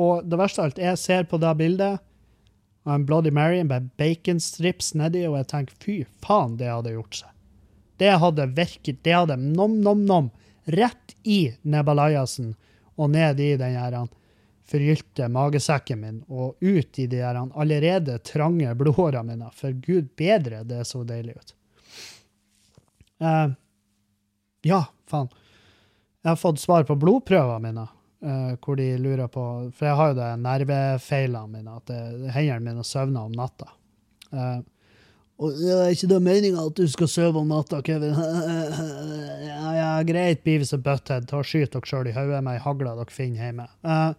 Og 0.00 0.24
det 0.26 0.38
verste 0.40 0.62
av 0.62 0.70
alt, 0.70 0.80
jeg 0.80 1.00
ser 1.00 1.26
på 1.30 1.38
det 1.42 1.52
bildet 1.58 2.00
av 2.86 2.94
en 2.94 3.04
Bloody 3.06 3.30
Mary 3.34 3.60
med 3.66 3.90
baconstrips 4.00 4.94
nedi, 4.98 5.26
og 5.28 5.36
jeg 5.38 5.50
tenker 5.50 5.82
fy 5.84 5.96
faen, 6.24 6.56
det 6.58 6.70
hadde 6.70 6.94
gjort 6.94 7.20
seg. 7.22 7.34
Det 8.00 8.14
hadde 8.22 8.48
virket, 8.56 9.02
det 9.04 9.12
hadde 9.12 9.36
nom-nom-nom 9.42 10.30
rett 10.70 11.14
i 11.28 11.50
nebalajasen 11.68 12.54
og 13.00 13.12
ned 13.12 13.40
i 13.42 13.52
den 13.60 13.76
her 13.76 13.98
forgylte 14.70 15.26
magesekken 15.32 16.00
min 16.00 16.18
og 16.28 16.60
ut 16.62 16.98
i 17.02 17.06
de 17.10 17.22
her 17.24 17.38
allerede 17.40 18.20
trange 18.26 18.74
blodårene 18.78 19.34
mine. 19.34 19.50
For 19.56 19.74
gud 19.74 20.12
bedre, 20.18 20.62
det 20.64 20.84
så 20.88 21.02
deilig 21.04 21.36
ut. 21.36 21.54
Uh, 23.20 23.52
ja, 24.64 24.84
faen. 25.10 25.30
Jeg 26.20 26.32
har 26.34 26.40
fått 26.40 26.60
svar 26.60 26.84
på 26.88 26.96
blodprøvene 27.00 27.60
mine, 27.64 27.86
uh, 28.26 28.52
hvor 28.60 28.76
de 28.76 28.90
lurer 29.00 29.30
på 29.32 29.44
For 29.76 29.88
jeg 29.88 29.96
har 29.96 30.10
jo 30.10 30.18
det 30.18 30.28
nervefeilene 30.44 31.54
mine, 31.54 31.78
at 31.80 31.94
hendene 32.34 32.60
mine 32.66 32.84
søvner 32.84 33.30
om 33.30 33.36
natta. 33.36 33.70
Uh, 34.30 34.60
og 35.40 35.56
det 35.56 35.72
er 35.72 35.94
ikke 35.94 36.10
det 36.10 36.18
meninga 36.20 36.66
at 36.68 36.76
du 36.76 36.84
skal 36.92 37.08
sove 37.08 37.40
om 37.40 37.48
natta, 37.48 37.78
Kevin. 37.82 38.12
ja, 39.48 39.70
ja, 39.78 39.92
greit, 40.04 40.42
Beavis 40.44 40.74
og 40.76 40.82
Butthead. 40.84 41.30
Ta 41.30 41.40
og 41.40 41.48
Skyt 41.48 41.72
dere 41.72 41.88
sjøl 41.88 42.10
i 42.10 42.12
hodet 42.12 42.42
med 42.44 42.58
ei 42.58 42.64
hagle 42.66 42.92
dere 42.98 43.14
finner 43.14 43.46
hjemme. 43.46 43.66
Uh, 43.80 44.12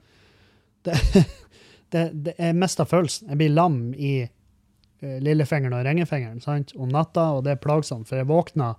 det, 0.88 0.98
det, 1.94 2.06
det 2.26 2.34
er 2.42 2.58
mest 2.58 2.82
av 2.82 2.90
følelsen. 2.90 3.30
Jeg 3.30 3.44
blir 3.44 3.54
lam 3.54 3.84
i 3.94 4.16
lillefingeren 5.02 5.74
og 5.78 5.86
ringefingeren 5.86 6.66
om 6.78 6.90
natta, 6.94 7.32
og 7.36 7.46
det 7.46 7.56
er 7.56 7.62
plagsomt, 7.62 8.10
for 8.10 8.20
jeg 8.20 8.30
våkner 8.30 8.76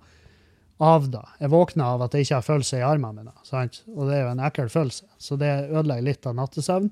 av 0.83 1.07
det. 1.13 1.23
Jeg 1.39 1.51
våkner 1.53 1.95
av 1.95 2.03
at 2.05 2.15
jeg 2.15 2.25
ikke 2.27 2.37
har 2.41 2.45
følelse 2.47 2.79
i 2.79 2.85
armene 2.85 3.23
mine, 3.23 3.33
sant? 3.47 3.81
og 3.93 4.09
det 4.09 4.17
er 4.17 4.23
jo 4.25 4.31
en 4.33 4.43
ekkel 4.49 4.71
følelse. 4.73 5.07
Så 5.21 5.37
det 5.39 5.51
ødelegger 5.69 6.07
litt 6.09 6.27
av 6.29 6.35
nattesøvn 6.39 6.89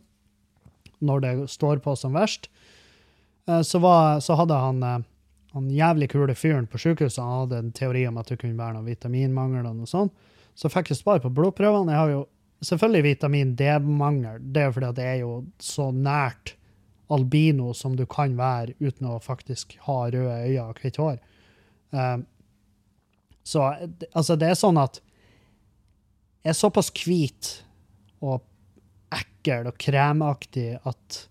når 1.02 1.24
det 1.26 1.32
står 1.52 1.82
på 1.84 1.96
som 1.98 2.14
verst. 2.16 2.48
Eh, 3.50 3.62
Så, 3.66 3.82
var, 3.84 4.20
så 4.22 4.38
hadde 4.40 4.60
han, 4.62 4.84
eh, 4.84 5.00
han 5.54 5.70
jævlig 5.74 6.12
kule 6.14 6.36
fyren 6.38 6.68
på 6.70 6.80
sykehuset 6.80 7.24
han 7.24 7.42
hadde 7.44 7.58
en 7.64 7.72
teori 7.76 8.06
om 8.08 8.20
at 8.22 8.30
det 8.30 8.40
kunne 8.40 8.60
være 8.60 8.78
noe 8.78 8.88
vitaminmangel 8.88 9.66
og 9.66 9.76
noe 9.82 9.90
sånt. 9.90 10.14
Så 10.56 10.70
fikk 10.70 10.92
jeg 10.92 11.02
svar 11.02 11.20
på 11.24 11.32
blodprøvene. 11.34 11.92
Jeg 11.92 12.00
har 12.00 12.12
jo 12.12 12.22
selvfølgelig 12.62 13.04
vitamin 13.08 13.56
D-mangel. 13.58 14.40
Det 14.54 14.62
er 14.62 14.68
jo 14.70 14.76
fordi 14.78 14.90
at 14.92 15.00
det 15.00 15.08
er 15.10 15.20
jo 15.24 15.32
så 15.64 15.90
nært 15.96 16.56
albino 17.12 17.74
som 17.76 17.96
du 17.98 18.06
kan 18.08 18.38
være 18.38 18.76
uten 18.80 19.10
å 19.10 19.18
faktisk 19.20 19.74
ha 19.88 20.04
røde 20.14 20.38
øyne 20.46 20.68
og 20.70 20.78
hvitt 20.80 21.00
hår. 21.02 21.18
Så 23.44 23.64
altså, 23.66 24.38
det 24.38 24.52
er 24.52 24.60
sånn 24.60 24.80
at 24.82 25.02
jeg 26.42 26.54
er 26.54 26.58
såpass 26.58 26.90
hvit 26.96 27.52
og 28.22 28.42
ekkel 29.14 29.70
og 29.70 29.78
kremaktig 29.82 30.76
at 30.88 31.26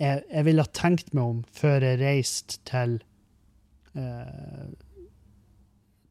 jeg, 0.00 0.22
jeg 0.32 0.44
ville 0.46 0.64
ha 0.64 0.72
tenkt 0.76 1.12
meg 1.16 1.24
om 1.24 1.40
før 1.52 1.84
jeg 1.84 2.00
reiste 2.00 2.60
til 2.68 2.98
eh, 3.96 4.70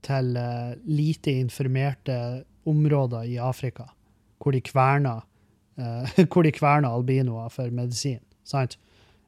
til 0.05 0.38
eh, 0.39 0.76
lite 0.88 1.34
informerte 1.41 2.43
områder 2.70 3.28
i 3.30 3.38
Afrika, 3.41 3.89
hvor 4.39 4.55
de 4.55 4.61
kverner 4.63 5.24
eh, 5.78 6.22
hvor 6.32 6.45
de 6.45 6.53
kverner 6.55 6.89
albinoer 6.89 7.49
for 7.53 7.72
medisin. 7.74 8.22
Sant? 8.43 8.78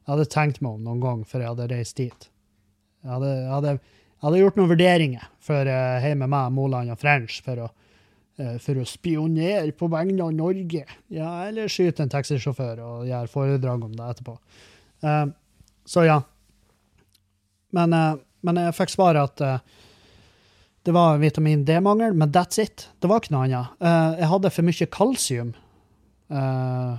Jeg 0.02 0.14
hadde 0.14 0.30
tenkt 0.30 0.62
meg 0.62 0.78
om 0.78 0.86
noen 0.86 1.02
gang 1.02 1.26
før 1.28 1.44
jeg 1.44 1.54
hadde 1.54 1.70
reist 1.70 1.98
dit. 2.00 2.30
Jeg 3.02 3.10
hadde, 3.10 3.32
jeg 3.42 3.52
hadde, 3.52 3.76
jeg 4.22 4.28
hadde 4.28 4.38
gjort 4.38 4.58
noen 4.60 4.70
vurderinger 4.70 5.22
jeg 5.66 6.02
heiv 6.04 6.18
med 6.20 6.30
meg 6.30 6.52
Moland 6.54 6.92
og 6.94 6.98
French 7.00 7.40
for 7.42 7.64
å, 7.64 7.64
uh, 8.38 8.54
for 8.62 8.78
å 8.78 8.84
spionere 8.86 9.72
på 9.74 9.88
vegne 9.90 10.22
av 10.22 10.30
Norge. 10.36 10.84
Ja, 11.10 11.30
eller 11.48 11.66
skyte 11.66 12.04
en 12.04 12.12
taxisjåfør 12.12 12.84
og 12.86 13.08
gjøre 13.08 13.32
foredrag 13.32 13.82
om 13.82 13.96
det 13.98 14.12
etterpå. 14.12 14.36
Uh, 15.02 15.26
så 15.82 16.06
ja. 16.06 16.20
Men, 17.74 17.98
uh, 17.98 18.14
men 18.46 18.62
jeg 18.62 18.78
fikk 18.78 18.94
svaret 18.94 19.42
at 19.42 19.66
det 20.86 20.94
var 20.94 21.18
vitamin 21.18 21.66
D-mangel, 21.66 22.14
men 22.14 22.30
that's 22.30 22.62
it. 22.62 22.88
Det 23.02 23.10
var 23.10 23.22
ikke 23.22 23.34
noe 23.34 23.44
annet. 23.46 23.76
Jeg 24.18 24.30
hadde 24.30 24.50
for 24.50 24.66
mye 24.66 24.88
kalsium. 24.90 25.52
Uh, 26.30 26.96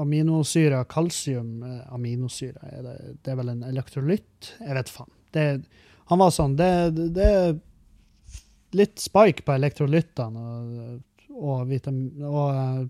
aminosyre, 0.00 0.82
kalsium 0.90 1.62
Aminosyre, 1.94 2.60
er 2.76 2.84
det, 2.84 2.94
det 3.24 3.32
er 3.32 3.38
vel 3.40 3.52
en 3.52 3.64
elektrolytt? 3.68 4.54
Jeg 4.58 4.76
vet 4.80 4.92
faen. 4.92 5.12
Det, 5.36 5.46
han 6.10 6.20
var 6.20 6.32
sånn 6.34 6.56
Det, 6.58 6.68
er 7.24 7.54
litt 8.76 9.00
spike 9.00 9.44
på 9.46 9.54
elektrolyttene 9.54 10.40
og, 10.40 10.98
og, 11.34 11.70
og 11.70 12.48
eh, 12.50 12.82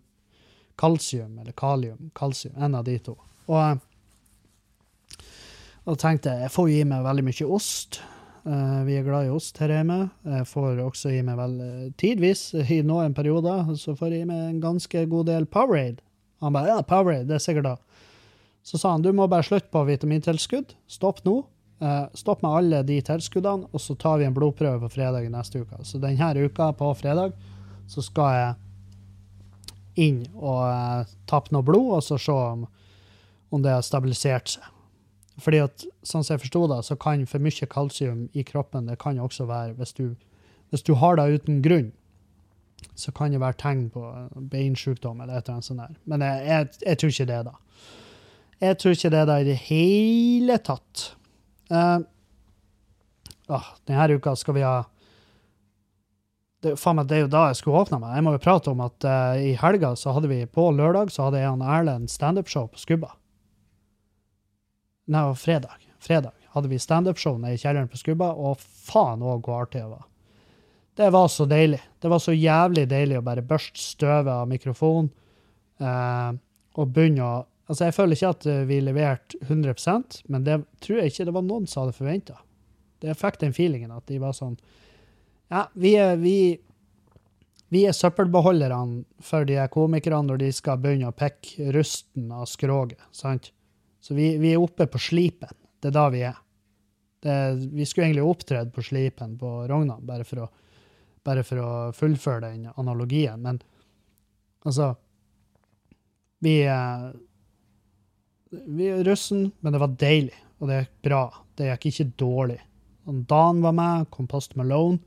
kalsium, 0.80 1.38
eller 1.38 1.52
kalium. 1.52 2.10
Kalsium, 2.16 2.56
en 2.56 2.74
av 2.74 2.86
de 2.86 2.96
to. 3.04 3.14
Og, 3.46 3.82
jeg 5.84 6.00
tenkte 6.00 6.32
jeg 6.32 6.46
jeg 6.46 6.54
får 6.54 6.68
gi 6.72 6.82
meg 6.88 7.04
veldig 7.04 7.26
mye 7.28 7.48
ost. 7.58 8.00
Eh, 8.44 8.80
vi 8.88 8.98
er 8.98 9.06
glad 9.06 9.28
i 9.28 9.32
ost 9.32 9.60
her 9.60 9.72
hjemme. 9.72 9.98
Jeg 10.24 10.48
får 10.50 10.80
også 10.84 11.12
gi 11.12 11.22
meg 11.26 11.38
vel 11.40 11.58
eh, 11.64 11.86
tidvis, 12.00 12.46
i 12.64 12.80
noen 12.86 13.16
perioder, 13.16 13.70
så 13.80 13.96
får 13.96 14.12
jeg 14.12 14.24
gi 14.24 14.30
meg 14.32 14.46
en 14.48 14.60
ganske 14.64 15.06
god 15.12 15.30
del 15.30 15.48
Powerade. 15.48 16.00
Han 16.44 16.56
bare 16.56 16.72
ja, 16.72 16.80
Powerade, 16.84 17.28
det 17.28 17.38
er 17.38 17.44
sikkert 17.44 17.68
da. 17.68 17.76
Så 18.64 18.80
sa 18.80 18.94
han 18.94 19.04
du 19.04 19.12
må 19.12 19.28
bare 19.28 19.44
slutte 19.44 19.68
på 19.72 19.84
vitamintilskudd. 19.88 20.72
Stopp 20.88 21.20
nå. 21.28 21.42
Eh, 21.84 22.04
stopp 22.14 22.42
med 22.42 22.50
alle 22.50 22.82
de 22.82 22.96
tilskuddene, 23.04 23.68
og 23.72 23.80
så 23.82 23.96
tar 24.00 24.20
vi 24.20 24.24
en 24.24 24.34
blodprøve 24.34 24.80
på 24.86 24.92
fredag 24.94 25.26
neste 25.28 25.60
uke. 25.60 25.82
Så 25.84 25.98
denne 26.00 26.46
uka, 26.46 26.70
på 26.72 26.92
fredag, 26.96 27.34
så 27.86 28.02
skal 28.02 28.36
jeg 28.38 28.54
inn 30.06 30.22
og 30.32 30.62
uh, 30.64 31.10
tappe 31.28 31.52
noe 31.52 31.62
blod, 31.62 31.90
og 31.98 32.00
så 32.02 32.16
se 32.18 32.32
om, 32.32 32.64
om 33.52 33.62
det 33.62 33.74
har 33.74 33.84
stabilisert 33.84 34.54
seg. 34.56 34.70
Fordi 35.44 35.60
at, 35.66 35.84
sånn 36.06 36.24
som 36.24 36.34
jeg 36.34 36.44
forsto 36.46 36.62
det, 36.70 36.78
så 36.86 36.96
kan 36.98 37.26
for 37.28 37.42
mye 37.42 37.68
kalsium 37.70 38.24
i 38.32 38.46
kroppen 38.46 38.88
det 38.88 38.96
kan 39.02 39.20
også 39.20 39.46
være 39.50 39.74
hvis 39.78 39.92
du, 39.98 40.14
hvis 40.70 40.86
du 40.86 40.94
har 40.98 41.18
det 41.18 41.26
uten 41.36 41.60
grunn, 41.62 41.90
så 42.98 43.12
kan 43.14 43.34
det 43.34 43.42
være 43.42 43.58
tegn 43.60 43.84
på 43.92 44.06
beinsjukdom 44.50 45.20
eller 45.20 45.36
et 45.36 45.44
eller 45.44 45.58
annet 45.58 45.68
sånt. 45.68 45.84
der. 45.84 46.00
Men 46.10 46.24
jeg, 46.24 46.46
jeg, 46.48 46.72
jeg 46.86 47.00
tror 47.00 47.14
ikke 47.14 47.28
det, 47.30 47.42
da. 47.50 47.54
Jeg 48.64 48.80
tror 48.80 48.96
ikke 48.96 49.12
det 49.14 49.22
da 49.28 49.38
i 49.42 49.46
det 49.50 49.58
hele 49.66 50.58
tatt. 50.64 51.04
Eh, 51.70 51.98
oh, 53.48 53.70
denne 53.88 54.18
uka 54.18 54.34
skal 54.36 54.58
vi 54.58 54.66
ha 54.66 54.82
det, 56.64 56.78
faen 56.80 56.96
meg, 56.96 57.08
det 57.10 57.18
er 57.18 57.26
jo 57.26 57.32
da 57.32 57.42
jeg 57.50 57.58
skulle 57.60 57.82
åpna 57.84 57.98
meg. 58.00 58.14
Jeg 58.16 58.24
må 58.24 58.32
jo 58.34 58.40
prate 58.40 58.72
om 58.72 58.80
at 58.84 59.04
uh, 59.04 59.34
i 59.36 59.52
helga 59.60 59.92
så 60.00 60.14
hadde 60.16 60.30
vi 60.30 60.40
på 60.48 60.70
lørdag 60.72 61.12
så 61.12 61.26
hadde 61.26 61.42
jeg 61.42 61.52
og 61.52 61.66
Erlend 61.76 62.08
standup-show 62.12 62.70
på 62.72 62.80
Skubba. 62.80 63.10
Nei, 65.12 65.26
var 65.28 65.36
fredag. 65.36 65.84
Fredag 66.00 66.32
hadde 66.54 66.70
vi 66.70 66.80
standup-show 66.80 67.36
nede 67.40 67.58
i 67.58 67.60
kjelleren 67.60 67.90
på 67.92 68.00
Skubba, 68.00 68.30
og 68.32 68.62
faen 68.62 69.24
òg 69.24 69.44
hvor 69.44 69.66
artig 69.66 69.82
det 69.82 69.90
var. 69.90 70.06
Det 70.94 71.10
var 71.10 71.28
så 71.28 71.44
deilig. 71.50 71.82
Det 72.00 72.10
var 72.12 72.22
så 72.22 72.32
jævlig 72.32 72.86
deilig 72.88 73.18
å 73.18 73.26
bare 73.26 73.44
børste 73.44 73.82
støvet 73.82 74.30
av 74.32 74.48
mikrofonen 74.48 75.10
uh, 75.82 76.32
og 76.78 76.94
begynne 76.94 77.26
å 77.26 77.42
Altså, 77.64 77.86
jeg 77.86 77.96
føler 77.96 78.18
ikke 78.18 78.32
at 78.34 78.46
eh, 78.50 78.64
vi 78.68 78.80
leverte 78.84 79.40
100% 79.46 80.20
men 80.32 80.44
det 80.44 80.58
tror 80.84 81.00
jeg 81.00 81.12
ikke 81.12 81.28
det 81.28 81.36
var 81.36 81.46
noen 81.46 81.68
som 81.70 81.84
hadde 81.84 81.96
forventa. 81.96 82.38
Jeg 83.04 83.18
fikk 83.20 83.40
den 83.40 83.56
feelingen 83.56 83.92
at 83.92 84.06
de 84.08 84.20
var 84.20 84.36
sånn 84.36 84.54
Ja, 85.52 85.66
vi 85.76 85.94
er, 86.00 86.16
vi, 86.20 86.56
vi 87.72 87.84
er 87.88 87.96
søppelbeholderne 87.96 89.04
for 89.24 89.48
de 89.48 89.58
komikerne 89.72 90.30
når 90.30 90.40
de 90.44 90.52
skal 90.56 90.80
begynne 90.80 91.10
å 91.12 91.16
pekke 91.16 91.72
rusten 91.76 92.30
av 92.32 92.48
skroget, 92.48 93.00
sant? 93.12 93.52
Så 94.04 94.16
vi, 94.16 94.34
vi 94.40 94.52
er 94.52 94.60
oppe 94.60 94.86
på 94.90 95.00
slipen. 95.00 95.52
Det 95.80 95.88
er 95.88 95.96
da 95.96 96.08
vi 96.12 96.20
er. 96.28 96.36
Det, 97.24 97.36
vi 97.72 97.86
skulle 97.88 98.10
egentlig 98.10 98.26
opptredd 98.28 98.72
på 98.72 98.84
slipen 98.84 99.38
på 99.40 99.52
Rognan, 99.70 100.04
bare 100.04 100.26
for 100.28 100.44
å 100.44 100.48
bare 101.24 101.44
for 101.46 101.60
å 101.60 101.70
fullføre 101.96 102.50
den 102.50 102.68
analogien. 102.76 103.40
Men 103.40 103.60
altså 104.64 104.94
Vi 106.44 106.58
eh, 106.68 107.04
Vi 108.66 108.90
russen, 109.06 109.48
men 109.60 109.74
det 109.74 109.80
var 109.82 109.96
deilig, 110.00 110.36
og 110.60 110.70
det 110.70 110.82
gikk 110.82 110.94
bra. 111.08 111.24
Det 111.58 111.68
gikk 111.70 111.86
ikke 111.90 112.10
dårlig. 112.22 112.60
Dan 113.04 113.60
var 113.62 113.74
med, 113.76 114.10
Compost 114.10 114.56
Malone. 114.56 114.98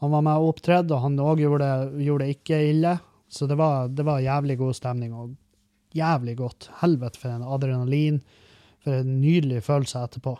Han 0.00 0.10
var 0.10 0.22
med 0.24 0.40
og 0.40 0.54
opptredde, 0.54 0.94
og 0.96 1.04
han 1.04 1.18
òg 1.20 1.42
gjorde, 1.42 1.70
gjorde, 2.00 2.24
det 2.24 2.36
ikke 2.38 2.60
ille. 2.70 2.94
Så 3.28 3.46
det 3.46 3.58
var, 3.60 3.90
det 3.92 4.06
var, 4.06 4.22
jævlig 4.24 4.56
god 4.58 4.76
stemning, 4.78 5.12
og 5.14 5.34
jævlig 5.96 6.36
godt. 6.38 6.70
Helvete 6.80 7.20
for 7.20 7.34
en 7.34 7.44
adrenalin. 7.44 8.22
For 8.80 9.02
en 9.02 9.18
nydelig 9.20 9.60
følelse 9.66 10.00
etterpå. 10.06 10.38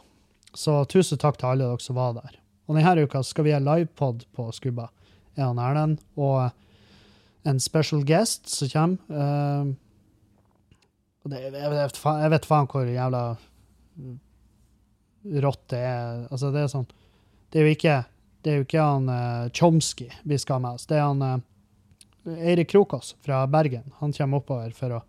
Så 0.57 0.79
tusen 0.89 1.21
takk 1.21 1.37
til 1.39 1.51
alle 1.51 1.69
dere 1.69 1.85
som 1.85 1.99
var 1.99 2.15
der. 2.17 2.39
Og 2.67 2.79
denne 2.79 3.05
uka 3.05 3.21
skal 3.27 3.45
vi 3.45 3.53
ha 3.53 3.61
livepod 3.61 4.25
på 4.33 4.49
Skubba. 4.55 4.89
Jeg 5.37 5.45
og 5.45 5.61
Erlend. 5.61 6.01
Og 6.17 6.49
en 7.45 7.61
special 7.61 8.05
guest 8.07 8.49
som 8.49 8.71
kommer. 8.73 9.13
Uh, 9.13 9.75
det, 11.29 11.43
jeg, 11.45 11.53
vet, 11.53 12.01
jeg 12.01 12.33
vet 12.33 12.49
faen 12.49 12.69
hvor 12.71 12.89
jævla 12.89 13.23
rått 15.45 15.65
det 15.69 15.83
er. 15.85 16.27
Altså, 16.31 16.51
det 16.55 16.65
er 16.65 16.73
sånn 16.73 16.89
Det 17.51 17.61
er 17.61 17.67
jo 17.67 17.75
ikke, 17.75 17.97
det 18.41 18.53
er 18.53 18.61
jo 18.61 18.67
ikke 18.67 18.85
han 18.87 19.09
uh, 19.11 19.51
Chomsky 19.53 20.09
vi 20.23 20.39
skal 20.41 20.59
ha 20.59 20.65
med 20.65 20.79
oss. 20.79 20.87
Det 20.89 20.97
er 20.97 21.09
han 21.09 21.25
uh, 21.25 22.37
Eirik 22.39 22.71
Krokås 22.71 23.17
fra 23.25 23.43
Bergen. 23.51 23.93
Han 23.99 24.15
kommer 24.17 24.41
oppover 24.41 24.73
for 24.77 24.97
å 24.97 25.03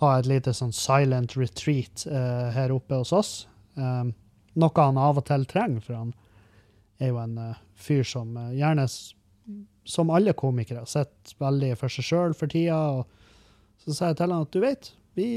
ha 0.00 0.12
et 0.18 0.28
lite 0.28 0.52
sånn 0.54 0.74
silent 0.76 1.36
retreat 1.36 2.04
uh, 2.08 2.52
her 2.54 2.72
oppe 2.74 3.00
hos 3.00 3.12
oss. 3.16 3.32
Um, 3.74 4.12
noe 4.56 4.84
han 4.84 5.00
av 5.00 5.20
og 5.20 5.26
til 5.28 5.46
trenger, 5.48 5.82
for 5.84 5.98
han 5.98 6.12
er 7.00 7.12
jo 7.12 7.20
en 7.20 7.38
uh, 7.40 7.62
fyr 7.76 8.04
som 8.08 8.36
uh, 8.36 8.52
gjerne, 8.56 8.86
som 9.86 10.12
alle 10.12 10.36
komikere, 10.36 10.84
sitter 10.88 11.36
veldig 11.40 11.72
for 11.80 11.92
seg 11.92 12.08
sjøl 12.10 12.36
for 12.36 12.52
tida. 12.52 12.78
Og 13.00 13.84
så 13.84 13.96
sier 13.96 14.12
jeg 14.12 14.20
til 14.20 14.36
han 14.36 14.46
at 14.46 14.52
du 14.52 14.60
vet, 14.64 14.92
vi, 15.16 15.28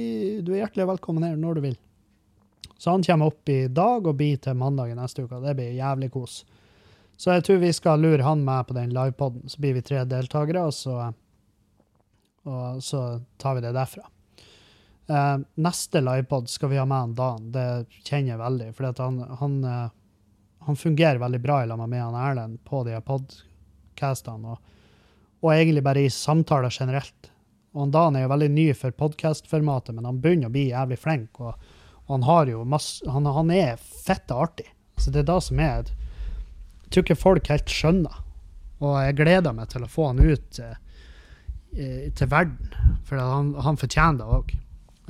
du 0.44 0.54
er 0.54 0.66
hjertelig 0.66 0.90
velkommen 0.94 1.26
her 1.26 1.38
når 1.40 1.58
du 1.58 1.66
vil. 1.70 1.78
Så 2.80 2.94
han 2.94 3.04
kommer 3.04 3.32
opp 3.32 3.50
i 3.52 3.68
dag 3.68 4.08
og 4.08 4.16
blir 4.20 4.40
til 4.40 4.56
mandag 4.56 4.92
i 4.92 4.98
neste 4.98 5.26
uke. 5.26 5.42
Det 5.44 5.56
blir 5.58 5.76
jævlig 5.76 6.12
kos. 6.14 6.44
Så 7.20 7.34
jeg 7.36 7.44
tror 7.44 7.58
vi 7.60 7.74
skal 7.76 8.00
lure 8.00 8.24
han 8.24 8.46
med 8.48 8.68
på 8.68 8.76
den 8.78 8.94
livepoden. 8.96 9.50
Så 9.52 9.60
blir 9.60 9.76
vi 9.76 9.84
tre 9.84 10.06
deltakere, 10.08 10.64
og 10.70 10.72
så, 10.76 11.10
og 12.48 12.80
så 12.84 13.02
tar 13.42 13.58
vi 13.58 13.66
det 13.66 13.74
derfra. 13.76 14.06
Uh, 15.10 15.42
neste 15.60 16.00
livepod 16.06 16.48
skal 16.48 16.72
vi 16.72 16.80
ha 16.80 16.86
med 16.88 17.04
han 17.04 17.16
Dan. 17.18 17.50
Det 17.52 17.66
kjenner 18.06 18.36
jeg 18.36 18.44
veldig. 18.44 18.70
For 18.78 19.02
han, 19.04 19.20
han, 19.42 19.60
han 20.70 20.80
fungerer 20.80 21.20
veldig 21.20 21.42
bra 21.44 21.64
i 21.64 21.68
lag 21.68 21.82
med 21.82 22.04
han 22.04 22.16
Erlend 22.16 22.64
på 22.64 22.84
de 22.88 22.96
podkastene, 23.04 24.56
og, 24.56 24.76
og, 25.42 25.52
egentlig 25.56 25.84
bare 25.84 26.06
i 26.06 26.14
samtaler 26.14 26.72
generelt. 26.72 27.29
Og 27.74 27.84
han 27.84 27.92
Dan 27.94 28.18
er 28.18 28.26
jo 28.26 28.32
veldig 28.32 28.50
ny 28.54 28.68
for 28.78 28.96
podkastformatet, 28.98 29.94
men 29.96 30.08
han 30.08 30.22
begynner 30.22 30.50
å 30.50 30.54
bli 30.54 30.70
jævlig 30.72 30.98
flink. 31.02 31.40
Og, 31.44 31.54
og 32.08 32.14
han 32.16 32.26
har 32.26 32.50
jo 32.50 32.66
masse 32.66 33.06
Han, 33.10 33.30
han 33.30 33.52
er 33.54 33.78
fitte 33.78 34.34
artig. 34.34 34.70
Så 34.98 35.14
det 35.14 35.24
er 35.24 35.30
det 35.30 35.42
som 35.46 35.62
er 35.64 35.86
Jeg 35.86 36.90
tror 36.90 37.06
ikke 37.06 37.24
folk 37.24 37.52
helt 37.54 37.70
skjønner. 37.70 38.24
Og 38.80 38.96
jeg 39.04 39.20
gleder 39.20 39.54
meg 39.54 39.70
til 39.70 39.84
å 39.86 39.92
få 39.92 40.10
han 40.10 40.24
ut 40.24 40.60
eh, 40.64 42.10
til 42.16 42.32
verden, 42.32 42.72
for 43.06 43.20
han, 43.20 43.54
han 43.62 43.78
fortjener 43.78 44.22
det 44.22 44.38
òg. 44.40 44.54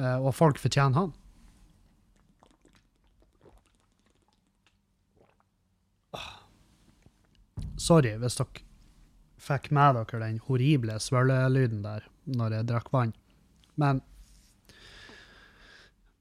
Eh, 0.01 0.17
og 0.17 0.33
folk 0.35 0.59
fortjener 0.59 0.97
han. 0.97 1.15
Sorry 7.79 8.11
hvis 8.19 8.35
dere 8.41 8.65
fikk 9.39 9.69
med 9.71 9.95
dere 9.95 10.19
den 10.25 10.41
horrible 10.49 10.97
svølelyden 10.99 11.85
der 11.85 12.09
når 12.37 12.59
jeg 12.59 12.69
drakk 12.69 12.91
vann. 12.93 13.13
Men, 13.79 14.01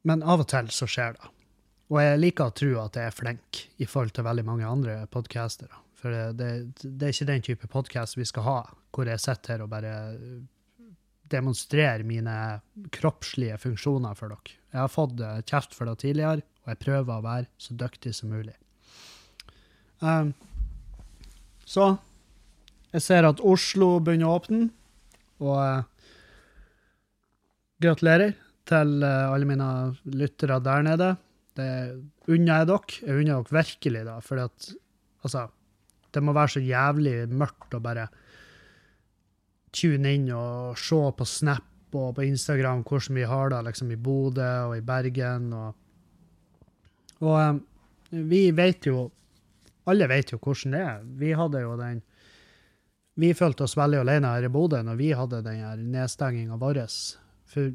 men 0.08 0.22
av 0.22 0.44
og 0.44 0.48
til 0.50 0.70
så 0.74 0.88
skjer 0.90 1.18
det. 1.18 1.32
Og 1.88 2.00
jeg 2.04 2.20
liker 2.20 2.50
å 2.50 2.56
tro 2.56 2.72
at 2.82 2.98
jeg 3.00 3.08
er 3.08 3.16
flink 3.16 3.62
i 3.80 3.88
forhold 3.88 4.12
til 4.16 4.26
veldig 4.26 4.44
mange 4.44 4.68
andre 4.68 5.00
podkastere. 5.12 5.72
For 5.98 6.14
det, 6.36 6.50
det, 6.82 7.00
er 7.00 7.14
ikke 7.14 7.30
den 7.32 7.44
type 7.44 7.70
podkast 7.72 8.18
vi 8.18 8.26
skal 8.28 8.44
ha, 8.46 8.58
hvor 8.94 9.08
jeg 9.08 9.22
sitter 9.22 9.56
her 9.56 9.64
og 9.64 9.72
bare 9.72 9.94
demonstrerer 11.28 12.04
mine 12.06 12.34
kroppslige 12.94 13.58
funksjoner 13.60 14.16
for 14.16 14.32
dere. 14.32 14.56
Jeg 14.72 14.80
har 14.80 14.92
fått 14.92 15.20
eh, 15.24 15.40
kjeft 15.48 15.74
for 15.76 15.88
det 15.88 15.98
tidligere, 16.04 16.44
og 16.64 16.72
jeg 16.72 16.80
prøver 16.84 17.14
å 17.14 17.24
være 17.24 17.48
så 17.60 17.76
dyktig 17.80 18.14
som 18.16 18.32
mulig. 18.32 18.54
Um, 20.00 20.32
så 21.68 21.96
jeg 22.92 23.04
ser 23.04 23.28
at 23.28 23.42
Oslo 23.44 23.96
begynner 24.04 24.30
å 24.30 24.38
åpne, 24.38 24.68
og 25.42 25.56
uh, 25.58 25.97
gratulerer 27.82 28.34
til 28.68 28.98
uh, 29.02 29.32
alle 29.32 29.48
mine 29.48 29.68
lyttere 30.18 30.58
der 30.64 30.84
nede. 30.86 31.12
Det 31.58 31.70
unner 32.28 32.60
jeg 32.62 32.68
dere. 32.70 32.98
Jeg 33.02 33.22
unner 33.22 33.32
dere 33.32 33.58
virkelig, 33.58 34.04
da, 34.06 34.18
for 34.24 34.44
altså 34.44 35.48
Det 36.14 36.22
må 36.24 36.32
være 36.32 36.56
så 36.56 36.60
jævlig 36.64 37.28
mørkt 37.28 37.74
å 37.76 37.82
bare 37.84 38.08
tune 39.76 40.14
inn 40.16 40.30
og 40.32 40.78
se 40.80 40.96
på 40.96 41.26
Snap 41.28 41.94
og 41.94 42.14
på 42.16 42.24
Instagram 42.24 42.82
hvordan 42.84 43.16
vi 43.16 43.26
har 43.28 43.50
det 43.52 43.60
liksom 43.66 43.92
i 43.92 43.96
Bodø 44.00 44.48
og 44.70 44.76
i 44.78 44.84
Bergen. 44.84 45.52
Og, 45.52 45.74
og 47.20 47.36
um, 47.36 47.60
vi 48.10 48.48
vet 48.56 48.88
jo 48.88 49.10
alle 49.88 50.08
vet 50.08 50.32
jo 50.32 50.38
hvordan 50.40 50.74
det 50.74 50.80
er. 50.84 51.04
Vi 51.20 51.32
hadde 51.36 51.64
jo 51.64 51.76
den 51.80 52.02
Vi 53.18 53.32
følte 53.34 53.64
oss 53.66 53.74
veldig 53.76 53.98
alene 54.04 54.30
her 54.30 54.44
i 54.46 54.52
Bodø 54.52 54.78
når 54.86 54.96
vi 54.96 55.08
hadde 55.16 55.42
den 55.42 55.88
nedstenginga 55.90 56.56
vår. 56.60 56.84
For 57.48 57.72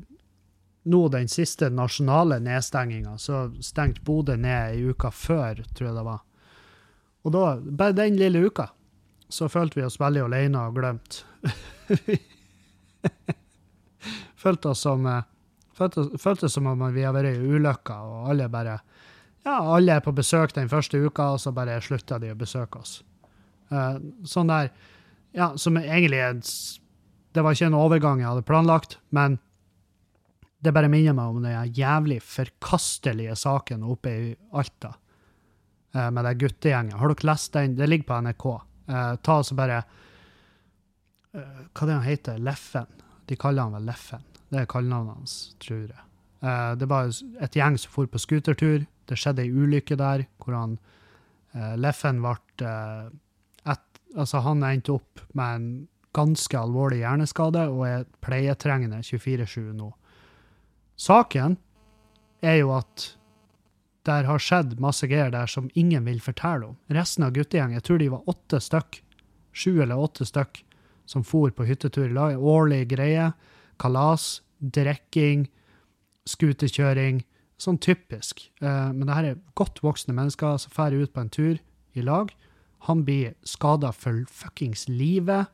nå, 0.84 1.01
den 1.13 1.30
siste 1.32 1.69
nasjonale 1.69 2.39
nedstenginga, 2.43 3.17
så 3.17 3.47
stengte 3.63 4.03
Bodø 4.05 4.36
ned 4.36 4.76
ei 4.76 4.91
uke 4.91 5.11
før, 5.15 5.63
tror 5.74 5.89
jeg 5.89 5.97
det 5.97 6.07
var. 6.07 6.24
Og 7.24 7.32
da, 7.32 7.43
bare 7.63 7.97
den 7.97 8.19
lille 8.19 8.43
uka, 8.43 8.67
så 9.32 9.47
følte 9.49 9.80
vi 9.80 9.86
oss 9.88 9.99
veldig 10.01 10.26
alene 10.26 10.65
og 10.67 10.76
glemt. 10.78 11.24
følte 14.43 14.74
oss 14.74 14.84
som 14.84 15.07
eh, 15.07 15.24
følte, 15.78 16.05
følte 16.19 16.51
som 16.51 16.67
om 16.74 16.84
vi 16.93 17.05
har 17.07 17.15
vært 17.15 17.38
i 17.38 17.55
ulykka, 17.55 18.01
og 18.03 18.34
alle 18.34 18.49
bare 18.51 18.82
ja, 19.43 19.59
alle 19.59 19.97
er 19.97 20.03
på 20.03 20.13
besøk 20.15 20.53
den 20.55 20.71
første 20.71 20.99
uka, 20.99 21.34
og 21.36 21.41
så 21.43 21.51
bare 21.55 21.82
slutta 21.84 22.19
de 22.19 22.32
å 22.32 22.39
besøke 22.39 22.80
oss. 22.80 23.01
Uh, 23.71 23.99
sånn 24.28 24.51
der 24.51 24.74
Ja, 25.34 25.55
som 25.57 25.80
egentlig 25.80 26.19
Det 27.34 27.41
var 27.41 27.55
ikke 27.55 27.71
en 27.71 27.78
overgang 27.80 28.19
jeg 28.21 28.28
hadde 28.28 28.45
planlagt, 28.45 28.99
men 29.09 29.39
det 30.64 30.72
bare 30.76 30.89
minner 30.91 31.16
meg 31.18 31.32
om 31.32 31.43
den 31.43 31.74
jævlig 31.76 32.20
forkastelige 32.24 33.36
saken 33.39 33.84
oppe 33.88 34.14
i 34.14 34.30
Alta 34.55 34.93
uh, 34.93 36.09
med 36.09 36.24
den 36.24 36.39
guttegjengen. 36.39 36.97
Har 36.99 37.11
dere 37.11 37.30
lest 37.32 37.53
den? 37.57 37.76
Det 37.80 37.89
ligger 37.89 38.09
på 38.09 38.22
NRK. 38.28 38.45
Uh, 38.88 39.16
ta 39.24 39.41
så 39.43 39.57
bare 39.59 39.84
Hva 41.34 41.41
er 41.41 41.88
det 41.89 41.93
han 41.95 42.05
heter? 42.05 42.41
Leffen? 42.45 42.89
De 43.26 43.36
kaller 43.39 43.66
han 43.66 43.76
vel 43.78 43.88
Leffen. 43.89 44.26
Det 44.53 44.61
er 44.61 44.70
kallenavnet 44.70 45.18
hans, 45.18 45.38
tror 45.64 45.88
jeg. 45.88 46.03
det 46.78 46.86
var 46.91 47.07
et 47.41 47.55
gjeng 47.57 47.78
som 47.80 47.89
for 47.89 48.05
på 48.11 48.20
scootertur 48.22 48.84
det 49.09 49.18
skjedde 49.18 49.41
ei 49.41 49.49
ulykke 49.49 49.97
der 49.97 50.26
hvor 50.38 50.53
han 50.57 50.76
uh, 51.55 51.74
Leffen 51.80 52.22
ble 52.22 52.36
et, 53.66 53.89
Altså, 54.14 54.43
han 54.45 54.61
endte 54.68 54.93
opp 54.93 55.24
med 55.34 55.55
en 55.55 55.68
ganske 56.14 56.57
alvorlig 56.59 56.99
hjerneskade 57.01 57.64
og 57.72 57.88
er 57.88 58.03
pleietrengende 58.22 58.99
24-7 59.01 59.72
nå. 59.74 59.88
Saken 61.00 61.58
er 62.44 62.60
jo 62.62 62.74
at 62.76 63.14
der 64.04 64.28
har 64.28 64.41
skjedd 64.41 64.76
masse 64.84 65.08
greier 65.08 65.32
der 65.32 65.48
som 65.48 65.70
ingen 65.80 66.06
vil 66.06 66.20
fortelle 66.22 66.74
om. 66.74 66.78
Resten 66.91 67.24
av 67.24 67.34
guttegjengen, 67.36 67.78
jeg 67.80 67.88
tror 67.88 68.02
de 68.02 68.12
var 68.12 68.30
åtte 68.30 68.60
stykk, 68.60 69.00
sju 69.56 69.80
eller 69.80 70.00
åtte 70.00 70.28
stykk, 70.28 70.60
som 71.08 71.24
for 71.28 71.52
på 71.56 71.68
hyttetur 71.68 72.10
i 72.10 72.16
lag. 72.16 72.36
Årlig 72.39 72.88
greie. 72.91 73.32
Kalas, 73.80 74.41
drikking, 74.60 75.48
scooterkjøring. 76.28 77.24
Sånn 77.60 77.80
typisk. 77.80 78.44
Eh, 78.60 78.89
men 78.91 79.08
det 79.08 79.16
her 79.16 79.30
er 79.30 79.41
godt 79.56 79.80
voksne 79.84 80.16
mennesker 80.16 80.58
som 80.60 80.74
drar 80.76 80.96
ut 80.96 81.14
på 81.14 81.24
en 81.24 81.32
tur 81.32 81.60
i 81.94 82.02
lag, 82.02 82.34
Han 82.84 83.06
blir 83.06 83.34
skada 83.48 83.94
for 83.94 84.26
fuckings 84.28 84.89
livet. 84.89 85.48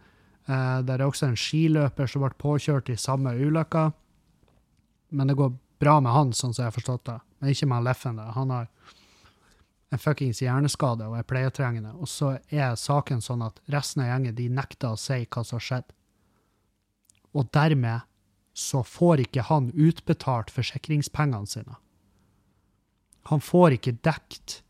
Eh, 0.47 0.81
der 0.81 0.97
er 0.97 1.05
også 1.05 1.27
en 1.27 1.37
skiløper 1.37 2.07
som 2.07 2.23
ble 2.23 2.31
påkjørt 2.41 2.89
i 2.89 2.95
samme 2.97 3.35
ulykka. 3.37 3.91
Men 5.09 5.27
det 5.27 5.37
går 5.39 5.53
bra 5.79 5.99
med 6.03 6.13
han, 6.13 6.33
sånn 6.33 6.53
som 6.53 6.63
jeg 6.63 6.71
har 6.71 6.75
forstått 6.75 7.05
det. 7.09 7.19
Men 7.39 7.53
ikke 7.53 7.69
med 7.71 7.85
Leffen. 7.87 8.19
da. 8.19 8.31
Han 8.35 8.49
har 8.53 8.67
en 9.89 10.01
fuckings 10.01 10.41
hjerneskade 10.43 11.07
og 11.07 11.17
er 11.17 11.27
pleietrengende. 11.27 11.95
Og 11.97 12.09
så 12.09 12.35
er 12.49 12.75
saken 12.77 13.23
sånn 13.25 13.43
at 13.45 13.61
resten 13.73 14.03
av 14.03 14.11
gjengen 14.11 14.37
de 14.37 14.49
nekter 14.53 14.93
å 14.93 14.99
si 14.99 15.23
hva 15.25 15.43
som 15.43 15.57
har 15.57 15.65
skjedd. 15.65 15.91
Og 17.33 17.49
dermed 17.53 18.05
så 18.53 18.83
får 18.83 19.23
ikke 19.25 19.47
han 19.47 19.69
utbetalt 19.71 20.51
forsikringspengene 20.51 21.47
sine. 21.47 21.77
Han 23.29 23.41
får 23.43 23.77
ikke 23.77 23.97
dekt 24.05 24.61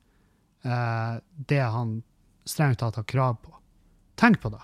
eh, 0.67 1.15
det 1.21 1.63
han 1.63 2.01
strengt 2.49 2.81
tatt 2.83 2.99
har 2.99 3.07
krav 3.07 3.39
på. 3.43 3.53
Tenk 4.19 4.41
på 4.43 4.51
det. 4.53 4.61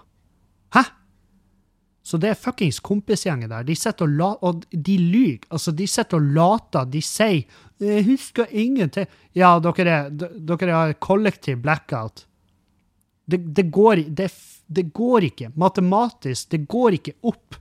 Så 2.06 2.20
det 2.22 2.30
er 2.30 2.38
fuckings 2.38 2.78
kompisgjengen 2.86 3.50
der. 3.50 3.66
De 3.66 3.74
sitter 3.74 4.06
og, 4.06 4.12
la, 4.20 4.28
og 4.46 4.66
de 4.70 4.98
lyver. 5.02 5.48
Altså, 5.50 5.74
de 5.74 5.88
sitter 5.90 6.20
og 6.20 6.28
later. 6.38 6.86
De 6.86 7.02
sier 7.02 7.46
'Jeg 7.82 8.06
husker 8.06 8.46
ingenting'. 8.46 9.10
Ja, 9.34 9.60
dere, 9.60 9.90
er, 9.90 10.10
dere 10.10 10.72
har 10.72 10.94
kollektiv 10.94 11.58
blackout. 11.58 12.26
Det, 13.26 13.42
det, 13.56 13.72
går, 13.72 14.06
det, 14.16 14.32
det 14.68 14.94
går 14.94 15.24
ikke. 15.32 15.52
Matematisk, 15.56 16.50
det 16.50 16.68
går 16.68 16.94
ikke 16.94 17.18
opp 17.24 17.58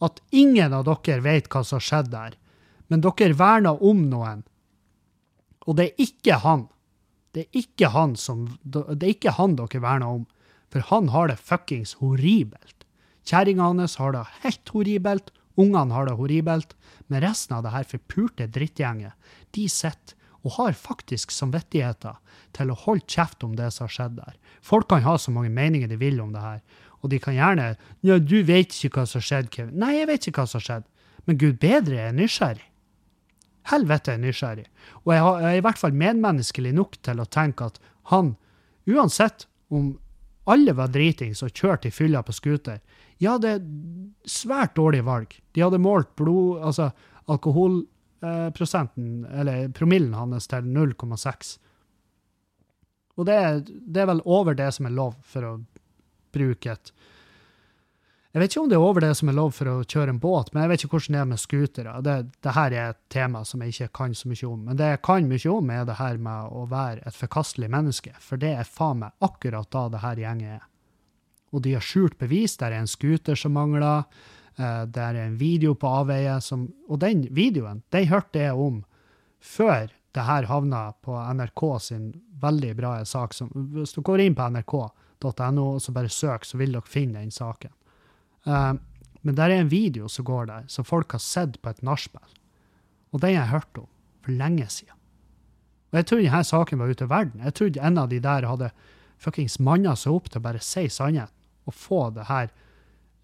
at 0.00 0.20
ingen 0.30 0.72
av 0.72 0.86
dere 0.86 1.20
vet 1.20 1.50
hva 1.50 1.64
som 1.64 1.76
har 1.76 1.86
skjedd 1.88 2.10
der. 2.14 2.38
Men 2.86 3.02
dere 3.02 3.34
verner 3.34 3.82
om 3.82 4.06
noen. 4.08 4.44
Og 5.66 5.76
det 5.76 5.90
er 5.90 6.06
ikke 6.06 6.38
han. 6.46 6.68
Det 7.34 7.48
er 7.48 7.60
ikke 7.60 7.90
han 7.92 8.16
som 8.16 8.58
Det 8.62 9.02
er 9.02 9.12
ikke 9.12 9.34
han 9.36 9.56
dere 9.58 9.82
verner 9.82 10.06
om. 10.06 10.26
For 10.70 10.80
han 10.80 11.08
har 11.08 11.28
det 11.28 11.40
fuckings 11.42 11.98
horribelt. 11.98 12.86
Kjerringa 13.28 13.68
hans 13.68 13.98
har 14.00 14.14
det 14.14 14.24
helt 14.44 14.72
horribelt. 14.72 15.32
Ungene 15.58 15.92
har 15.92 16.08
det 16.08 16.16
horribelt. 16.16 16.74
Men 17.08 17.24
resten 17.24 17.58
av 17.58 17.66
det 17.66 17.74
her 17.74 17.88
forpurte 17.88 18.48
drittgjenget, 18.54 19.12
de 19.56 19.68
sitter 19.68 20.16
og 20.46 20.54
har 20.54 20.76
faktisk 20.78 21.32
samvittigheter 21.34 22.16
til 22.56 22.70
å 22.70 22.76
holde 22.86 23.06
kjeft 23.10 23.42
om 23.44 23.56
det 23.58 23.72
som 23.74 23.88
har 23.88 23.94
skjedd 23.94 24.14
der. 24.20 24.36
Folk 24.64 24.88
kan 24.88 25.04
ha 25.04 25.16
så 25.18 25.34
mange 25.34 25.50
meninger 25.52 25.90
de 25.90 25.98
vil 26.00 26.20
om 26.22 26.30
det 26.32 26.44
her, 26.44 26.62
og 27.02 27.10
de 27.12 27.18
kan 27.22 27.34
gjerne 27.34 27.76
ja, 28.02 28.18
'Du 28.18 28.42
vet 28.42 28.72
ikke 28.72 29.02
hva 29.02 29.06
som 29.06 29.20
skjedde, 29.20 29.50
Kevin.' 29.50 29.78
Nei, 29.78 29.98
jeg 29.98 30.08
vet 30.08 30.26
ikke 30.26 30.42
hva 30.42 30.46
som 30.46 30.60
skjedde. 30.60 30.86
Men 31.26 31.38
gud 31.38 31.58
bedre 31.60 31.98
er 32.08 32.12
nysgjerrig. 32.12 32.64
Helvete 33.68 34.12
er 34.12 34.18
nysgjerrig. 34.18 34.66
Og 35.04 35.12
jeg, 35.12 35.22
har, 35.22 35.40
jeg 35.40 35.52
er 35.52 35.60
i 35.60 35.66
hvert 35.66 35.78
fall 35.78 35.92
medmenneskelig 35.92 36.72
nok 36.74 36.96
til 37.02 37.20
å 37.20 37.28
tenke 37.28 37.68
at 37.68 37.78
han, 38.14 38.36
uansett 38.88 39.46
om 39.68 39.98
alle 40.48 40.72
var 40.72 40.88
driting 40.88 41.34
som 41.36 41.50
kjørte 41.52 41.90
i 41.90 41.94
fylla 41.94 42.22
på 42.24 42.32
scooter, 42.32 42.80
ja, 43.18 43.38
det 43.42 43.50
er 43.56 43.64
svært 44.28 44.76
dårlig 44.78 45.02
valg. 45.06 45.34
De 45.54 45.62
hadde 45.64 45.80
målt 45.82 46.14
blod, 46.18 46.62
altså 46.62 46.90
alkoholprosenten, 47.28 49.24
eller 49.26 49.68
promillen 49.74 50.14
hans, 50.14 50.46
til 50.50 50.68
0,6. 50.70 51.56
Og 53.18 53.26
det 53.26 53.34
er, 53.34 53.60
det 53.66 54.02
er 54.02 54.10
vel 54.12 54.22
over 54.24 54.54
det 54.58 54.70
som 54.76 54.86
er 54.86 54.94
lov 54.94 55.16
for 55.26 55.46
å 55.46 55.56
bruke 56.34 56.70
et 56.70 56.92
Jeg 58.34 58.42
vet 58.42 58.52
ikke 58.52 58.62
om 58.62 58.68
det 58.70 58.76
er 58.76 58.84
over 58.84 59.02
det 59.02 59.14
som 59.18 59.30
er 59.30 59.34
lov 59.38 59.54
for 59.56 59.70
å 59.72 59.76
kjøre 59.82 60.12
en 60.12 60.20
båt, 60.22 60.52
men 60.52 60.62
jeg 60.62 60.70
vet 60.70 60.82
ikke 60.84 60.94
hvordan 60.94 61.14
det 61.16 61.20
er 61.20 61.30
med 61.30 61.40
scootere. 61.42 61.94
Det, 62.04 62.16
det 62.44 62.52
her 62.54 62.74
er 62.76 62.90
et 62.92 63.00
tema 63.10 63.40
som 63.48 63.64
jeg 63.64 63.74
ikke 63.74 63.94
kan 63.98 64.14
så 64.14 64.28
mye 64.30 64.46
om. 64.46 64.60
Men 64.68 64.78
det 64.78 64.90
jeg 64.92 65.00
kan 65.08 65.30
mye 65.30 65.54
om, 65.54 65.72
er 65.74 65.86
det 65.88 65.96
her 65.98 66.20
med 66.22 66.52
å 66.54 66.66
være 66.70 67.02
et 67.08 67.16
forkastelig 67.18 67.70
menneske. 67.72 68.12
For 68.22 68.38
det 68.38 68.52
er 68.60 68.68
faen 68.68 69.00
meg 69.02 69.16
akkurat 69.24 69.72
da 69.74 69.86
det 69.90 70.04
her 70.04 70.22
gjenget 70.22 70.58
er. 70.60 70.67
Og 71.52 71.62
de 71.64 71.74
har 71.76 71.84
skjult 71.84 72.18
bevis. 72.18 72.56
Der 72.60 72.72
er 72.72 72.82
en 72.82 72.90
scooter 72.90 73.34
som 73.38 73.52
mangler. 73.52 74.04
eh, 74.58 74.84
Der 74.86 75.14
er 75.14 75.26
en 75.26 75.38
video 75.38 75.74
på 75.74 75.86
avveie 75.86 76.40
som 76.40 76.72
Og 76.88 76.98
den 77.00 77.26
videoen, 77.30 77.82
de 77.90 78.04
hørte 78.06 78.38
jeg 78.38 78.54
om 78.54 78.84
før 79.40 79.88
det 80.14 80.24
her 80.24 80.46
havna 80.46 80.92
på 81.02 81.14
NRK 81.14 81.80
sin 81.80 82.12
veldig 82.40 82.76
bra 82.76 83.04
sak. 83.04 83.34
Som, 83.34 83.48
hvis 83.54 83.92
du 83.92 84.00
går 84.02 84.20
inn 84.20 84.34
på 84.34 84.48
nrk.no 84.50 85.74
og 85.74 85.80
så 85.82 85.92
bare 85.92 86.08
søk, 86.08 86.44
så 86.44 86.58
vil 86.58 86.72
dere 86.72 86.82
finne 86.82 87.20
den 87.20 87.30
saken. 87.30 87.70
Eh, 88.46 88.74
men 89.22 89.34
der 89.34 89.50
er 89.50 89.60
en 89.60 89.70
video 89.70 90.08
som 90.08 90.24
går 90.24 90.46
der, 90.46 90.64
som 90.68 90.84
folk 90.84 91.12
har 91.12 91.18
sett 91.22 91.60
på 91.62 91.70
et 91.70 91.82
nachspiel. 91.82 92.36
Og 93.12 93.20
den 93.20 93.34
har 93.36 93.44
jeg 93.44 93.52
hørt 93.54 93.78
om 93.78 93.86
for 94.22 94.32
lenge 94.32 94.66
siden. 94.68 94.94
Og 95.90 95.96
jeg 95.96 96.06
trodde 96.06 96.22
denne 96.28 96.44
saken 96.44 96.78
var 96.78 96.90
ute 96.92 97.04
i 97.04 97.08
verden. 97.08 97.40
Jeg 97.44 97.54
trodde 97.54 97.80
en 97.80 97.98
av 97.98 98.08
de 98.08 98.18
der 98.20 98.46
hadde 98.46 98.70
fuckings 99.18 99.58
manna 99.58 99.94
seg 99.96 100.12
opp 100.12 100.28
til 100.30 100.40
å 100.40 100.44
bare 100.44 100.60
si 100.62 100.84
sannheten 100.92 101.34
og 101.68 101.76
få 101.76 102.08
det 102.16 102.28
her 102.30 102.50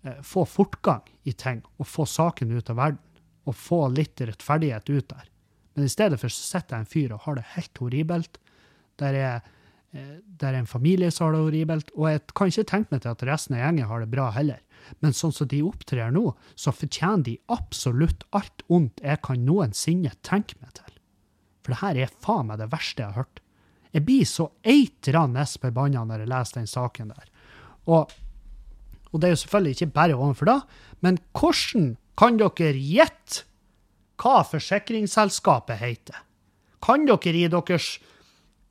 eh, 0.04 0.20
Få 0.22 0.44
fortgang 0.48 1.06
i 1.24 1.32
ting 1.32 1.62
og 1.78 1.88
få 1.88 2.06
saken 2.08 2.52
ut 2.52 2.70
av 2.70 2.80
verden. 2.80 3.02
Og 3.48 3.56
få 3.56 3.86
litt 3.92 4.20
rettferdighet 4.20 4.88
ut 4.88 5.08
der. 5.10 5.26
Men 5.74 5.88
i 5.88 5.92
stedet 5.92 6.20
for 6.20 6.32
så 6.32 6.44
sitter 6.44 6.76
jeg 6.76 6.84
en 6.84 6.92
fyr 6.92 7.14
og 7.16 7.24
har 7.26 7.38
det 7.38 7.50
helt 7.56 7.80
horribelt. 7.82 8.38
Der 9.00 9.18
er, 9.18 9.40
eh, 9.92 10.20
der 10.24 10.52
er 10.52 10.60
en 10.62 10.70
familie 10.70 11.10
som 11.10 11.26
har 11.26 11.36
det 11.36 11.42
horribelt. 11.46 11.90
Og 11.96 12.08
jeg 12.10 12.22
kan 12.32 12.52
ikke 12.52 12.68
tenke 12.70 12.94
meg 12.94 13.02
til 13.02 13.12
at 13.12 13.26
resten 13.28 13.56
av 13.56 13.64
gjengen 13.64 13.90
har 13.90 14.04
det 14.04 14.12
bra 14.12 14.30
heller. 14.36 14.60
Men 15.00 15.16
sånn 15.16 15.32
som 15.32 15.48
de 15.48 15.62
opptrer 15.64 16.12
nå, 16.12 16.34
så 16.54 16.72
fortjener 16.74 17.24
de 17.24 17.38
absolutt 17.52 18.26
alt 18.36 18.64
ondt 18.68 19.00
jeg 19.02 19.22
kan 19.24 19.44
noensinne 19.46 20.12
tenke 20.26 20.58
meg 20.60 20.76
til. 20.76 20.92
For 21.64 21.72
det 21.72 21.80
her 21.80 22.02
er 22.04 22.18
faen 22.20 22.50
meg 22.50 22.60
det 22.60 22.68
verste 22.72 23.02
jeg 23.02 23.12
har 23.12 23.24
hørt. 23.24 23.40
Jeg 23.94 24.04
blir 24.04 24.26
så 24.26 24.48
eitrende 24.66 25.44
forbanna 25.46 26.02
når 26.04 26.24
jeg 26.24 26.32
leser 26.32 26.60
den 26.60 26.70
saken 26.70 27.12
der. 27.14 27.28
Og, 27.86 28.12
og 29.14 29.22
det 29.22 29.28
er 29.28 29.36
jo 29.36 29.42
selvfølgelig 29.44 29.76
ikke 29.78 29.94
bare 29.94 30.18
overfor 30.18 30.50
det, 30.50 30.60
men 31.06 31.20
hvordan 31.38 31.92
kan 32.18 32.38
dere 32.40 32.74
gjette 32.74 33.44
hva 34.18 34.40
forsikringsselskapet 34.46 35.78
heter? 35.78 36.18
Kan 36.82 37.06
dere 37.06 37.38
i 37.38 37.48
deres 37.48 38.00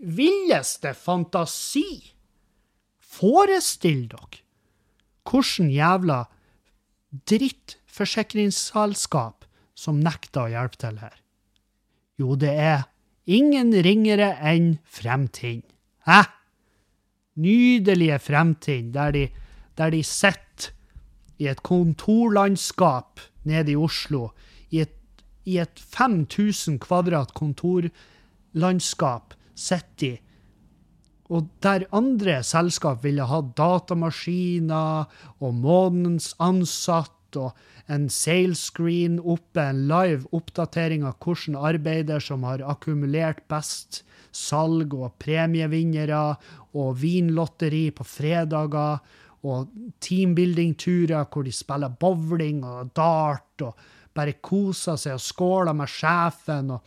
villeste 0.04 0.92
fantasi 1.00 2.12
forestille 3.00 4.12
dere 4.12 4.44
hvordan 5.24 5.72
jævla 5.72 6.28
drittforsikringsselskap 7.30 9.46
som 9.78 10.00
nekter 10.04 10.42
å 10.44 10.50
hjelpe 10.52 10.78
til 10.82 10.98
her? 11.00 11.16
Jo, 12.20 12.36
det 12.36 12.52
er 12.52 12.84
ingen 13.26 13.74
ringere 13.86 14.38
enn 14.44 14.80
Fremtind. 14.84 15.64
Hæ? 16.06 16.24
Nydelige 17.40 18.20
Fremtind, 18.22 18.94
der 18.94 19.12
de, 19.16 19.30
der 19.78 19.94
de 19.94 20.04
sitter 20.04 20.74
i 21.42 21.50
et 21.50 21.64
kontorlandskap 21.64 23.20
nede 23.44 23.74
i 23.74 23.76
Oslo, 23.76 24.30
i 24.72 24.84
et, 24.86 24.94
i 25.46 25.58
et 25.60 25.80
5000 25.80 26.80
kvadrat 26.80 27.34
kontorlandskap, 27.34 29.34
sitter 29.56 29.98
de 30.00 30.18
og 31.34 31.50
der 31.64 31.88
andre 31.96 32.42
selskap 32.46 33.04
ville 33.06 33.26
ha 33.26 33.40
datamaskiner 33.58 35.06
og 35.42 35.56
månedens 35.56 36.34
ansatt 36.44 37.38
og 37.40 37.56
en 37.92 38.06
sailscreen 38.12 39.18
oppe, 39.20 39.64
en 39.64 39.86
live 39.90 40.28
oppdatering 40.36 41.06
av 41.08 41.18
hvilken 41.24 41.58
arbeider 41.58 42.22
som 42.24 42.46
har 42.48 42.64
akkumulert 42.70 43.42
best 43.52 44.04
salg 44.34 44.94
og 44.94 45.16
premievinnere 45.22 46.36
og 46.78 46.96
vinlotteri 47.02 47.88
på 47.96 48.06
fredager 48.08 49.02
og 49.44 49.72
teambuilding-turer 50.04 51.28
hvor 51.32 51.44
de 51.44 51.56
spiller 51.56 51.96
bowling 52.00 52.64
og 52.68 52.94
dart 52.96 53.66
og 53.66 53.80
bare 54.16 54.38
koser 54.42 54.96
seg 55.00 55.18
og 55.18 55.24
skåler 55.24 55.76
med 55.76 55.90
sjefen. 55.90 56.72
og 56.72 56.82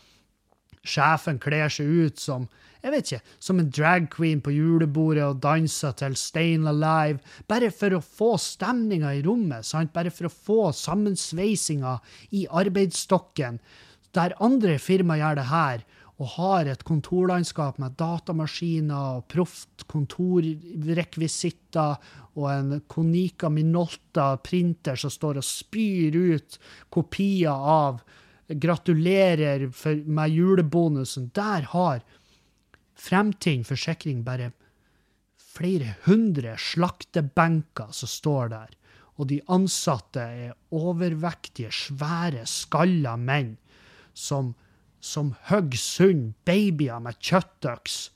sjefen 0.86 1.38
kler 1.42 1.68
seg 1.72 1.86
ut 2.06 2.20
som 2.22 2.46
jeg 2.86 2.92
vet 2.92 3.08
ikke, 3.10 3.26
som 3.42 3.58
en 3.58 3.70
drag 3.74 4.04
queen 4.12 4.38
på 4.44 4.52
julebordet 4.54 5.24
og 5.26 5.40
danser 5.42 5.90
til 5.98 6.12
Stayin' 6.14 6.68
Alive, 6.70 7.18
bare 7.50 7.72
for 7.74 7.90
å 7.96 8.04
få 8.04 8.36
stemninga 8.38 9.10
i 9.16 9.24
rommet, 9.26 9.66
sant? 9.66 9.90
bare 9.96 10.12
for 10.14 10.28
å 10.28 10.30
få 10.30 10.70
sammensveisinga 10.70 11.96
i 12.38 12.46
arbeidsstokken, 12.46 13.58
der 14.14 14.36
andre 14.38 14.78
firma 14.78 15.18
gjør 15.18 15.34
det 15.40 15.48
her, 15.50 15.82
og 16.22 16.30
har 16.36 16.70
et 16.70 16.86
kontorlandskap 16.86 17.82
med 17.82 17.98
datamaskiner 17.98 19.18
og 19.18 19.26
proft 19.34 19.82
kontorrekvisitter 19.90 21.98
og 22.36 22.50
en 22.52 22.80
Konica 22.92 23.48
Minolta 23.48 24.34
printer 24.44 24.98
som 25.00 25.12
står 25.12 25.40
og 25.40 25.46
spyr 25.46 26.16
ut 26.36 26.58
kopier 26.92 27.50
av 27.52 28.02
Gratulerer 28.46 29.64
for, 29.74 29.98
med 30.06 30.30
julebonusen. 30.30 31.32
Der 31.34 31.66
har 31.72 32.04
Fremtind 32.96 33.66
forsikring 33.68 34.22
bare 34.24 34.52
flere 35.36 35.96
hundre 36.06 36.54
slaktebenker 36.60 37.92
som 37.92 38.08
står 38.08 38.52
der. 38.52 38.70
Og 39.16 39.28
de 39.32 39.40
ansatte 39.52 40.20
er 40.20 40.56
overvektige, 40.76 41.72
svære, 41.72 42.44
skalla 42.48 43.16
menn 43.20 43.56
som, 44.16 44.54
som 45.00 45.34
hogger 45.48 45.80
sund 45.80 46.34
babyer 46.48 47.00
med 47.04 47.20
kjøttøks. 47.20 48.10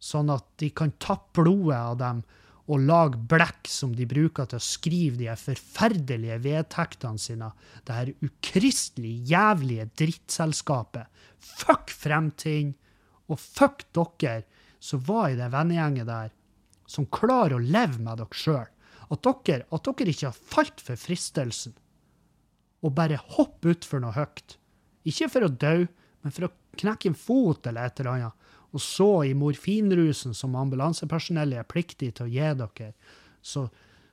sånn 0.00 0.30
at 0.32 0.46
de 0.56 0.70
kan 0.72 0.94
tappe 0.96 1.42
blodet 1.44 1.76
av 1.76 1.98
dem 2.00 2.22
og 2.70 2.84
lage 2.86 3.18
blekk 3.30 3.66
som 3.70 3.94
de 3.98 4.06
bruker 4.06 4.46
til 4.46 4.60
å 4.60 4.62
skrive 4.62 5.18
de 5.18 5.26
her 5.26 5.40
forferdelige 5.40 6.38
vedtektene 6.44 7.18
sine. 7.18 7.50
Det 7.82 7.96
her 7.96 8.12
ukristelig 8.22 9.16
jævlige 9.30 9.88
drittselskapet. 9.98 11.10
Fuck 11.38 11.90
fremtiden! 11.90 12.76
Og 13.30 13.38
fuck 13.38 13.84
dere 13.94 14.44
som 14.82 15.02
var 15.06 15.30
i 15.30 15.38
den 15.38 15.52
vennegjengen 15.52 16.08
der, 16.08 16.30
som 16.90 17.06
klarer 17.12 17.58
å 17.58 17.62
leve 17.62 18.00
med 18.02 18.18
dere 18.18 18.38
sjøl. 18.38 18.66
At 19.10 19.26
dere, 19.26 19.66
at 19.66 19.86
dere 19.86 20.14
ikke 20.14 20.30
har 20.30 20.42
falt 20.54 20.82
for 20.82 20.98
fristelsen 20.98 21.76
og 22.80 22.94
bare 22.96 23.18
hoppe 23.36 23.74
utfor 23.74 24.00
noe 24.02 24.14
høyt. 24.16 24.56
Ikke 25.08 25.28
for 25.32 25.44
å 25.44 25.52
dø, 25.52 25.84
men 26.22 26.34
for 26.34 26.46
å 26.46 26.52
knekke 26.80 27.10
en 27.10 27.18
fot 27.18 27.66
eller 27.68 27.88
et 27.88 28.00
eller 28.00 28.12
annet. 28.14 28.48
Og 28.70 28.82
så, 28.82 29.08
i 29.26 29.34
morfinrusen 29.34 30.34
som 30.36 30.54
ambulansepersonellet 30.58 31.58
er 31.58 31.68
pliktig 31.68 32.12
til 32.16 32.28
å 32.28 32.30
gi 32.30 32.50
dere, 32.60 32.90
så, 33.42 33.66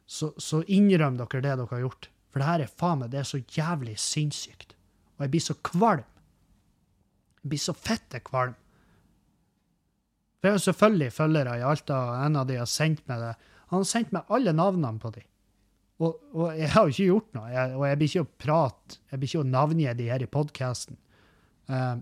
så, 0.06 0.32
så 0.42 0.64
innrømmer 0.66 1.28
dere 1.28 1.44
det 1.46 1.58
dere 1.60 1.74
har 1.76 1.84
gjort. 1.84 2.10
For 2.32 2.42
det 2.42 2.48
her 2.50 2.64
er 2.66 2.78
faen 2.80 3.04
meg, 3.04 3.12
det 3.14 3.22
er 3.22 3.30
så 3.30 3.42
jævlig 3.42 3.98
sinnssykt. 4.02 4.74
Og 5.18 5.26
jeg 5.26 5.34
blir 5.34 5.46
så 5.46 5.58
kvalm. 5.66 6.08
Jeg 7.44 7.52
blir 7.54 7.62
så 7.62 7.76
fette 7.78 8.22
kvalm. 8.26 8.58
For 10.38 10.50
jeg 10.50 10.58
har 10.58 10.66
selvfølgelig 10.66 11.14
følgere 11.14 11.56
i 11.58 11.66
Alta, 11.66 12.02
og 12.10 12.26
en 12.26 12.42
av 12.42 12.50
de 12.50 12.60
har 12.60 12.70
sendt 12.70 13.02
meg 13.10 13.24
det. 13.24 13.34
Han 13.72 13.82
har 13.82 13.90
sendt 13.90 14.14
meg 14.16 14.34
alle 14.34 14.54
navnene 14.56 15.02
på 15.02 15.12
de. 15.16 15.24
Og, 15.98 16.20
og 16.38 16.52
jeg 16.54 16.70
har 16.76 16.86
jo 16.86 16.94
ikke 16.94 17.08
gjort 17.08 17.32
noe, 17.34 17.48
jeg, 17.50 17.74
og 17.74 17.84
jeg 17.88 17.98
blir 17.98 18.12
ikke 18.12 18.26
å 18.26 18.34
prate, 18.44 19.00
jeg 19.10 19.20
blir 19.20 19.32
ikke 19.32 19.42
å 19.42 19.50
navngi 19.50 19.88
de 19.98 20.10
her 20.12 20.22
i 20.22 20.30
podkasten. 20.30 21.00
Uh, 21.72 21.98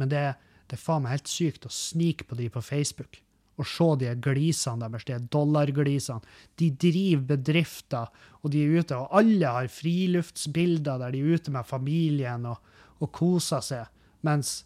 men 0.00 0.10
det, 0.10 0.22
det 0.68 0.78
er 0.78 0.82
faen 0.82 1.04
meg 1.04 1.16
helt 1.16 1.30
sykt 1.30 1.68
å 1.68 1.72
snike 1.72 2.26
på 2.28 2.38
de 2.38 2.48
på 2.52 2.62
Facebook 2.64 3.20
og 3.60 3.68
se 3.68 3.86
de 4.00 4.12
glisene 4.24 4.88
deres, 4.88 5.04
de 5.06 5.18
dollarglisene. 5.32 6.24
De 6.58 6.70
driver 6.72 7.36
bedrifter, 7.36 8.08
og 8.40 8.52
de 8.52 8.62
er 8.64 8.80
ute, 8.80 8.96
og 8.96 9.12
alle 9.20 9.54
har 9.56 9.68
friluftsbilder 9.72 11.02
der 11.02 11.14
de 11.14 11.20
er 11.20 11.36
ute 11.36 11.52
med 11.54 11.68
familien 11.68 12.46
og, 12.48 12.72
og 13.02 13.12
koser 13.14 13.64
seg, 13.64 13.90
mens 14.26 14.62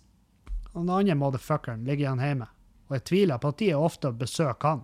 den 0.73 0.93
andre 0.93 1.17
motherfuckeren 1.19 1.85
ligger 1.87 2.07
igjen 2.07 2.25
hjemme. 2.25 2.49
Og 2.87 2.99
jeg 2.99 3.07
tviler 3.11 3.43
på 3.43 3.51
at 3.51 3.61
de 3.61 3.71
er 3.73 3.83
ofte 3.83 4.13
besøker 4.15 4.77
han. 4.77 4.83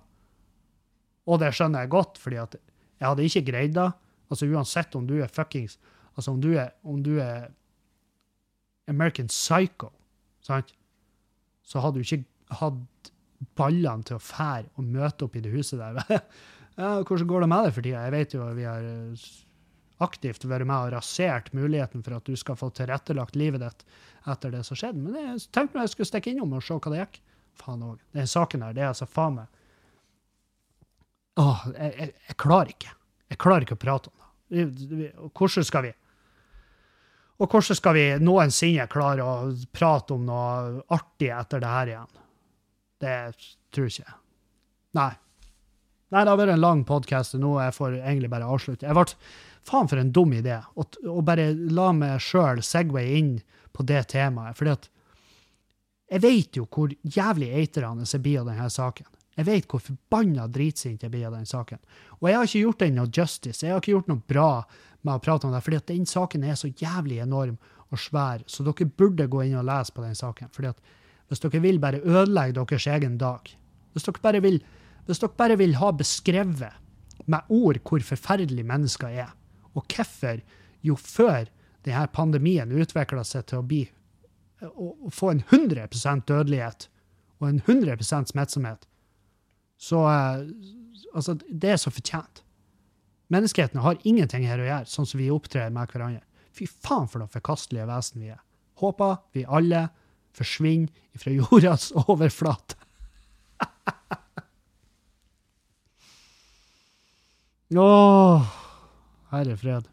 Og 1.29 1.39
det 1.39 1.53
skjønner 1.55 1.85
jeg 1.85 1.93
godt, 1.95 2.19
fordi 2.19 2.41
at 2.43 2.57
jeg 2.59 3.07
hadde 3.07 3.27
ikke 3.29 3.47
greid 3.47 3.75
det. 3.77 3.91
Altså 4.33 4.49
Uansett 4.49 4.95
om 4.97 5.05
du 5.07 5.19
er 5.21 5.29
fuckings 5.29 5.77
Altså 6.17 6.33
om 6.33 6.41
du 6.41 6.51
er, 6.57 6.73
om 6.85 7.01
du 7.05 7.15
er 7.21 7.47
American 8.89 9.31
Psycho, 9.33 9.89
sant? 10.45 10.75
Så 11.67 11.83
hadde 11.83 12.01
du 12.01 12.07
ikke 12.07 12.59
hatt 12.59 13.13
ballene 13.59 14.07
til 14.07 14.19
å 14.19 14.23
fære 14.23 14.71
og 14.79 14.87
møte 14.87 15.27
opp 15.27 15.39
i 15.39 15.43
det 15.45 15.53
huset 15.55 15.81
der. 15.81 15.99
ja, 16.81 16.93
hvordan 17.01 17.31
går 17.31 17.45
det 17.45 17.51
med 17.53 17.67
det 17.67 17.73
for 17.77 17.87
tida? 17.87 18.05
Jeg 18.07 18.15
vet 18.17 18.37
jo 18.37 18.45
at 18.47 18.59
vi 18.59 18.69
har 18.69 18.87
eh, 18.87 19.27
aktivt 20.03 20.47
vært 20.51 20.69
med 20.69 20.77
og 20.77 20.95
rasert 20.97 21.53
muligheten 21.57 22.05
for 22.05 22.19
at 22.19 22.29
du 22.29 22.39
skal 22.39 22.59
få 22.59 22.71
tilrettelagt 22.77 23.39
livet 23.39 23.65
ditt 23.65 23.85
etter 24.31 24.55
det 24.55 24.63
som 24.67 24.79
skjedde. 24.79 25.03
Men 25.03 25.19
jeg 25.19 25.43
tenkte 25.55 25.83
jeg 25.83 25.95
skulle 25.95 26.11
stikke 26.13 26.35
innom 26.35 26.55
og 26.59 26.65
se 26.65 26.79
hva 26.79 26.95
det 26.95 27.03
gikk. 27.03 27.21
Faen 27.63 27.85
òg. 27.85 27.99
Den 28.17 28.31
saken 28.31 28.65
her, 28.65 28.77
det 28.77 28.85
er 28.85 28.93
altså 28.95 29.09
faen 29.11 29.43
meg 29.43 29.59
Åh, 31.41 31.61
jeg, 31.73 31.93
jeg, 31.97 32.13
jeg, 32.29 32.35
klarer 32.43 32.71
ikke. 32.75 32.91
Jeg 33.33 33.39
klarer 33.41 33.65
ikke 33.65 33.77
å 33.79 33.81
prate 33.81 34.11
om 34.11 34.25
det. 34.53 35.07
Hvordan 35.33 35.65
skal 35.65 35.87
vi 35.87 35.93
Og 37.41 37.49
hvordan 37.49 37.79
skal 37.79 37.97
vi 37.97 38.05
noensinne 38.23 38.89
klare 38.93 39.25
å 39.25 39.53
prate 39.75 40.15
om 40.15 40.27
noe 40.29 40.83
artig 40.95 41.31
etter 41.33 41.63
det 41.63 41.71
her 41.73 41.93
igjen? 41.95 42.13
Det 43.03 43.17
tror 43.75 43.89
jeg 43.89 44.05
ikke. 44.05 44.19
Nei. 44.99 45.11
Nei, 46.13 46.21
det 46.21 46.29
har 46.29 46.39
vært 46.39 46.55
en 46.55 46.63
lang 46.63 46.85
podkast, 46.87 47.39
og 47.39 47.43
nå 47.43 47.55
jeg 47.57 47.75
får 47.79 47.97
egentlig 48.03 48.31
bare 48.31 48.51
avslutte. 48.53 48.87
Jeg 48.87 48.99
ble 48.99 49.07
Faen, 49.63 49.87
for 49.87 50.01
en 50.01 50.11
dum 50.11 50.33
idé. 50.35 50.57
Å 50.59 51.23
bare 51.23 51.53
la 51.55 51.93
meg 51.95 52.19
sjøl 52.23 52.63
segway 52.67 53.13
inn 53.21 53.37
på 53.73 53.85
det 53.87 54.09
temaet. 54.11 54.57
fordi 54.59 54.73
at 54.75 54.89
jeg 56.13 56.21
vet 56.21 56.59
jo 56.59 56.67
hvor 56.69 56.91
jævlig 57.03 57.49
eitrende 57.57 58.05
jeg 58.05 58.21
blir 58.21 58.43
av 58.43 58.51
denne 58.51 58.69
saken. 58.69 59.07
Jeg 59.37 59.49
vet 59.49 59.69
hvor 59.71 59.81
forbanna 59.81 60.45
dritsint 60.53 61.05
jeg 61.05 61.13
blir 61.13 61.29
av 61.29 61.37
den 61.37 61.47
saken. 61.49 61.81
Og 62.21 62.29
jeg 62.29 62.37
har 62.37 62.49
ikke 62.49 62.65
gjort 62.67 62.83
den 62.83 62.99
noe 62.99 63.09
justice. 63.09 63.65
Jeg 63.65 63.73
har 63.73 63.81
ikke 63.81 63.95
gjort 63.95 64.11
noe 64.11 64.25
bra 64.29 64.51
med 65.03 65.15
å 65.15 65.23
prate 65.25 65.49
om 65.49 65.55
det, 65.55 65.63
fordi 65.65 65.79
at 65.81 65.89
den 65.89 66.05
saken 66.09 66.45
er 66.45 66.59
så 66.59 66.69
jævlig 66.69 67.23
enorm 67.25 67.57
og 67.93 68.01
svær, 68.01 68.45
så 68.49 68.65
dere 68.65 68.89
burde 68.89 69.29
gå 69.29 69.43
inn 69.45 69.57
og 69.61 69.67
lese 69.69 69.93
på 69.93 70.05
den 70.05 70.15
saken. 70.17 70.53
fordi 70.53 70.69
at 70.73 70.81
hvis 71.29 71.41
dere 71.41 71.63
vil 71.65 71.81
bare 71.81 72.01
ødelegge 72.05 72.61
deres 72.61 72.87
egen 72.87 73.19
dag, 73.19 73.49
hvis 73.93 74.05
dere 74.05 74.23
bare 74.23 74.41
vil, 74.45 74.61
dere 75.09 75.29
bare 75.37 75.57
vil 75.57 75.75
ha 75.81 75.91
beskrevet 75.93 77.27
med 77.27 77.41
ord 77.49 77.81
hvor 77.89 78.05
forferdelig 78.05 78.65
mennesker 78.67 79.09
er, 79.09 79.33
og 79.75 79.85
hvorfor 79.89 80.41
jo 80.83 80.97
før 80.97 81.49
denne 81.85 82.07
pandemien 82.13 82.73
utvikla 82.73 83.25
seg 83.25 83.47
til 83.49 83.61
å 83.63 83.67
bli 83.67 83.87
å 84.63 85.11
få 85.11 85.33
en 85.33 85.43
100% 85.51 86.27
dødelighet 86.29 86.87
og 87.41 87.49
en 87.49 87.61
100% 87.67 88.31
smittsomhet, 88.31 88.87
så 89.83 90.05
eh, 90.07 90.47
altså, 91.15 91.35
det 91.49 91.71
er 91.75 91.81
så 91.81 91.91
fortjent. 91.91 92.43
Menneskeheten 93.33 93.81
har 93.83 93.99
ingenting 94.07 94.45
her 94.47 94.61
å 94.61 94.67
gjøre, 94.67 94.87
sånn 94.91 95.09
som 95.09 95.19
vi 95.21 95.31
opptrer 95.33 95.71
med 95.75 95.91
hverandre. 95.91 96.25
Fy 96.53 96.65
faen 96.69 97.09
for 97.09 97.19
noen 97.23 97.33
forkastelige 97.33 97.89
vesen 97.89 98.21
vi 98.23 98.29
er. 98.35 98.41
Håper 98.83 99.13
vi 99.35 99.43
alle 99.49 99.89
forsvinner 100.37 100.93
fra 101.19 101.31
jordas 101.33 101.85
overflate. 102.05 102.75
Åh, 107.83 108.41
herre 109.33 109.57
fred. 109.57 109.85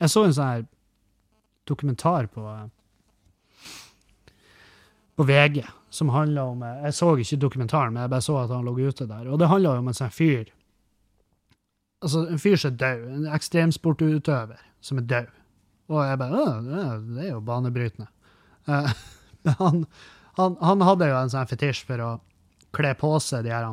Jeg 0.00 0.08
så 0.10 0.20
en 0.24 0.34
sånn 0.34 0.48
her 0.48 0.64
dokumentar 1.68 2.26
på 2.32 2.40
eh, 2.50 2.68
på 5.20 5.26
VG 5.28 5.66
som 5.92 6.08
handla 6.08 6.46
om 6.48 6.62
Jeg 6.62 6.94
så 6.96 7.10
ikke 7.18 7.36
dokumentaren, 7.36 7.92
men 7.92 8.06
jeg 8.06 8.10
bare 8.14 8.24
så 8.24 8.38
at 8.40 8.52
han 8.54 8.64
lå 8.64 8.72
ute 8.78 9.04
der. 9.04 9.26
Og 9.28 9.38
det 9.38 9.50
handla 9.50 9.74
om 9.76 9.90
en 9.90 9.96
sånn 9.96 10.14
fyr 10.14 10.48
Altså, 12.00 12.22
en 12.32 12.40
fyr 12.40 12.56
som 12.56 12.70
er 12.70 12.78
død. 12.80 13.02
En 13.12 13.26
ekstremsportutøver 13.36 14.62
som 14.80 15.02
er 15.02 15.04
død. 15.10 15.34
Og 15.92 15.98
jeg 16.06 16.20
bare 16.22 16.44
Det 16.62 17.26
er 17.26 17.28
jo 17.34 17.44
banebrytende. 17.44 18.08
Uh, 18.70 18.92
han, 19.56 19.86
han, 20.36 20.56
han, 20.60 20.82
hadde 20.84 21.06
jo 21.08 21.14
en 21.16 21.30
sånn 21.32 21.48
fetisj 21.48 21.86
for 21.88 22.02
å 22.04 22.08
kle 22.76 22.90
på 23.00 23.08
seg 23.24 23.46
de 23.46 23.54
her 23.54 23.70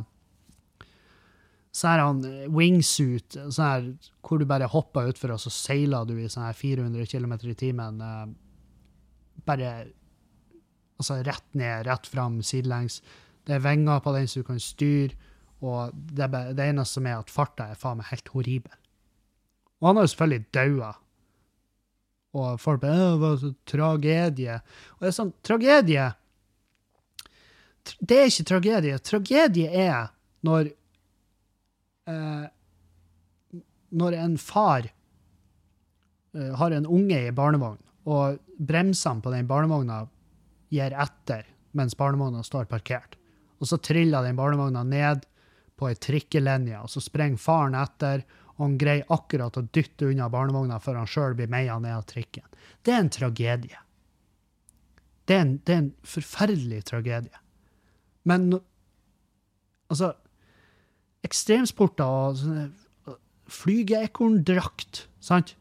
så 1.76 1.90
er 1.92 2.02
han 2.02 2.22
wingsuit, 2.56 3.36
sånn 3.36 3.68
her, 3.68 3.90
hvor 4.24 4.40
du 4.40 4.48
bare 4.50 4.70
hopper 4.72 5.12
utfor, 5.12 5.36
og 5.36 5.44
så 5.44 5.52
seiler 5.54 6.08
du 6.08 6.16
i 6.16 6.30
sånn 6.32 6.48
her 6.48 6.56
400 6.58 7.06
km 7.12 7.36
i 7.52 7.58
timen. 7.60 8.00
Bare 9.46 9.74
Altså 10.98 11.22
rett 11.26 11.48
ned, 11.54 11.86
rett 11.88 12.08
fram, 12.10 12.42
sidelengs. 12.42 13.02
Det 13.46 13.56
er 13.56 13.64
vinger 13.64 14.02
på 14.04 14.14
den 14.16 14.28
så 14.28 14.42
du 14.42 14.48
kan 14.48 14.60
styre, 14.60 15.16
og 15.62 15.94
det, 15.94 16.28
det 16.58 16.66
eneste 16.68 17.00
som 17.00 17.08
er 17.10 17.18
at 17.18 17.34
farta 17.34 17.72
er 17.72 17.80
faen 17.80 18.02
meg 18.02 18.10
helt 18.12 18.30
horribel. 18.34 18.74
Og 19.80 19.90
han 19.90 20.00
har 20.00 20.08
jo 20.08 20.12
selvfølgelig 20.14 20.48
daua. 20.54 20.92
Og 22.38 22.60
folk 22.60 22.82
bare 22.82 22.94
'Det 22.94 23.20
var 23.20 23.38
så 23.38 23.54
tragedie'. 23.66 24.62
Og 24.94 25.00
det 25.00 25.08
er 25.08 25.12
sånn 25.12 25.34
Tragedie 25.44 26.14
Det 28.00 28.18
er 28.18 28.26
ikke 28.26 28.44
tragedie. 28.44 28.98
Tragedie 29.00 29.70
er 29.72 30.08
når 30.44 30.72
eh, 32.08 32.48
Når 33.92 34.14
en 34.14 34.38
far 34.38 34.90
eh, 36.36 36.56
har 36.56 36.72
en 36.72 36.86
unge 36.86 37.28
i 37.28 37.32
barnevogn, 37.32 37.80
og 38.06 38.40
bremsene 38.60 39.22
på 39.22 39.32
den 39.32 39.48
barnevogna 39.48 40.08
gir 40.74 40.94
etter 40.94 41.48
mens 41.78 41.96
barnevogna 41.98 42.44
står 42.44 42.68
parkert. 42.70 43.18
Og 43.62 43.70
så 43.70 43.80
triller 43.82 44.26
den 44.26 44.38
barnevogna 44.38 44.84
ned 44.88 45.26
på 45.78 45.90
ei 45.90 45.98
trikkelinje, 46.02 46.80
og 46.82 46.90
så 46.90 47.02
springer 47.04 47.42
faren 47.42 47.78
etter, 47.78 48.24
og 48.58 48.64
han 48.64 48.78
greier 48.82 49.12
akkurat 49.14 49.58
å 49.60 49.66
dytte 49.74 50.10
unna 50.10 50.30
barnevogna 50.34 50.80
før 50.82 51.04
han 51.04 51.10
sjøl 51.10 51.36
blir 51.38 51.52
meia 51.52 51.78
ned 51.82 51.94
av 51.94 52.08
trikken. 52.10 52.46
Det 52.82 52.94
er 52.94 53.04
en 53.04 53.14
tragedie. 53.14 53.82
Det 55.28 55.36
er 55.36 55.44
en, 55.44 55.54
det 55.68 55.76
er 55.76 55.84
en 55.84 55.92
forferdelig 56.08 56.82
tragedie. 56.88 57.44
Men 58.28 58.50
altså 59.92 60.16
Ekstremsporter 61.28 62.08
og 62.08 63.18
flygeekorndrakt, 63.52 65.08
sant? 65.24 65.56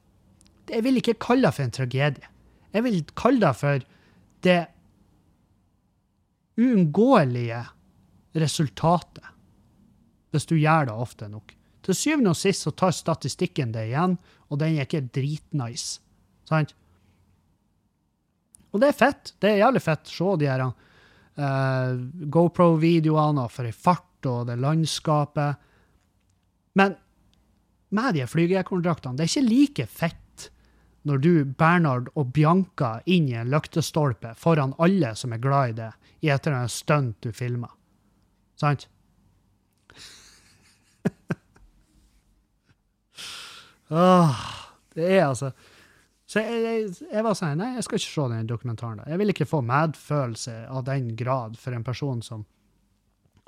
Jeg 0.70 0.84
vil 0.84 1.00
ikke 1.00 1.16
kalle 1.22 1.48
det 1.48 1.56
for 1.56 1.64
en 1.64 1.74
tragedie. 1.74 2.30
Jeg 2.74 2.84
vil 2.86 3.00
kalle 3.18 3.42
det 3.42 3.52
for 3.58 3.86
det 4.46 4.58
uunngåelige 6.56 7.62
resultatet 8.36 9.32
hvis 10.34 10.48
du 10.48 10.56
gjør 10.58 10.90
det 10.90 10.96
ofte 10.96 11.28
nok. 11.30 11.54
Til 11.86 11.96
syvende 11.96 12.32
og 12.34 12.38
sist 12.38 12.66
så 12.66 12.72
tar 12.74 12.92
statistikken 12.92 13.70
det 13.72 13.86
igjen, 13.88 14.16
og 14.50 14.58
den 14.60 14.74
er 14.74 14.88
ikke 14.88 15.06
dritnice. 15.14 16.02
Sant? 16.48 16.74
Og 18.74 18.82
det 18.82 18.90
er 18.90 18.98
fett. 18.98 19.32
Det 19.40 19.52
er 19.52 19.62
jævlig 19.62 19.82
fett. 19.84 20.10
Se 20.10 20.34
de 20.40 20.50
her 20.50 20.64
uh, 20.66 21.94
GoPro-videoene 22.36 23.46
for 23.52 23.68
ei 23.68 23.72
fart 23.72 24.28
og 24.28 24.50
det 24.50 24.58
landskapet. 24.60 25.62
Men 26.76 26.98
med 27.96 28.18
de 28.18 28.26
flygekontraktene, 28.28 29.16
det 29.16 29.24
er 29.24 29.32
ikke 29.32 29.48
like 29.48 29.88
fett 29.88 30.25
når 31.06 31.22
du, 31.22 31.32
Bernhard 31.44 32.08
og 32.18 32.32
Bianca 32.34 32.96
inn 33.06 33.28
i 33.30 33.36
en 33.38 33.50
lyktestolpe 33.52 34.32
foran 34.38 34.74
alle 34.82 35.12
som 35.18 35.34
er 35.34 35.42
glad 35.42 35.70
i 35.70 35.76
det, 35.78 35.90
i 36.26 36.30
et 36.34 36.46
eller 36.46 36.64
annet 36.64 36.74
stunt 36.74 37.20
du 37.22 37.30
filmer. 37.36 37.70
Sant? 38.58 38.88
Åh, 43.94 44.40
det 44.96 45.10
er 45.12 45.28
altså 45.28 45.52
Så 46.26 46.40
jeg, 46.42 46.62
jeg, 46.64 46.94
jeg 47.12 47.22
var 47.22 47.36
sånn 47.38 47.60
Nei, 47.60 47.68
jeg 47.76 47.84
skal 47.86 48.00
ikke 48.00 48.10
se 48.10 48.24
den 48.32 48.48
dokumentaren. 48.50 48.98
da. 48.98 49.10
Jeg 49.12 49.20
vil 49.20 49.30
ikke 49.30 49.46
få 49.46 49.60
medfølelse 49.62 50.56
av 50.72 50.82
den 50.88 51.12
grad 51.14 51.54
for 51.60 51.76
en 51.76 51.86
person 51.86 52.24
som 52.24 52.42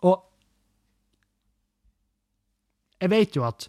Og 0.06 0.22
jeg 2.98 3.10
vet 3.10 3.36
jo 3.38 3.44
at 3.46 3.68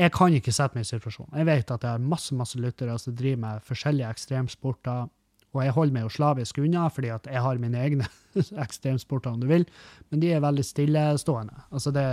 jeg 0.00 0.12
kan 0.14 0.34
ikke 0.34 0.54
sette 0.54 0.76
meg 0.76 0.86
i 0.86 0.88
situasjonen. 0.88 1.34
Jeg 1.36 1.48
vet 1.48 1.70
at 1.74 1.84
jeg 1.84 1.96
har 1.96 2.06
masse 2.12 2.34
masse 2.36 2.58
lyttere 2.60 2.94
som 3.00 3.16
driver 3.16 3.42
med 3.44 3.66
forskjellige 3.66 4.08
ekstremsporter, 4.14 5.10
og 5.52 5.60
jeg 5.60 5.74
holder 5.76 5.92
meg 5.92 6.06
jo 6.06 6.12
slavisk 6.14 6.62
unna, 6.62 6.86
fordi 6.88 7.10
at 7.12 7.28
jeg 7.28 7.44
har 7.44 7.60
mine 7.60 7.80
egne 7.80 8.08
ekstremsporter, 8.64 9.34
om 9.34 9.42
du 9.42 9.48
vil, 9.50 9.66
men 10.10 10.22
de 10.22 10.32
er 10.32 10.44
veldig 10.44 10.64
stillestående. 10.64 11.66
Altså 11.70 11.92
det, 11.92 12.06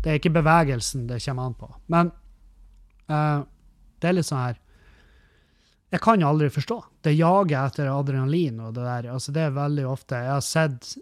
det 0.00 0.12
er 0.12 0.20
ikke 0.20 0.32
bevegelsen 0.38 1.06
det 1.10 1.20
kommer 1.26 1.50
an 1.50 1.58
på. 1.60 1.70
Men 1.92 2.12
uh, 3.12 3.44
det 4.00 4.10
er 4.10 4.16
litt 4.16 4.28
sånn 4.28 4.46
her 4.46 4.60
Jeg 5.92 6.00
kan 6.02 6.24
aldri 6.26 6.48
forstå. 6.50 6.78
Det 7.04 7.12
jager 7.14 7.68
etter 7.68 7.92
adrenalin 7.92 8.64
og 8.64 8.72
det 8.74 8.82
der. 8.82 9.12
Altså 9.12 9.32
det 9.32 9.44
er 9.44 9.52
veldig 9.54 9.84
ofte 9.86 10.18
Jeg 10.24 10.32
har 10.32 10.42
sett 10.44 10.94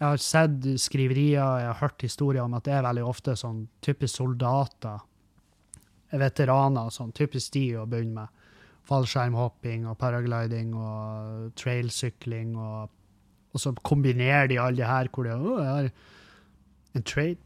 jeg 0.00 0.08
har 0.08 0.20
sett 0.24 0.64
skriverier, 0.80 1.58
jeg 1.60 1.66
har 1.68 1.76
hørt 1.76 2.00
historier 2.00 2.46
om 2.46 2.54
at 2.56 2.64
det 2.64 2.72
er 2.72 2.86
veldig 2.86 3.02
ofte 3.04 3.34
sånn 3.36 3.66
typisk 3.84 4.22
soldater 4.22 5.02
veteraner, 6.10 6.90
sånn 6.94 7.12
typisk 7.16 7.54
de 7.56 7.66
å 7.80 7.86
begynne 7.88 8.24
med. 8.24 8.46
Fallskjermhopping 8.90 9.84
og 9.86 9.98
paragliding 10.00 10.72
og 10.74 11.52
trailsykling. 11.60 12.56
Og, 12.58 12.90
og 13.54 13.62
så 13.62 13.74
kombinerer 13.86 14.50
de 14.50 14.58
alle 14.58 14.80
de 14.80 14.88
her 14.88 15.10
hvor 15.12 15.28
de 15.28 15.36
å, 15.36 15.60
har 15.60 15.92
en 16.96 17.06
trail 17.06 17.38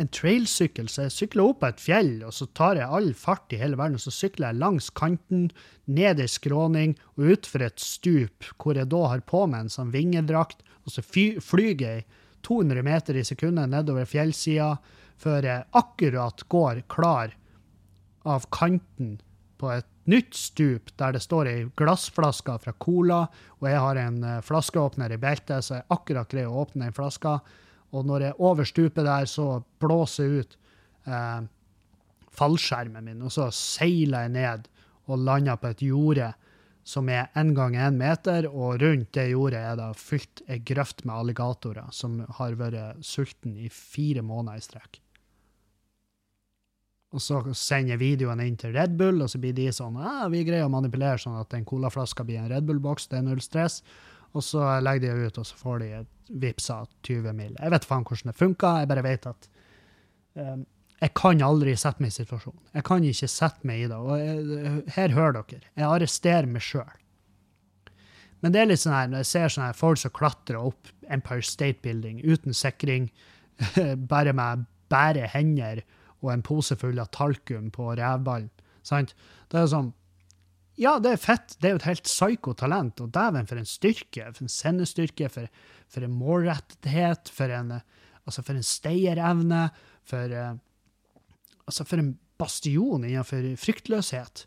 en 0.00 0.08
trailsykkel, 0.10 0.88
så 0.90 1.06
jeg 1.06 1.14
sykler 1.14 1.50
opp 1.52 1.60
på 1.62 1.68
et 1.70 1.82
fjell, 1.82 2.12
og 2.26 2.34
så 2.34 2.48
tar 2.58 2.80
jeg 2.80 2.90
all 2.96 3.12
fart 3.14 3.52
i 3.54 3.60
hele 3.60 3.78
verden, 3.78 3.98
og 3.98 4.02
så 4.02 4.10
sykler 4.10 4.50
jeg 4.50 4.58
langs 4.58 4.88
kanten, 4.98 5.44
ned 5.86 6.18
ei 6.22 6.26
skråning 6.30 6.96
og 7.14 7.36
utfor 7.36 7.62
et 7.62 7.82
stup, 7.82 8.48
hvor 8.58 8.78
jeg 8.78 8.90
da 8.90 9.04
har 9.12 9.22
på 9.28 9.44
meg 9.50 9.66
en 9.66 9.74
sånn 9.74 9.92
vingedrakt, 9.94 10.64
og 10.84 10.96
så 10.96 11.04
flyr 11.04 11.78
jeg 11.78 12.04
200 12.44 12.84
meter 12.84 13.16
i 13.16 13.24
sekundet 13.24 13.70
nedover 13.72 14.08
fjellsida 14.08 14.74
før 15.20 15.46
jeg 15.46 15.68
akkurat 15.78 16.42
går 16.50 16.82
klar 16.90 17.32
av 18.24 18.48
kanten 18.54 19.18
på 19.60 19.70
et 19.72 19.88
nytt 20.10 20.36
stup 20.36 20.90
der 21.00 21.14
det 21.16 21.22
står 21.24 21.48
ei 21.48 21.64
glassflaske 21.78 22.56
fra 22.64 22.74
Cola, 22.82 23.24
og 23.60 23.68
jeg 23.70 23.80
har 23.80 24.00
en 24.00 24.20
uh, 24.24 24.40
flaskeåpner 24.44 25.14
i 25.14 25.20
beltet, 25.20 25.64
så 25.64 25.78
jeg 25.78 25.88
akkurat 25.94 26.30
greier 26.30 26.52
å 26.52 26.64
åpne 26.64 26.88
den 26.88 26.96
flaska. 26.96 27.38
Og 27.94 28.06
når 28.08 28.26
jeg 28.26 28.34
er 28.34 28.42
over 28.42 28.68
stupet 28.68 29.06
der, 29.06 29.28
så 29.30 29.48
blåser 29.78 30.26
jeg 30.26 30.42
ut 30.42 30.56
eh, 31.06 31.44
fallskjermen 32.34 33.06
min, 33.06 33.20
og 33.22 33.30
så 33.30 33.46
seiler 33.54 34.26
jeg 34.26 34.32
ned 34.34 34.66
og 35.06 35.22
lander 35.22 35.60
på 35.60 35.70
et 35.70 35.84
jorde 35.86 36.32
som 36.84 37.08
er 37.08 37.30
én 37.38 37.54
gang 37.56 37.76
én 37.78 37.96
meter, 37.96 38.48
og 38.50 38.82
rundt 38.82 39.14
det 39.16 39.30
jordet 39.30 39.62
er 39.62 39.78
det 39.78 39.92
fylt 40.00 40.42
ei 40.50 40.58
grøft 40.58 41.04
med 41.06 41.14
alligatorer 41.16 41.94
som 41.94 42.18
har 42.40 42.58
vært 42.60 43.00
sulten 43.06 43.54
i 43.56 43.70
fire 43.72 44.26
måneder 44.26 44.58
i 44.58 44.66
strekk. 44.66 45.03
Og 47.14 47.22
så 47.22 47.38
sender 47.54 48.00
videoen 48.00 48.42
inn 48.42 48.56
til 48.58 48.74
Red 48.74 48.96
Bull, 48.98 49.22
og 49.22 49.30
så 49.30 49.38
blir 49.38 49.54
de 49.54 49.68
sånn 49.72 50.00
ah, 50.02 50.26
vi 50.32 50.42
greier 50.46 50.66
å 50.66 50.72
manipulere 50.72 51.20
sånn 51.22 51.38
at 51.38 51.54
en 51.54 51.66
colaflaske 51.68 52.26
blir 52.26 52.40
en 52.40 52.50
Red 52.50 52.66
Bull-boks, 52.66 53.06
det 53.12 53.20
er 53.20 53.26
null 53.28 53.42
stress. 53.44 53.80
Og 54.34 54.42
så 54.42 54.64
legger 54.82 55.14
de 55.14 55.28
ut, 55.28 55.38
og 55.38 55.46
så 55.46 55.58
får 55.60 55.82
de 55.84 55.90
et 56.00 56.32
vippsa 56.42 56.80
20 57.06 57.36
mil. 57.38 57.52
Jeg 57.54 57.74
vet 57.74 57.86
faen 57.86 58.06
hvordan 58.08 58.32
det 58.32 58.38
funker, 58.40 58.80
jeg 58.82 58.90
bare 58.90 59.04
vet 59.06 59.28
at 59.30 59.48
um, 60.40 60.64
jeg 61.04 61.12
kan 61.18 61.42
aldri 61.44 61.76
sette 61.78 62.02
meg 62.02 62.10
i 62.10 62.16
situasjonen. 62.16 62.60
Jeg 62.74 62.86
kan 62.88 63.06
ikke 63.06 63.30
sette 63.30 63.68
meg 63.68 63.84
i 63.84 63.88
det. 63.90 63.98
Og 63.98 64.18
jeg, 64.18 64.74
her 64.96 65.14
hører 65.14 65.36
dere. 65.36 65.70
Jeg 65.76 65.86
arresterer 65.86 66.50
meg 66.50 66.64
sjøl. 66.64 67.00
Men 68.42 68.54
det 68.54 68.60
er 68.60 68.70
litt 68.70 68.82
sånn 68.82 68.96
her, 68.96 69.10
når 69.12 69.22
jeg 69.22 69.30
ser 69.30 69.52
sånne 69.52 69.70
her 69.70 69.78
folk 69.78 70.00
som 70.00 70.12
klatrer 70.16 70.58
opp 70.60 70.90
Empire 71.12 71.44
State 71.46 71.80
Building 71.84 72.18
uten 72.24 72.56
sikring, 72.56 73.10
bare 74.12 74.34
med 74.36 74.66
bare 74.92 75.28
hender 75.32 75.84
og 76.24 76.32
en 76.32 76.44
pose 76.46 76.76
full 76.80 76.98
av 77.02 77.12
talkum 77.14 77.70
på 77.74 77.92
revballen. 77.98 78.50
Sant? 78.84 79.14
Det 79.52 79.60
er 79.60 79.70
sånn 79.72 79.92
Ja, 80.74 80.96
det 80.98 81.12
er 81.14 81.20
fett. 81.22 81.54
Det 81.62 81.68
er 81.68 81.76
jo 81.76 81.78
et 81.78 81.86
helt 81.86 82.08
psyko 82.08 82.52
talent. 82.58 82.98
Og 83.00 83.12
dæven, 83.14 83.46
for 83.46 83.60
en 83.60 83.68
styrke. 83.68 84.26
For 84.34 84.42
en 84.42 84.50
sendestyrke, 84.50 85.28
for, 85.30 85.46
for 85.86 86.02
en 86.02 86.16
målrettethet, 86.18 87.30
for 87.30 87.52
en, 87.54 87.76
altså 88.24 88.42
for 88.42 88.58
en 88.58 88.66
stayerevne, 88.66 89.68
for 90.02 90.34
Altså, 91.64 91.84
for 91.88 91.96
en 91.96 92.10
bastion 92.36 93.06
innenfor 93.06 93.46
fryktløshet. 93.56 94.42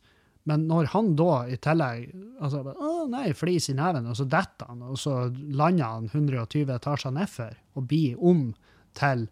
Men 0.47 0.67
når 0.69 0.91
han 0.93 1.11
da 1.19 1.31
i 1.51 1.57
tillegg 1.59 2.11
altså, 2.39 2.61
å 2.71 3.07
nei, 3.11 3.31
flis 3.35 3.67
i 3.71 3.75
neven, 3.75 4.07
og 4.07 4.15
så 4.19 4.27
detter 4.29 4.69
han, 4.69 4.83
og 4.87 4.99
så 5.01 5.15
lander 5.33 5.97
han 5.97 6.07
120 6.13 6.71
etasjer 6.77 7.15
nedfor 7.15 7.57
og 7.75 7.87
blir 7.89 8.15
om 8.23 8.51
til 8.97 9.25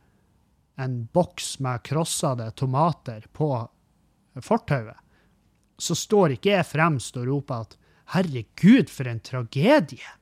en 0.75 1.05
boks 1.13 1.59
med 1.63 1.83
krossede 1.87 2.49
tomater 2.51 3.25
på 3.33 3.49
fortauet, 4.43 4.97
så 5.77 5.95
står 5.95 6.35
ikke 6.35 6.53
jeg 6.53 6.67
fremst 6.67 7.17
og 7.19 7.27
roper 7.27 7.65
at 7.65 7.77
'herregud, 8.13 8.89
for 8.89 9.07
en 9.07 9.19
tragedie'. 9.19 10.15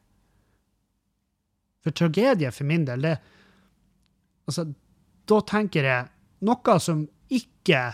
For 1.83 1.91
tragedie 1.91 2.51
for 2.51 2.63
min 2.63 2.85
del, 2.85 3.01
det 3.01 3.17
Altså, 4.47 4.73
da 5.25 5.39
tenker 5.47 5.85
jeg 5.87 6.07
noe 6.43 6.79
som 6.83 7.05
ikke 7.31 7.93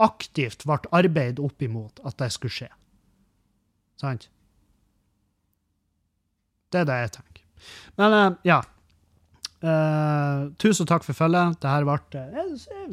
aktivt 0.00 0.64
ble 0.64 0.78
arbeidet 0.96 1.42
opp 1.44 1.62
imot 1.62 2.00
at 2.08 2.16
det 2.16 2.30
skulle 2.32 2.54
skje. 2.54 2.68
Sant? 4.00 4.30
Det 6.72 6.80
er 6.80 6.88
det 6.88 6.98
jeg 7.02 7.12
tenker. 7.18 7.44
Men 8.00 8.16
uh, 8.16 8.38
ja, 8.46 8.62
Uh, 9.60 10.48
tusen 10.56 10.88
takk 10.88 11.04
for 11.04 11.16
følget. 11.16 11.58
Det 11.60 11.68
her 11.68 11.84
ble, 11.84 11.98
uh, 12.16 12.38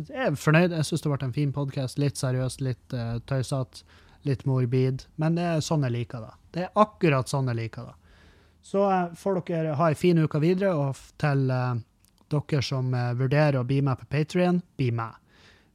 jeg, 0.04 0.08
er 0.12 0.36
fornøyd. 0.36 0.74
Jeg 0.76 0.88
syns 0.90 1.04
det 1.04 1.12
ble 1.14 1.20
en 1.30 1.36
fin 1.36 1.54
podkast. 1.56 2.00
Litt 2.02 2.20
seriøst, 2.20 2.64
litt 2.66 2.96
uh, 2.96 3.20
tøysete, 3.30 3.86
litt 4.28 4.44
morbid. 4.50 5.06
Men 5.22 5.38
det 5.38 5.46
er 5.48 5.64
sånn 5.64 5.86
jeg 5.88 5.96
liker 5.96 6.26
det. 6.26 6.34
Det 6.56 6.66
er 6.66 6.82
akkurat 6.84 7.32
sånn 7.32 7.48
jeg 7.54 7.60
liker 7.62 7.88
det. 7.88 7.96
Så 8.68 8.84
uh, 8.84 9.14
får 9.16 9.40
dere 9.48 9.78
ha 9.80 9.88
ei 9.88 9.96
en 9.96 10.02
fin 10.02 10.20
uke 10.20 10.42
videre, 10.44 10.74
og 10.76 11.00
til 11.22 11.48
dere 11.48 12.60
som 12.66 12.92
vurderer 13.16 13.62
å 13.62 13.68
bli 13.68 13.80
med 13.88 14.02
på 14.02 14.10
Patrion, 14.12 14.60
bli 14.76 14.90
med. 14.92 15.16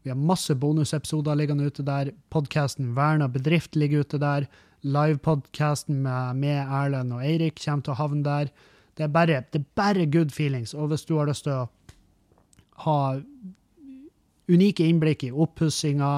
Vi 0.02 0.10
har 0.10 0.18
masse 0.18 0.52
bonusepisoder 0.58 1.38
liggende 1.38 1.70
ute 1.70 1.84
der. 1.86 2.10
Podkasten 2.28 2.90
Verna 2.96 3.30
bedrift 3.32 3.78
ligger 3.78 4.04
ute 4.04 4.20
der. 4.20 4.48
Livepodkasten 4.82 6.02
med, 6.04 6.36
med 6.42 6.66
Erlend 6.66 7.14
og 7.14 7.22
Eirik 7.24 7.62
kommer 7.62 7.86
til 7.86 7.94
å 7.94 8.00
havne 8.02 8.26
der. 8.26 8.52
Det 8.96 9.06
er, 9.06 9.12
bare, 9.12 9.42
det 9.52 9.62
er 9.62 9.68
bare 9.74 10.06
good 10.06 10.32
feelings. 10.32 10.74
Og 10.74 10.90
hvis 10.92 11.06
du 11.08 11.16
har 11.16 11.30
lyst 11.30 11.46
til 11.46 11.56
å 11.56 11.68
ha 12.84 12.98
unike 14.52 14.84
innblikk 14.84 15.24
i 15.24 15.32
oppussinga, 15.32 16.12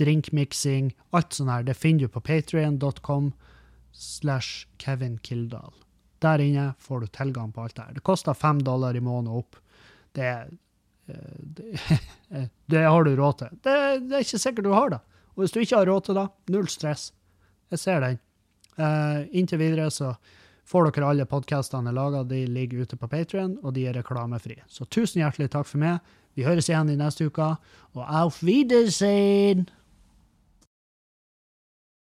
drinkmiksing, 0.00 0.92
alt 1.14 1.36
sånt 1.36 1.52
her, 1.52 1.66
det 1.66 1.76
finner 1.78 2.06
du 2.06 2.14
på 2.14 2.22
patrion.com 2.24 3.32
slash 3.94 4.66
Kevin 4.82 5.18
Kildahl. 5.22 5.74
Der 6.24 6.40
inne 6.40 6.72
får 6.80 7.04
du 7.04 7.06
tilgang 7.12 7.52
på 7.52 7.66
alt 7.66 7.76
det 7.76 7.86
her. 7.86 7.96
Det 7.98 8.06
koster 8.06 8.34
fem 8.34 8.62
dollar 8.64 8.96
i 8.96 9.02
måneden 9.04 9.36
opp. 9.42 9.58
Det, 10.16 10.30
eh, 11.06 11.34
det, 11.58 11.98
det 12.72 12.86
har 12.86 13.04
du 13.04 13.16
råd 13.16 13.42
til. 13.42 13.58
Det, 13.60 13.74
det, 14.08 14.16
er 14.16 14.24
ikke 14.24 14.40
sikkert 14.46 14.64
du 14.66 14.72
har 14.72 14.94
det. 14.94 15.02
Og 15.34 15.44
hvis 15.44 15.54
du 15.54 15.60
ikke 15.60 15.82
har 15.82 15.90
råd 15.90 16.08
til 16.08 16.18
det, 16.18 16.28
null 16.54 16.70
stress. 16.72 17.10
Jeg 17.74 17.82
ser 17.82 18.00
den. 18.04 18.20
Uh, 18.74 19.22
inntil 19.30 19.60
videre 19.60 19.86
så 19.94 20.14
får 20.64 20.90
dere 20.90 21.10
alle 21.12 21.26
podkastene 21.28 21.92
laga. 21.94 22.24
De 22.28 22.44
ligger 22.46 22.84
ute 22.84 22.96
på 22.96 23.08
Patrion, 23.08 23.58
og 23.62 23.74
de 23.76 23.86
er 23.88 23.96
reklamefrie. 23.98 24.64
Så 24.68 24.88
tusen 24.88 25.22
hjertelig 25.22 25.50
takk 25.52 25.68
for 25.68 25.82
meg. 25.82 26.14
Vi 26.34 26.46
høres 26.46 26.68
igjen 26.68 26.90
i 26.90 26.98
neste 26.98 27.28
uke, 27.30 27.54
og 27.94 28.04
auf 28.04 28.42
Wiedersehen! 28.42 29.68